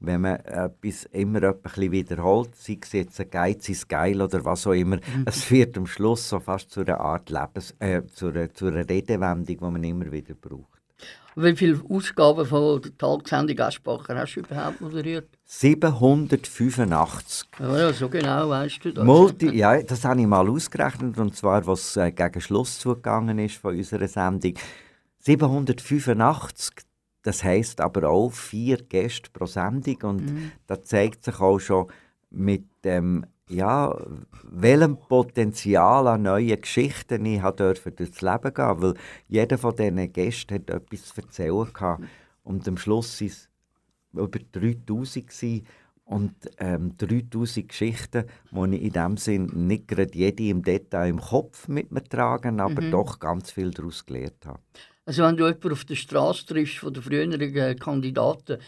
wenn 0.00 0.22
man 0.22 0.36
etwas 0.36 1.04
immer 1.12 1.52
bisschen 1.52 1.92
wiederholt, 1.92 2.54
sei 2.56 2.78
es 2.80 2.92
jetzt 2.92 3.20
ein 3.20 3.30
Geiz 3.30 3.68
ist 3.68 3.88
geil 3.88 4.20
oder 4.20 4.44
was 4.44 4.66
auch 4.66 4.72
immer, 4.72 4.98
es 5.24 5.50
wird 5.50 5.76
am 5.76 5.86
Schluss 5.86 6.28
so 6.28 6.40
fast 6.40 6.70
zu 6.70 6.80
einer 6.80 7.00
Art 7.00 7.30
Lebens, 7.30 7.74
äh, 7.78 8.02
zu, 8.06 8.28
einer, 8.28 8.52
zu 8.52 8.66
einer 8.66 8.88
Redewendung, 8.88 9.56
die 9.56 9.64
man 9.64 9.84
immer 9.84 10.10
wieder 10.10 10.34
braucht. 10.34 10.73
Wie 11.36 11.56
viele 11.56 11.80
Ausgaben 11.88 12.46
von 12.46 12.80
der 12.80 12.96
Talksendung 12.96 13.58
Aschbacher 13.58 14.16
hast 14.16 14.36
du 14.36 14.40
überhaupt 14.40 14.80
moderiert? 14.80 15.28
785. 15.44 17.48
Ja, 17.58 17.78
ja, 17.78 17.92
so 17.92 18.08
genau 18.08 18.48
weißt 18.48 18.84
du 18.84 18.92
das. 18.92 19.04
Multi, 19.04 19.50
ja, 19.56 19.82
das 19.82 20.04
habe 20.04 20.20
ich 20.20 20.28
mal 20.28 20.48
ausgerechnet, 20.48 21.18
und 21.18 21.34
zwar, 21.34 21.66
was 21.66 21.96
äh, 21.96 22.12
gegen 22.12 22.40
Schluss 22.40 22.78
zugegangen 22.78 23.40
ist 23.40 23.56
von 23.56 23.76
unserer 23.76 24.06
Sendung. 24.06 24.54
785, 25.18 26.76
das 27.22 27.42
heisst 27.42 27.80
aber 27.80 28.08
auch 28.08 28.30
vier 28.30 28.76
Gäste 28.76 29.30
pro 29.32 29.46
Sendung 29.46 29.96
und 30.02 30.52
da 30.68 30.80
zeigt 30.82 31.24
sich 31.24 31.40
auch 31.40 31.58
schon 31.58 31.88
mit 32.30 32.66
dem, 32.84 33.26
ja, 33.48 33.94
welchem 34.42 34.96
Potenzial 34.96 36.06
an 36.06 36.22
neuen 36.22 36.60
Geschichten 36.60 37.26
ich 37.26 37.42
dürfen 37.42 37.96
durchs 37.96 38.22
Leben 38.22 38.54
gehen, 38.54 38.82
weil 38.82 38.94
jeder 39.28 39.58
von 39.58 39.76
diesen 39.76 40.12
Gästen 40.12 40.54
hat 40.54 40.70
etwas 40.70 41.06
zu 41.06 41.20
erzählen 41.20 41.72
gehabt. 41.72 42.04
und 42.42 42.66
am 42.66 42.78
Schluss 42.78 43.20
waren 43.20 43.28
es 43.28 43.48
über 44.12 44.38
3000 44.52 45.26
gewesen. 45.28 45.66
und 46.06 46.34
ähm, 46.58 46.96
3000 46.98 47.68
Geschichten, 47.68 48.24
die 48.50 48.76
ich 48.76 48.82
in 48.82 48.92
dem 48.92 49.16
Sinn 49.16 49.50
nicht 49.66 49.88
gerade 49.88 50.14
jede 50.14 50.48
im 50.48 50.62
Detail 50.62 51.08
im 51.08 51.20
Kopf 51.20 51.66
mit 51.68 51.92
mir 51.92 52.04
tragen, 52.04 52.60
aber 52.60 52.82
doch 52.90 53.18
ganz 53.18 53.50
viel 53.50 53.70
daraus 53.70 54.04
gelernt 54.04 54.44
habe. 54.44 54.60
Also 55.06 55.22
wenn 55.22 55.36
du 55.36 55.46
jemanden 55.46 55.72
auf 55.72 55.84
der 55.84 55.94
Straße 55.96 56.46
triffst 56.46 56.78
von 56.78 56.92
den 56.92 57.02
früheren 57.02 57.40
äh, 57.40 57.74
Kandidaten, 57.74 58.58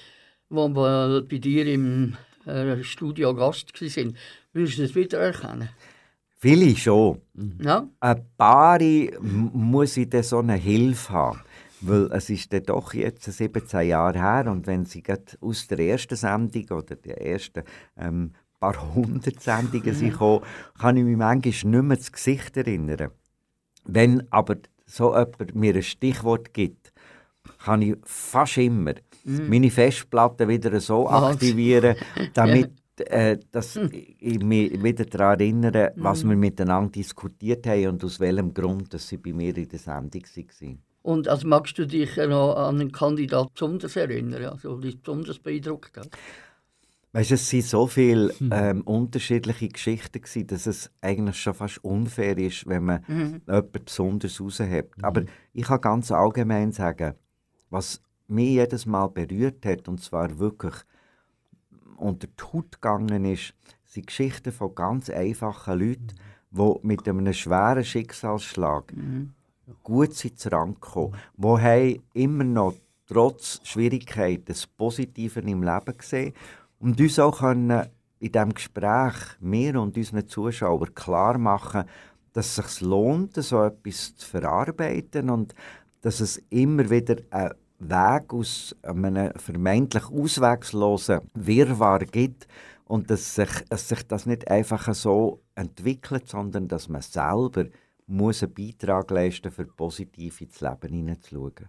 die 0.49 0.55
bei 0.55 1.39
dir 1.39 1.67
im 1.67 2.17
äh, 2.47 2.83
Studio 2.83 3.35
Gast 3.35 3.81
waren, 3.81 4.17
würdest 4.57 4.79
du 4.79 4.83
das 4.83 4.95
wiedererkennen? 4.95 5.69
Viele 6.39 6.77
schon. 6.77 7.21
Ja? 7.61 7.89
Ein 8.01 8.23
paar 8.37 8.79
muss 8.81 9.97
ich 9.97 10.11
dann 10.11 10.23
so 10.23 10.39
eine 10.39 10.55
Hilfe 10.55 11.13
haben. 11.13 11.41
Weil 11.81 12.11
es 12.13 12.31
ist 12.31 12.53
dann 12.53 12.63
doch 12.65 12.95
jetzt 12.95 13.25
17 13.25 13.87
Jahre 13.87 14.19
her 14.19 14.51
und 14.51 14.67
wenn 14.67 14.87
sie 14.87 15.03
aus 15.41 15.67
der 15.67 15.79
ersten 15.79 16.17
Sendung 16.17 16.65
oder 16.71 16.97
der 16.97 17.21
ersten 17.21 17.63
ähm, 17.99 18.33
paar 18.59 18.95
hundert 18.95 19.41
Sendungen 19.41 19.95
sind 19.95 20.13
gekommen, 20.13 20.43
kann 20.79 20.97
ich 20.97 21.05
mich 21.05 21.17
manchmal 21.17 21.53
nicht 21.53 21.65
mehr 21.65 21.97
das 21.97 22.13
Gesicht 22.13 22.57
erinnern. 22.57 23.11
Wenn 23.85 24.27
aber 24.33 24.57
so 24.87 25.13
jemand 25.13 25.55
mir 25.55 25.75
ein 25.75 25.83
Stichwort 25.83 26.55
gibt, 26.55 26.93
kann 27.65 27.83
ich 27.83 27.97
fast 28.05 28.57
immer 28.57 28.95
meine 29.25 29.71
Festplatte 29.71 30.49
wieder 30.49 30.81
so 30.81 31.09
aktivieren, 31.09 31.97
damit 32.35 32.71
äh, 33.01 33.39
dass 33.51 33.77
ich 33.77 34.43
mich 34.43 34.83
wieder 34.83 35.05
daran 35.05 35.41
erinnere, 35.41 35.93
was 35.97 36.25
wir 36.25 36.37
miteinander 36.37 36.93
diskutiert 36.93 37.67
haben 37.67 37.89
und 37.89 38.05
aus 38.05 38.21
welchem 38.21 38.55
Grund 38.55 38.93
dass 38.95 39.09
sie 39.09 39.19
bei 39.19 39.33
mir 39.33 39.57
in 39.57 39.69
der 39.69 39.79
Sendung 39.79 40.23
waren. 40.23 40.79
Und 41.03 41.29
also 41.29 41.47
magst 41.47 41.79
du 41.79 41.87
dich 41.87 42.17
noch 42.17 42.57
an 42.57 42.81
einen 42.81 42.91
Kandidat 42.93 43.55
besonders 43.55 43.95
erinnern, 43.97 44.45
also 44.45 44.77
dich 44.79 45.01
besonders 45.01 45.39
beeindruckt 45.39 45.97
hat? 45.97 46.09
Weißt, 47.13 47.31
es 47.31 47.53
waren 47.53 47.63
so 47.63 47.87
viele 47.87 48.35
ähm, 48.51 48.83
unterschiedliche 48.83 49.69
Geschichten, 49.69 50.21
gewesen, 50.21 50.49
dass 50.49 50.67
es 50.67 50.91
eigentlich 51.01 51.41
schon 51.41 51.55
fast 51.55 51.83
unfair 51.83 52.37
ist, 52.37 52.67
wenn 52.67 52.85
man 52.85 53.05
jemanden 53.09 53.73
besonders 53.73 54.41
raushebt. 54.41 55.03
Aber 55.03 55.23
ich 55.53 55.65
kann 55.65 55.81
ganz 55.81 56.11
allgemein 56.11 56.73
sagen, 56.73 57.15
was 57.71 58.03
mich 58.27 58.51
jedes 58.51 58.85
Mal 58.85 59.07
berührt 59.07 59.65
hat, 59.65 59.89
und 59.89 60.03
zwar 60.03 60.39
wirklich 60.39 60.75
unter 61.97 62.27
die 62.27 62.43
Haut 62.45 62.73
gegangen 62.73 63.25
ist, 63.25 63.55
sind 63.85 64.07
Geschichten 64.07 64.53
von 64.53 64.75
ganz 64.75 65.11
einfachen 65.11 65.79
Leuten, 65.79 66.15
die 66.51 66.75
mit 66.83 67.09
einem 67.09 67.33
schweren 67.33 67.85
Schicksalsschlag 67.85 68.93
gut 69.83 70.15
sind 70.15 70.39
zu 70.39 70.51
Rand 70.51 70.81
gekommen, 70.81 71.17
die 71.37 72.01
immer 72.15 72.45
noch 72.45 72.75
trotz 73.07 73.61
Schwierigkeiten 73.65 74.45
das 74.47 74.67
Positive 74.67 75.41
im 75.41 75.63
Leben 75.63 75.97
gesehen 75.97 76.35
und 76.79 77.01
uns 77.01 77.19
auch 77.19 77.39
können 77.39 77.87
in 78.19 78.33
diesem 78.33 78.55
Gespräch, 78.55 79.15
mir 79.41 79.81
und 79.81 79.97
unseren 79.97 80.27
Zuschauern, 80.27 80.95
klar 80.95 81.39
machen, 81.39 81.85
dass 82.33 82.59
es 82.59 82.79
sich 82.79 82.81
lohnt, 82.81 83.35
so 83.37 83.65
etwas 83.65 84.17
zu 84.17 84.27
verarbeiten 84.27 85.31
und 85.31 85.55
dass 86.01 86.21
es 86.21 86.39
immer 86.51 86.89
wieder 86.91 87.17
einen 87.31 87.55
Weg 87.79 88.33
aus 88.33 88.75
einem 88.83 89.33
vermeintlich 89.37 90.05
auswegslosen 90.11 91.21
Wirrwarr 91.35 92.01
gibt 92.07 92.47
und 92.85 93.11
dass 93.11 93.35
sich, 93.35 93.51
dass 93.69 93.89
sich 93.89 94.03
das 94.07 94.27
nicht 94.27 94.51
einfach 94.51 94.93
so 94.95 95.43
entwickelt, 95.55 96.29
sondern 96.29 96.69
dass 96.69 96.89
man 96.89 97.03
selber 97.03 97.67
muss 98.07 98.43
einen 98.43 98.55
Beitrag 98.55 99.11
leisten 99.11 99.51
für 99.51 99.67
positiv 99.67 100.41
ins 100.41 100.61
Leben 100.61 100.93
hineinzuschauen. 100.93 101.69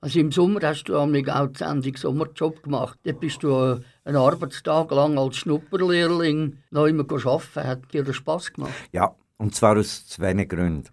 Also 0.00 0.20
im 0.20 0.30
Sommer 0.30 0.60
hast 0.62 0.84
du 0.84 0.96
auch 0.96 1.06
die 1.08 1.24
Sendung 1.58 1.96
Sommerjob 1.96 2.62
gemacht. 2.62 2.98
Da 3.02 3.12
bist 3.12 3.42
du 3.42 3.50
äh, 3.50 3.80
einen 4.04 4.16
Arbeitstag 4.16 4.90
lang 4.92 5.18
als 5.18 5.36
Schnupperlehrling 5.38 6.58
noch 6.70 6.86
immer 6.86 7.04
arbeiten. 7.04 7.68
Hat 7.68 7.92
dir 7.92 8.04
das 8.04 8.16
Spass 8.16 8.52
gemacht? 8.52 8.72
Ja, 8.92 9.14
und 9.38 9.56
zwar 9.56 9.76
aus 9.76 10.06
zwei 10.06 10.32
Gründen. 10.44 10.88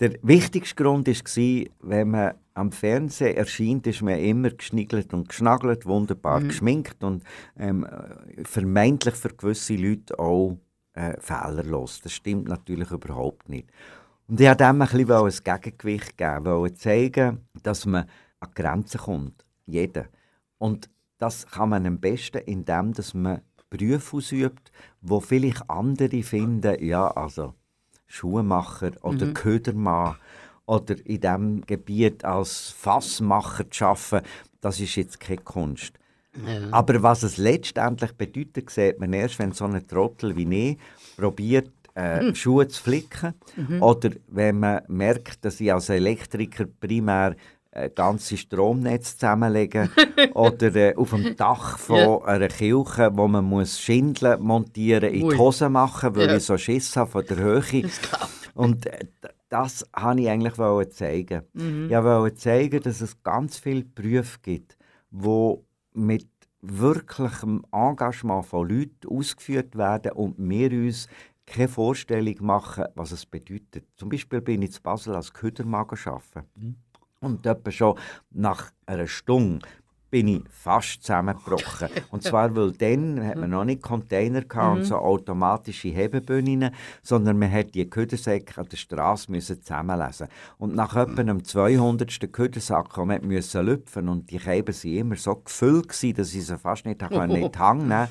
Der 0.00 0.14
wichtigste 0.22 0.76
Grund 0.76 1.08
war, 1.08 1.66
wenn 1.80 2.10
man 2.10 2.34
am 2.54 2.70
Fernsehen 2.70 3.36
erscheint, 3.36 3.86
ist 3.88 4.00
man 4.00 4.18
immer 4.18 4.50
geschniggelt 4.50 5.12
und 5.12 5.28
geschnagelt, 5.28 5.86
wunderbar 5.86 6.40
geschminkt 6.40 7.02
und 7.02 7.24
ähm, 7.56 7.84
äh, 7.84 8.44
vermeintlich 8.44 9.16
für 9.16 9.34
gewisse 9.34 9.74
Leute 9.74 10.16
auch 10.18 10.56
äh, 10.94 11.20
fehlerlos. 11.20 12.00
Das 12.00 12.12
stimmt 12.12 12.48
natürlich 12.48 12.92
überhaupt 12.92 13.48
nicht. 13.48 13.68
Und 14.28 14.40
ich 14.40 14.46
wollte 14.46 14.64
dem 14.64 14.82
ein 14.82 14.88
bisschen 14.88 15.46
ein 15.46 15.60
Gegengewicht 15.62 16.16
geben, 16.16 16.44
wollte 16.44 16.74
zeigen, 16.76 17.48
dass 17.62 17.84
man 17.84 18.04
an 18.38 18.50
die 18.56 18.62
Grenzen 18.62 19.00
kommt. 19.00 19.44
Jeder. 19.66 20.06
Und 20.58 20.88
das 21.18 21.44
kann 21.46 21.70
man 21.70 21.86
am 21.86 21.98
besten, 21.98 22.38
indem 22.38 22.92
dass 22.92 23.14
man 23.14 23.40
Berufe 23.70 24.16
ausübt, 24.16 24.70
wo 25.00 25.20
vielleicht 25.20 25.68
andere 25.68 26.22
finden, 26.22 26.82
ja, 26.84 27.08
also 27.08 27.54
Schuhmacher 28.08 28.92
oder 29.02 29.28
Ködermann 29.32 30.16
oder 30.66 30.96
in 31.06 31.20
diesem 31.20 31.60
Gebiet 31.66 32.24
als 32.24 32.70
Fassmacher 32.70 33.70
zu 33.70 33.84
arbeiten, 33.86 34.26
das 34.60 34.80
ist 34.80 34.96
jetzt 34.96 35.20
keine 35.20 35.38
Kunst. 35.38 35.92
Aber 36.70 37.02
was 37.02 37.22
es 37.22 37.36
letztendlich 37.36 38.12
bedeutet, 38.12 38.70
sieht 38.70 38.98
man 38.98 39.12
erst, 39.12 39.38
wenn 39.38 39.52
so 39.52 39.64
ein 39.64 39.86
Trottel 39.86 40.36
wie 40.36 40.70
ich 40.70 40.78
probiert, 41.16 41.70
äh, 41.94 42.34
Schuhe 42.34 42.68
zu 42.68 42.82
flicken. 42.82 43.34
Oder 43.80 44.10
wenn 44.28 44.60
man 44.60 44.82
merkt, 44.88 45.44
dass 45.44 45.60
ich 45.60 45.72
als 45.72 45.88
Elektriker 45.88 46.66
primär 46.66 47.34
ganze 47.94 48.36
Stromnetz 48.36 49.16
zusammenlegen 49.16 49.90
oder 50.34 50.74
äh, 50.74 50.94
auf 50.96 51.10
dem 51.10 51.36
Dach 51.36 51.78
von 51.78 51.96
Ja. 51.98 52.18
einer 52.24 52.48
Kirche, 52.48 53.10
wo 53.14 53.28
man 53.28 53.44
muss 53.44 53.78
Schindeln 53.80 54.40
montieren, 54.42 55.12
in 55.12 55.24
Ui. 55.24 55.34
die 55.34 55.38
Hose 55.38 55.68
machen, 55.68 56.16
weil 56.16 56.28
Ja. 56.28 56.36
ich 56.36 56.44
so 56.44 56.56
Schiss 56.58 56.96
habe 56.96 57.10
von 57.10 57.24
der 57.26 57.36
Höhe. 57.36 57.62
Und 58.54 58.86
äh, 58.86 59.06
das 59.48 59.84
wollte 59.96 60.20
ich 60.22 60.28
eigentlich 60.28 60.90
zeigen. 60.90 61.42
Mhm. 61.52 61.86
Ich 61.90 61.96
wollte 61.96 62.36
zeigen, 62.36 62.82
dass 62.82 63.00
es 63.00 63.22
ganz 63.22 63.58
viele 63.58 63.84
Berufe 63.84 64.38
gibt, 64.42 64.76
die 65.10 65.54
mit 65.94 66.26
wirklichem 66.60 67.64
Engagement 67.72 68.44
von 68.46 68.68
Leuten 68.68 69.08
ausgeführt 69.08 69.76
werden 69.76 70.12
und 70.12 70.34
wir 70.38 70.72
uns 70.72 71.08
keine 71.46 71.68
Vorstellung 71.68 72.34
machen, 72.40 72.84
was 72.94 73.12
es 73.12 73.24
bedeutet. 73.24 73.84
Zum 73.96 74.08
Beispiel 74.08 74.40
bin 74.40 74.62
ich 74.62 74.76
in 74.76 74.82
Basel 74.82 75.14
als 75.14 75.32
Ködermann 75.32 75.86
arbeiten. 75.88 76.76
Und 77.20 77.44
etwa 77.46 77.70
schon 77.70 77.98
nach 78.30 78.70
einer 78.86 79.08
Stunde 79.08 79.66
bin 80.10 80.28
ich 80.28 80.42
fast 80.50 81.02
zusammengebrochen. 81.02 81.88
und 82.10 82.22
zwar, 82.22 82.54
weil 82.56 82.72
dann 82.72 83.24
hat 83.26 83.36
man 83.36 83.50
noch 83.50 83.64
nicht 83.64 83.82
Container 83.82 84.42
gehabt 84.42 84.78
und 84.78 84.84
so 84.84 84.96
automatische 84.96 85.88
Hebebühnen, 85.88 86.70
sondern 87.02 87.38
man 87.38 87.52
hat 87.52 87.74
die 87.74 87.88
Ködersäcke 87.88 88.58
an 88.60 88.68
der 88.68 88.76
Straße 88.76 89.30
müssen 89.30 89.62
zusammenlesen. 89.62 90.28
Und 90.56 90.74
nach 90.74 90.96
etwa 90.96 91.20
einem 91.20 91.44
200. 91.44 92.32
Ködersack, 92.32 92.94
den 92.94 93.06
man 93.06 93.26
musste 93.26 93.60
lüpfen 93.60 94.08
und 94.08 94.30
die 94.30 94.38
Käben 94.38 94.74
waren 94.74 94.96
immer 94.96 95.16
so 95.16 95.36
gefüllt, 95.36 95.88
gewesen, 95.88 96.14
dass 96.14 96.34
ich 96.34 96.46
sie 96.46 96.58
fast 96.58 96.86
nicht 96.86 97.02
in 97.02 97.08
die 97.08 97.16
Hand 97.16 97.32
nehmen 97.32 97.52
konnte, 97.52 98.08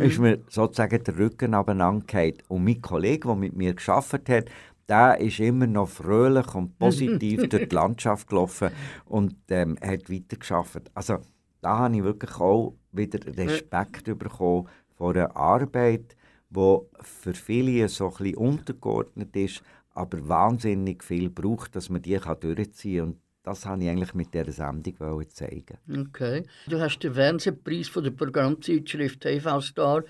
ist 0.00 0.18
mir 0.18 0.40
sozusagen 0.48 1.04
der 1.04 1.16
Rücken 1.16 1.54
abeinandergefallen. 1.54 2.42
Und 2.48 2.64
mein 2.64 2.80
Kollege, 2.80 3.28
der 3.28 3.36
mit 3.36 3.56
mir 3.56 3.74
gearbeitet 3.74 4.28
hat, 4.28 4.44
der 4.88 5.20
ist 5.20 5.40
immer 5.40 5.66
noch 5.66 5.88
fröhlich 5.88 6.54
und 6.54 6.78
positiv 6.78 7.48
durch 7.48 7.68
die 7.68 7.74
Landschaft 7.74 8.28
gelaufen 8.28 8.70
und 9.04 9.34
ähm, 9.48 9.76
hat 9.82 10.10
weitergearbeitet. 10.10 10.90
Also 10.94 11.18
da 11.60 11.78
habe 11.78 11.96
ich 11.96 12.04
wirklich 12.04 12.36
auch 12.36 12.74
wieder 12.92 13.18
Respekt 13.36 14.04
bekommen 14.18 14.68
vor 14.96 15.10
einer 15.14 15.36
Arbeit, 15.36 16.16
die 16.50 16.78
für 17.00 17.34
viele 17.34 17.88
so 17.88 18.06
ein 18.06 18.16
bisschen 18.16 18.36
untergeordnet 18.36 19.34
ist, 19.34 19.62
aber 19.90 20.28
wahnsinnig 20.28 21.02
viel 21.02 21.30
braucht, 21.30 21.74
dass 21.74 21.90
man 21.90 22.02
die 22.02 22.18
kann 22.18 22.38
durchziehen 22.40 22.98
kann. 22.98 23.08
Und 23.08 23.20
das 23.42 23.66
wollte 23.66 23.84
ich 23.84 23.90
eigentlich 23.90 24.14
mit 24.14 24.34
dieser 24.34 24.52
Sendung 24.52 25.28
zeigen. 25.30 25.78
Okay. 25.90 26.44
Du 26.68 26.80
hast 26.80 26.98
den 26.98 27.14
Fernsehpreis 27.14 27.88
von 27.88 28.04
der 28.04 28.10
Programmzeitschrift 28.10 29.20
TV 29.20 29.60
Star 29.60 30.04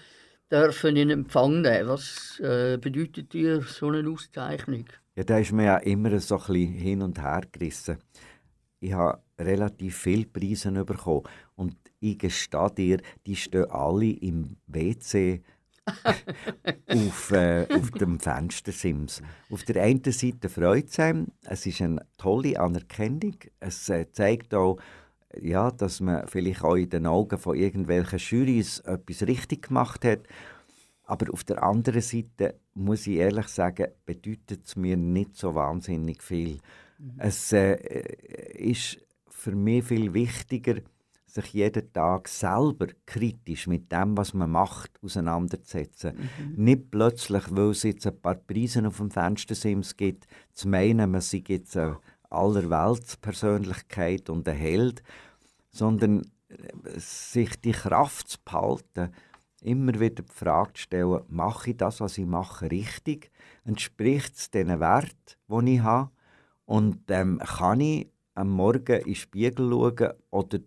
dürfen 0.51 0.97
in 0.97 1.11
Empfang 1.11 1.61
nehmen. 1.61 1.89
Was 1.89 2.41
äh, 2.41 2.79
bedeutet 2.81 3.33
dir 3.33 3.63
so 3.63 3.89
eine 3.89 4.09
Auszeichnung? 4.09 4.85
Ja, 5.15 5.25
da 5.25 5.39
ist 5.39 5.53
mir 5.53 5.65
ja 5.65 5.77
immer 5.79 6.19
so 6.21 6.37
ein 6.37 6.47
bisschen 6.47 6.73
hin 6.73 7.03
und 7.03 7.21
her 7.21 7.43
gerissen. 7.51 7.99
Ich 8.81 8.93
habe 8.93 9.23
relativ 9.39 9.97
viele 9.97 10.27
Preise 10.27 10.71
bekommen 10.85 11.23
und 11.55 11.77
ich 12.01 12.19
gestehe 12.19 12.71
dir, 12.71 12.99
die 13.27 13.37
stehen 13.37 13.71
alle 13.71 14.11
im 14.11 14.57
WC 14.67 15.43
auf, 16.89 17.31
äh, 17.33 17.67
auf 17.71 17.91
dem 17.93 18.21
Fenstersims. 18.21 19.23
Auf 19.51 19.63
der 19.65 19.83
einen 19.83 20.03
Seite 20.05 20.49
freut 20.49 20.89
es 20.89 20.99
einem, 20.99 21.29
es 21.45 21.65
ist 21.65 21.81
eine 21.81 22.05
tolle 22.19 22.59
Anerkennung. 22.59 23.37
Es 23.61 23.89
äh, 23.89 24.11
zeigt 24.11 24.53
auch, 24.53 24.79
ja, 25.41 25.71
dass 25.71 26.01
man 26.01 26.27
vielleicht 26.29 26.63
auch 26.63 26.77
in 26.77 26.91
den 26.91 27.07
Augen 27.07 27.39
von 27.39 27.57
irgendwelchen 27.57 28.19
Jurys 28.19 28.81
etwas 28.81 29.23
richtig 29.23 29.69
gemacht 29.69 30.05
hat. 30.05 30.21
Aber 31.05 31.33
auf 31.33 31.45
der 31.45 31.63
anderen 31.63 32.01
Seite 32.01 32.57
muss 32.75 33.07
ich 33.07 33.17
ehrlich 33.17 33.49
sagen, 33.49 33.89
bedeutet 34.05 34.67
es 34.67 34.77
mir 34.77 34.97
nicht 34.97 35.37
so 35.37 35.55
wahnsinnig 35.55 36.23
viel. 36.23 36.59
Es 37.19 37.53
äh, 37.53 37.77
ist 38.55 38.99
für 39.29 39.53
mich 39.53 39.85
viel 39.85 40.15
wichtiger, 40.15 40.77
sich 41.27 41.53
jeden 41.53 41.93
Tag 41.93 42.29
selber 42.29 42.87
kritisch 43.05 43.67
mit 43.67 43.93
dem, 43.93 44.17
was 44.17 44.35
man 44.35 44.51
macht, 44.51 44.93
auseinanderzusetzen. 45.03 46.31
Nicht 46.57 46.91
plötzlich, 46.91 47.45
weil 47.51 47.71
es 47.71 47.83
jetzt 47.83 48.07
ein 48.07 48.21
paar 48.21 48.37
Preise 48.37 48.87
auf 48.87 48.97
dem 48.97 49.11
Fenstersims 49.11 49.97
gibt, 49.97 50.27
zu 50.55 50.69
meinen, 50.69 51.11
man 51.11 51.21
sei 51.21 51.43
jetzt 51.47 51.77
eine 51.77 51.99
Allerweltspersönlichkeit 52.31 54.31
und 54.31 54.49
ein 54.49 54.57
Held, 54.57 55.03
sondern 55.77 56.23
äh, 56.49 56.99
sich 56.99 57.61
die 57.61 57.73
Kraft 57.73 58.29
zu 58.29 58.39
behalten, 58.45 59.13
immer 59.61 59.95
wieder 59.95 60.23
die 60.23 60.33
Frage 60.33 60.75
zu 60.75 60.83
stellen, 60.83 61.23
mache 61.29 61.71
ich 61.71 61.77
das, 61.77 62.01
was 62.01 62.19
ich 62.19 62.27
mache, 62.27 62.71
richtig? 62.71 63.31
Entspricht 63.65 64.37
es 64.37 64.51
den 64.51 64.81
Wert, 64.81 65.39
die 65.49 65.75
ich 65.75 65.81
habe? 65.81 66.11
Und 66.65 67.11
ähm, 67.11 67.39
kann 67.39 67.81
ich 67.81 68.09
am 68.35 68.51
Morgen 68.51 69.01
in 69.01 69.05
den 69.05 69.15
Spiegel 69.15 69.71
schauen 69.71 70.13
oder 70.31 70.59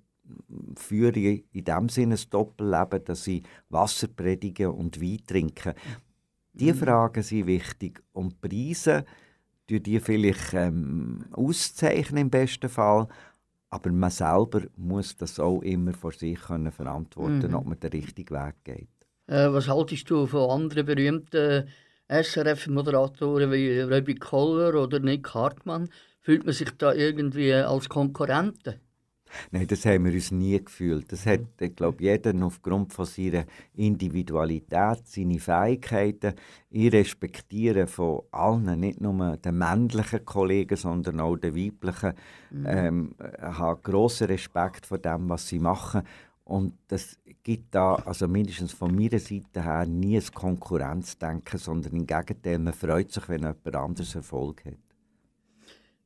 führe 0.75 1.19
ich 1.19 1.45
in 1.53 1.63
dem 1.63 1.89
Sinne 1.89 2.15
ein 2.15 2.29
Doppelleben, 2.29 3.03
dass 3.05 3.27
ich 3.27 3.43
Wasser 3.69 4.07
predige 4.07 4.71
und 4.71 5.01
Wein 5.01 5.19
trinke? 5.25 5.75
Diese 6.53 6.75
Fragen 6.75 7.23
sind 7.23 7.47
wichtig. 7.47 8.03
Und 8.11 8.41
Preise, 8.41 9.05
die 9.69 9.81
die 9.81 9.99
vielleicht 9.99 10.53
ähm, 10.53 11.25
auszeichnen 11.31 12.23
im 12.23 12.29
besten 12.29 12.69
Fall, 12.69 13.07
aber 13.69 13.91
man 13.91 14.09
selber 14.09 14.63
muss 14.75 15.15
das 15.17 15.39
auch 15.39 15.61
immer 15.61 15.93
vor 15.93 16.11
sich 16.11 16.39
können 16.39 16.71
verantworten, 16.71 17.53
ob 17.53 17.65
man 17.65 17.79
den 17.79 17.91
richtigen 17.91 18.35
Weg 18.35 18.55
geht. 18.63 18.89
Äh, 19.27 19.51
was 19.53 19.67
haltest 19.67 20.09
du 20.09 20.25
von 20.25 20.49
anderen 20.49 20.85
berühmten 20.85 21.69
SRF-Moderatoren 22.07 23.51
wie 23.51 23.79
Röbi 23.79 24.15
Koller 24.15 24.81
oder 24.81 24.99
Nick 24.99 25.33
Hartmann? 25.33 25.89
Fühlt 26.21 26.45
man 26.45 26.53
sich 26.53 26.71
da 26.77 26.93
irgendwie 26.93 27.53
als 27.53 27.87
Konkurrenten? 27.87 28.79
Nein, 29.51 29.67
das 29.67 29.85
haben 29.85 30.05
wir 30.05 30.13
uns 30.13 30.31
nie 30.31 30.63
gefühlt. 30.63 31.11
Das 31.11 31.25
hat, 31.25 31.41
ich 31.59 31.75
glaube, 31.75 32.03
jeder 32.03 32.33
aufgrund 32.43 32.93
von 32.93 33.05
seiner 33.05 33.45
Individualität, 33.75 35.05
seine 35.05 35.39
Fähigkeiten. 35.39 36.33
Ich 36.69 36.91
respektiere 36.91 37.87
von 37.87 38.23
allen, 38.31 38.79
nicht 38.79 39.01
nur 39.01 39.37
den 39.37 39.57
männlichen 39.57 40.25
Kollegen, 40.25 40.75
sondern 40.75 41.19
auch 41.19 41.37
den 41.37 41.55
weiblichen. 41.55 42.13
Ähm, 42.65 43.15
habe 43.41 43.81
grossen 43.81 44.27
Respekt 44.27 44.85
vor 44.85 44.97
dem, 44.97 45.29
was 45.29 45.47
sie 45.47 45.59
machen. 45.59 46.03
Und 46.49 46.73
das 46.87 47.19
gibt 47.43 47.75
da, 47.75 47.93
also 47.93 48.27
mindestens 48.27 48.73
von 48.73 48.95
meiner 48.95 49.19
Seite 49.19 49.63
her, 49.63 49.85
nie 49.85 50.17
ein 50.17 50.33
Konkurrenzdenken, 50.33 51.59
sondern 51.59 51.93
im 51.93 52.07
Gegenteil, 52.07 52.57
man 52.57 52.73
freut 52.73 53.11
sich, 53.11 53.29
wenn 53.29 53.41
jemand 53.41 53.75
anderes 53.75 54.15
Erfolg 54.15 54.65
hat. 54.65 54.88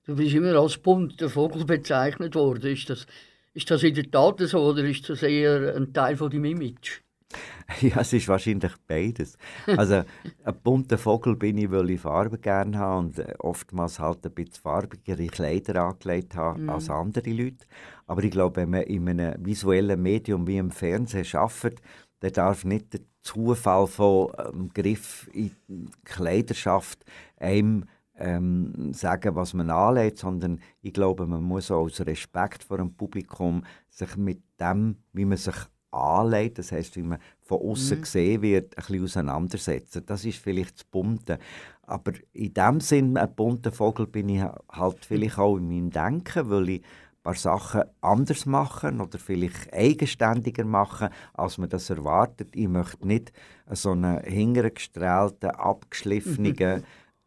Du 0.05 0.15
bist 0.17 0.35
immer 0.35 0.55
als 0.55 0.77
bunter 0.77 1.29
Vogel 1.29 1.63
bezeichnet 1.63 2.35
worden. 2.35 2.73
Ist 2.73 2.89
das, 2.89 3.07
ist 3.53 3.71
das 3.71 3.83
in 3.83 3.95
der 3.95 4.11
Tat 4.11 4.39
so 4.39 4.59
oder 4.59 4.83
ist 4.83 5.09
das 5.09 5.23
eher 5.23 5.75
ein 5.75 5.93
Teil 5.93 6.17
von 6.17 6.29
deinem 6.29 6.45
Image? 6.45 6.99
Ja, 7.81 8.01
es 8.01 8.13
ist 8.13 8.27
wahrscheinlich 8.27 8.73
beides. 8.85 9.37
Also 9.65 10.03
ein 10.43 10.55
bunter 10.63 10.97
Vogel 10.97 11.35
bin 11.35 11.57
ich, 11.57 11.71
weil 11.71 11.89
ich 11.89 12.01
Farbe 12.01 12.37
gerne 12.37 12.77
habe 12.77 12.99
und 12.99 13.17
äh, 13.17 13.33
oftmals 13.39 13.99
halt 13.99 14.25
ein 14.25 14.33
bisschen 14.33 14.61
farbigere 14.61 15.25
Kleider 15.27 15.81
angelegt 15.81 16.35
habe 16.35 16.71
als 16.71 16.89
andere 16.89 17.31
Leute. 17.31 17.65
Aber 18.05 18.23
ich 18.23 18.31
glaube, 18.31 18.57
wenn 18.57 18.69
man 18.69 18.83
in 18.83 19.09
einem 19.09 19.43
visuellen 19.43 19.99
Medium 19.99 20.45
wie 20.45 20.57
im 20.57 20.69
Fernsehen 20.69 21.25
arbeitet, 21.33 21.81
dann 22.19 22.33
darf 22.33 22.65
nicht 22.65 22.93
der 22.93 22.99
Zufall 23.21 23.87
von 23.87 24.31
ähm, 24.37 24.69
Griff 24.73 25.29
in 25.33 25.51
die 25.67 25.89
Kleiderschaft 26.03 27.03
einem 27.37 27.85
ähm, 28.23 28.93
sagen, 28.93 29.35
was 29.35 29.53
man 29.53 29.69
anlegt, 29.69 30.17
sondern 30.17 30.59
ich 30.81 30.93
glaube, 30.93 31.27
man 31.27 31.43
muss 31.43 31.69
auch 31.69 31.81
aus 31.81 31.99
Respekt 31.99 32.63
vor 32.63 32.77
dem 32.77 32.93
Publikum 32.93 33.63
sich 33.89 34.15
mit 34.15 34.41
dem, 34.59 34.95
wie 35.11 35.25
man 35.25 35.37
sich 35.37 35.55
anlegt, 35.91 36.57
das 36.57 36.71
heißt, 36.71 36.95
wie 36.95 37.03
man 37.03 37.19
von 37.41 37.59
außen 37.59 38.01
gesehen 38.01 38.41
wird, 38.41 38.77
ein 38.77 38.83
bisschen 38.83 39.03
auseinandersetzen. 39.03 40.05
Das 40.05 40.23
ist 40.23 40.39
vielleicht 40.39 40.75
das 40.75 40.83
Bunte. 40.85 41.37
Aber 41.81 42.13
in 42.31 42.53
dem 42.53 42.79
Sinn, 42.79 43.17
ein 43.17 43.35
bunter 43.35 43.73
Vogel 43.73 44.07
bin 44.07 44.29
ich 44.29 44.41
halt 44.41 45.05
vielleicht 45.05 45.37
auch 45.37 45.57
in 45.57 45.67
meinem 45.67 45.91
Denken, 45.91 46.49
weil 46.49 46.69
ich 46.69 46.81
ein 46.81 47.23
paar 47.23 47.35
Sachen 47.35 47.83
anders 47.99 48.45
machen 48.45 49.01
oder 49.01 49.19
vielleicht 49.19 49.71
eigenständiger 49.73 50.63
machen, 50.63 51.09
als 51.33 51.57
man 51.57 51.69
das 51.69 51.89
erwartet. 51.89 52.55
Ich 52.55 52.69
möchte 52.69 53.05
nicht 53.05 53.33
so 53.69 53.91
einen 53.91 54.21
hingergestrahlten, 54.21 55.51
abgeschliffenen 55.51 56.83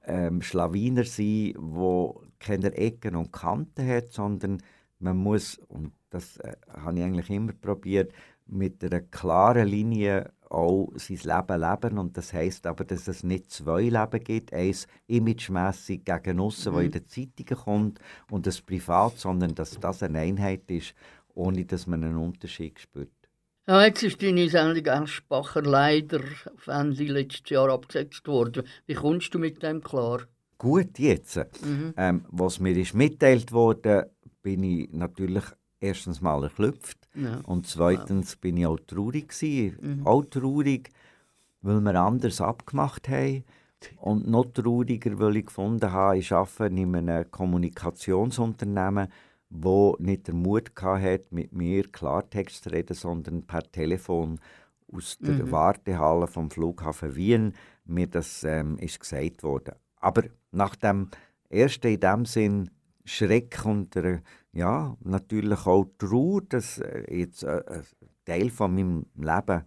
ähm, 0.06 0.40
Schlawiner 0.42 1.04
sein, 1.04 1.54
wo 1.58 2.22
keine 2.38 2.72
Ecken 2.74 3.16
und 3.16 3.32
Kanten 3.32 3.86
hat, 3.86 4.12
sondern 4.12 4.62
man 4.98 5.16
muss, 5.16 5.58
und 5.68 5.92
das 6.10 6.38
äh, 6.38 6.56
habe 6.68 6.98
ich 6.98 7.04
eigentlich 7.04 7.30
immer 7.30 7.52
probiert, 7.52 8.12
mit 8.46 8.82
einer 8.84 9.00
klaren 9.00 9.66
Linie 9.66 10.32
auch 10.48 10.92
sein 10.94 11.18
Leben 11.18 11.60
leben. 11.60 11.98
Und 11.98 12.16
das 12.16 12.32
heißt 12.32 12.66
aber, 12.66 12.84
dass 12.84 13.08
es 13.08 13.24
nicht 13.24 13.50
zwei 13.50 13.82
Leben 13.82 14.22
gibt, 14.22 14.52
eins 14.52 14.86
imagemässig 15.08 16.04
gegen 16.04 16.40
aussen, 16.40 16.74
mhm. 16.74 16.80
in 16.80 16.90
den 16.92 17.06
Zeitungen 17.06 17.64
kommt, 17.64 18.00
und 18.30 18.46
das 18.46 18.62
privat, 18.62 19.18
sondern 19.18 19.54
dass 19.54 19.78
das 19.80 20.02
eine 20.02 20.20
Einheit 20.20 20.70
ist, 20.70 20.94
ohne 21.34 21.64
dass 21.64 21.86
man 21.86 22.04
einen 22.04 22.16
Unterschied 22.16 22.78
spürt. 22.78 23.10
Ja, 23.68 23.84
jetzt 23.84 24.04
ist 24.04 24.22
deine 24.22 24.48
Sendung 24.48 24.86
Aschbacher 24.86 25.60
leider 25.62 26.20
auf 26.54 26.68
Ende 26.68 27.02
letztes 27.02 27.50
Jahr 27.50 27.68
abgesetzt 27.68 28.24
worden. 28.28 28.62
Wie 28.86 28.94
kommst 28.94 29.34
du 29.34 29.40
mit 29.40 29.60
dem 29.60 29.82
klar? 29.82 30.20
Gut 30.56 31.00
jetzt. 31.00 31.36
Mhm. 31.64 31.92
Ähm, 31.96 32.24
was 32.28 32.60
mir 32.60 32.76
ist 32.76 32.94
mitteilt 32.94 33.50
wurde, 33.50 34.12
bin 34.40 34.62
ich 34.62 34.92
natürlich 34.92 35.42
erstens 35.80 36.20
mal 36.20 36.44
erklüpft 36.44 37.08
Ja. 37.14 37.40
und 37.44 37.66
zweitens 37.66 38.36
bin 38.36 38.56
ich 38.56 38.66
auch 38.66 38.78
traurig 38.86 39.30
gewesen. 39.30 40.02
Auch 40.04 40.24
traurig, 40.26 40.90
weil 41.60 41.80
wir 41.80 41.94
anders 41.96 42.40
abgemacht 42.40 43.08
haben. 43.08 43.42
Und 43.96 44.28
noch 44.28 44.44
trauriger, 44.44 45.18
weil 45.18 45.38
ich 45.38 45.46
gefunden 45.46 45.90
habe, 45.90 46.18
ich 46.18 46.32
arbeite 46.32 46.72
in 46.74 46.94
einem 46.94 47.30
Kommunikationsunternehmen, 47.32 49.08
wo 49.48 49.96
nicht 49.98 50.28
den 50.28 50.42
Mut 50.42 50.72
hatte, 50.80 51.26
mit 51.30 51.52
mir 51.52 51.84
Klartext 51.88 52.64
zu 52.64 52.70
reden, 52.70 52.94
sondern 52.94 53.46
per 53.46 53.62
Telefon 53.62 54.40
aus 54.92 55.18
der 55.18 55.50
Wartehalle 55.50 56.26
vom 56.26 56.50
Flughafen 56.50 57.16
Wien 57.16 57.54
mir 57.84 58.06
das 58.06 58.44
ähm, 58.44 58.78
ist 58.78 59.00
gesagt 59.00 59.42
worden. 59.42 59.74
Aber 59.96 60.24
nach 60.52 60.76
dem 60.76 61.10
ersten 61.48 61.88
in 61.88 62.00
dem 62.00 62.24
Sinn 62.24 62.70
Schreck 63.04 63.64
und 63.64 63.94
der, 63.94 64.22
ja, 64.52 64.96
natürlich 65.00 65.66
auch 65.66 65.86
Trauer, 65.98 66.42
dass 66.42 66.78
äh, 66.78 67.04
jetzt 67.14 67.44
äh, 67.44 67.62
ein 67.68 67.84
Teil 68.24 68.50
von 68.50 68.74
meinem 68.74 69.06
Leben 69.16 69.64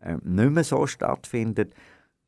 äh, 0.00 0.16
nicht 0.22 0.50
mehr 0.50 0.64
so 0.64 0.86
stattfindet, 0.86 1.74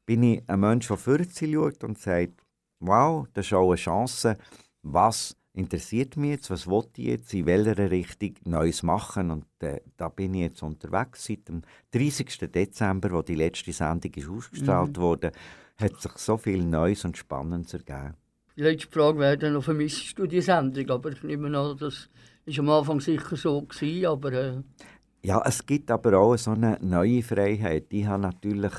bin 0.07 0.23
ich 0.23 0.43
ein 0.49 0.61
Mensch, 0.61 0.89
der 0.89 0.97
vorwärts 0.97 1.41
schaut 1.41 1.85
und 1.85 1.99
sagt, 1.99 2.45
wow, 2.81 3.27
das 3.35 3.47
ist 3.47 3.53
auch 3.53 3.69
eine 3.69 3.77
Chance, 3.77 4.37
was 4.83 5.37
interessiert 5.55 6.17
mich 6.17 6.33
jetzt, 6.33 6.51
was 6.51 6.67
wollte 6.67 7.01
ich 7.01 7.07
jetzt, 7.07 7.33
in 7.33 7.47
welcher 7.47 7.91
Richtung 7.91 8.35
Neues 8.45 8.83
machen 8.83 9.31
und 9.31 9.47
äh, 9.61 9.81
da 9.97 10.09
bin 10.09 10.35
ich 10.35 10.43
jetzt 10.43 10.63
unterwegs. 10.63 11.25
Seit 11.25 11.49
dem 11.49 11.63
30. 11.93 12.51
Dezember, 12.53 13.13
wo 13.13 13.23
die 13.23 13.37
letzte 13.37 13.73
Sendung 13.73 14.13
ist 14.15 14.29
ausgestrahlt 14.29 14.99
wurde, 14.99 15.33
hat 15.77 16.01
sich 16.01 16.13
so 16.19 16.37
viel 16.37 16.65
Neues 16.65 17.05
und 17.05 17.17
Spannendes 17.17 17.73
ergeben. 17.73 18.15
Die 18.57 18.63
letzte 18.63 18.91
Frage 18.91 19.19
wäre 19.19 19.39
dann 19.39 19.55
noch, 19.55 19.65
vermisst 19.65 20.19
du 20.19 20.27
die 20.27 20.41
Sendung? 20.41 20.91
Aber 20.91 21.13
ich 21.13 21.23
nehme 21.23 21.47
an, 21.57 21.77
das 21.77 22.09
war 22.47 22.59
am 22.59 22.71
Anfang 22.71 23.01
sicher 23.01 23.37
so, 23.37 23.63
gewesen, 23.63 24.07
aber 24.07 24.33
äh, 24.33 24.63
Ja, 25.23 25.41
es 25.45 25.65
gibt 25.65 25.91
aber 25.91 26.19
auch 26.19 26.37
so 26.37 26.51
eine 26.51 26.79
neue 26.81 27.23
Freiheit. 27.23 27.87
Ich 27.91 28.07
habe 28.07 28.23
natürlich 28.23 28.73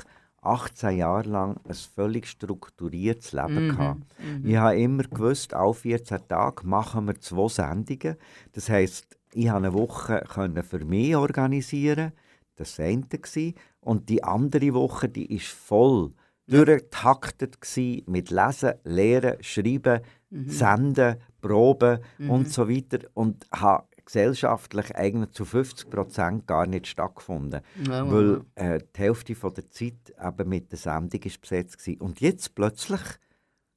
18 0.46 0.98
Jahre 0.98 1.30
lang 1.30 1.60
ein 1.68 1.74
völlig 1.74 2.28
strukturiertes 2.28 3.34
Leben 3.34 3.70
gehabt. 3.70 4.02
Ich 4.44 4.56
habe 4.56 4.80
immer 4.80 5.04
gewusst, 5.04 5.54
alle 5.54 5.74
14 5.74 6.28
Tage 6.28 6.66
machen 6.68 7.08
wir 7.08 7.20
zwei 7.20 7.48
Sendungen. 7.48 8.18
Das 8.54 8.70
heisst, 8.70 9.18
ich 9.34 9.50
habe 9.50 9.66
eine 9.66 9.74
Woche 9.74 10.24
können 10.34 10.64
für 10.64 10.84
mich 10.86 11.16
organisieren. 11.16 12.12
Das 12.56 12.80
war 12.80 13.02
das 13.10 13.36
eine. 13.36 13.54
Und 13.82 14.10
die 14.10 14.24
andere 14.24 14.74
Woche, 14.74 15.10
die 15.10 15.36
ist 15.36 15.48
voll 15.48 16.14
durchgetaktet 16.48 17.60
gsi 17.60 18.04
mit 18.08 18.30
Lesen, 18.30 18.74
Lehren, 18.84 19.42
Schreiben, 19.42 20.02
Senden, 20.30 21.18
Proben 21.42 22.00
und 22.28 22.52
so 22.52 22.70
weiter. 22.70 23.00
Und 23.14 23.48
habe 23.52 23.88
gesellschaftlich 24.06 24.96
eigentlich 24.96 25.32
zu 25.32 25.46
50 25.46 25.90
Prozent 25.90 26.48
gar 26.48 26.68
nicht 26.68 26.88
stattgefunden. 26.88 27.62
Ja, 27.88 28.10
weil 28.10 28.42
äh, 28.56 28.80
die 28.96 29.00
Hälfte 29.00 29.36
von 29.36 29.54
der 29.54 29.70
Zeit 29.70 30.14
eben 30.24 30.50
mit 30.50 30.72
der 30.72 30.78
Sendung 30.78 31.22
ist 31.24 31.42
besetzt 31.42 31.88
war. 31.88 32.02
Und 32.02 32.22
jetzt 32.22 32.56
plötzlich 32.56 33.02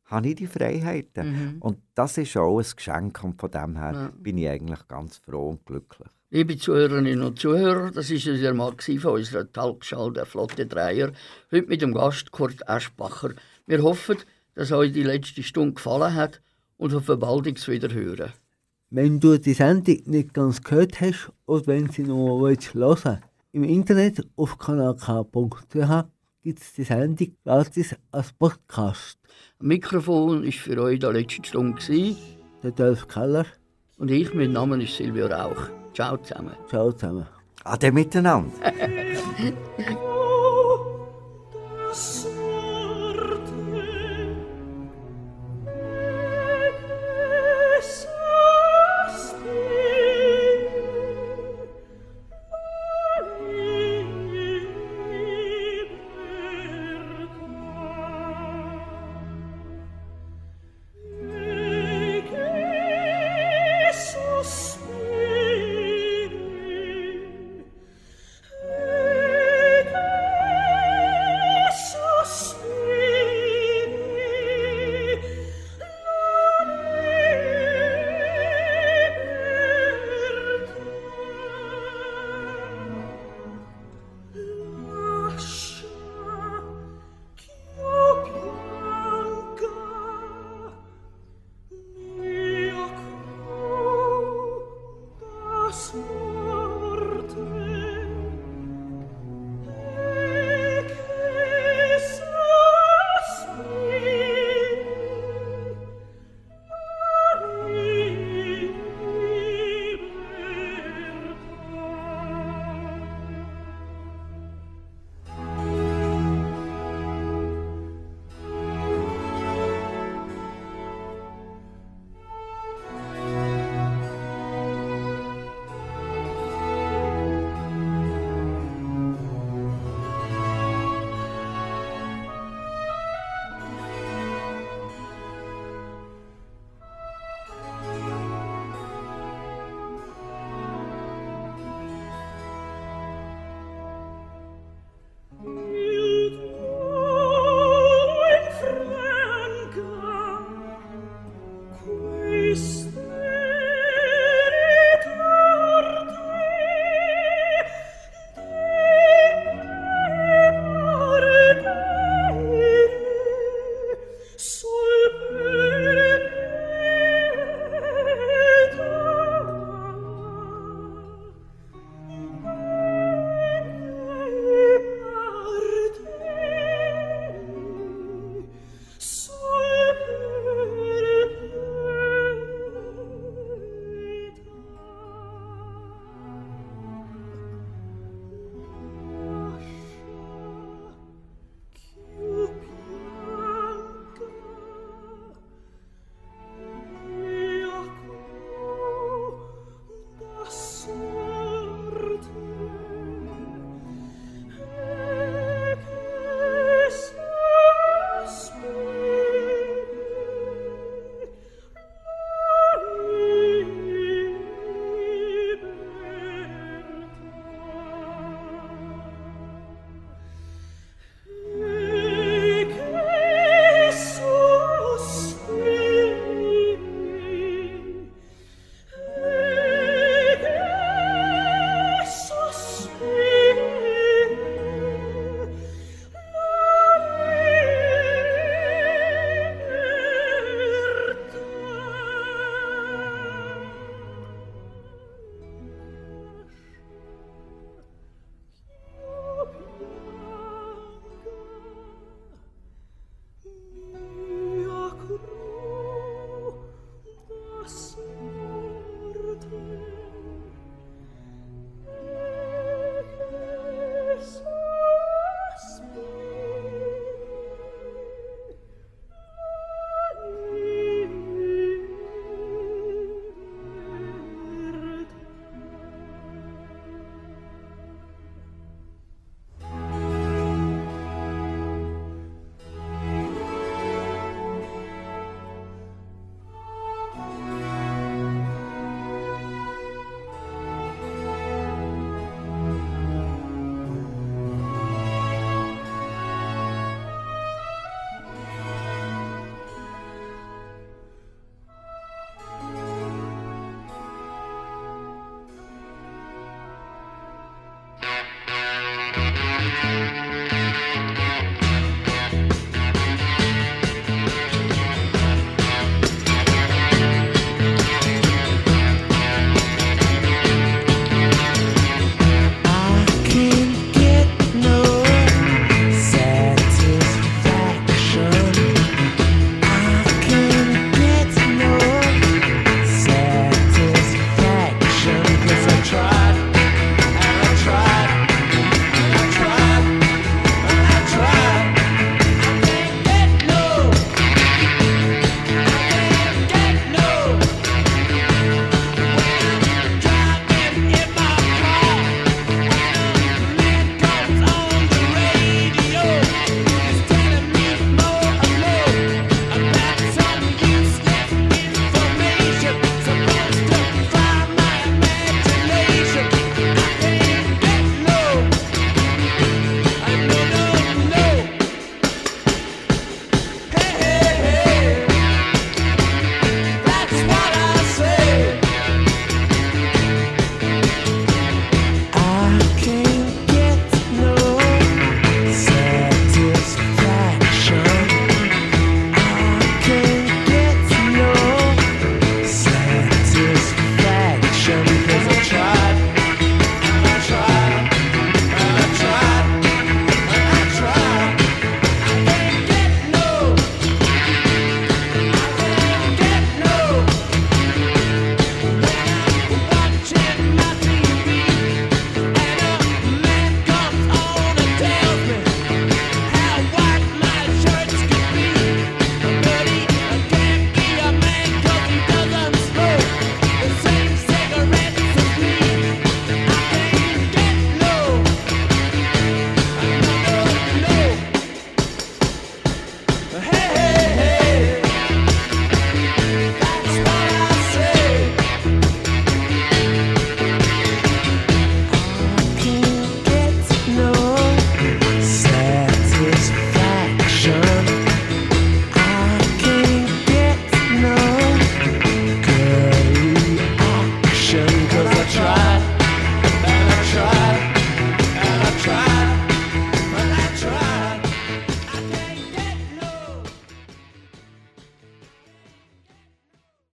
habe 0.04 0.28
ich 0.28 0.36
die 0.36 0.46
Freiheiten. 0.46 1.58
Und 1.60 1.78
das 1.94 2.18
ist 2.18 2.36
auch 2.36 2.58
ein 2.58 2.66
Geschenk 2.74 3.22
und 3.22 3.40
von 3.40 3.50
dem 3.50 3.76
her 3.76 4.12
bin 4.18 4.38
ich 4.38 4.48
eigentlich 4.48 4.86
ganz 4.88 5.18
froh 5.18 5.50
und 5.50 5.66
glücklich. 5.66 6.08
Liebe 6.30 6.58
Zuhörerinnen 6.58 7.22
und 7.22 7.38
Zuhörer, 7.38 7.90
das 7.90 8.10
ist 8.10 8.26
es 8.26 8.40
ja 8.40 8.52
mal 8.52 8.74
von 8.78 9.12
unserer 9.12 9.50
Talkschau 9.50 10.10
der 10.10 10.26
Flotte 10.26 10.66
Dreier. 10.66 11.12
Heute 11.50 11.68
mit 11.68 11.80
dem 11.80 11.94
Gast 11.94 12.32
Kurt 12.32 12.68
Aschbacher. 12.68 13.30
Wir 13.66 13.82
hoffen, 13.82 14.18
dass 14.54 14.72
euch 14.72 14.92
die 14.92 15.04
letzte 15.04 15.42
Stunde 15.42 15.74
gefallen 15.74 16.14
hat 16.14 16.42
und 16.76 16.94
auf 16.94 17.08
ein 17.08 17.18
baldiges 17.18 17.68
Wiederhören. 17.68 18.32
Wenn 18.90 19.20
du 19.20 19.38
die 19.38 19.52
Sendung 19.52 19.98
nicht 20.06 20.32
ganz 20.32 20.62
gehört 20.62 21.00
hast 21.00 21.30
oder 21.44 21.66
wenn 21.66 21.90
sie 21.90 22.04
noch 22.04 22.40
willst 22.40 22.72
hören 22.72 23.20
im 23.52 23.64
Internet 23.64 24.26
auf 24.36 24.58
kanalk.ch 24.58 26.04
gibt 26.42 26.60
es 26.60 26.72
die 26.72 26.84
Sendung 26.84 27.36
gratis 27.44 27.94
als 28.10 28.32
Podcast. 28.32 29.18
Am 29.60 29.66
Mikrofon 29.66 30.44
ist 30.44 30.58
für 30.58 30.80
euch 30.80 31.00
die 31.00 31.06
letzte 31.06 31.44
Stunde. 31.44 32.16
Der 32.62 32.70
Dolph 32.70 33.06
Keller, 33.08 33.44
und 33.98 34.10
ich, 34.10 34.32
mein 34.32 34.52
Name 34.52 34.82
ist 34.82 34.96
Silvio 34.96 35.26
Rauch. 35.26 35.68
Ciao 35.92 36.16
zusammen. 36.16 36.54
ciao 36.70 36.92
zusammen. 36.92 37.26
Ade 37.64 37.92
miteinander. 37.92 38.52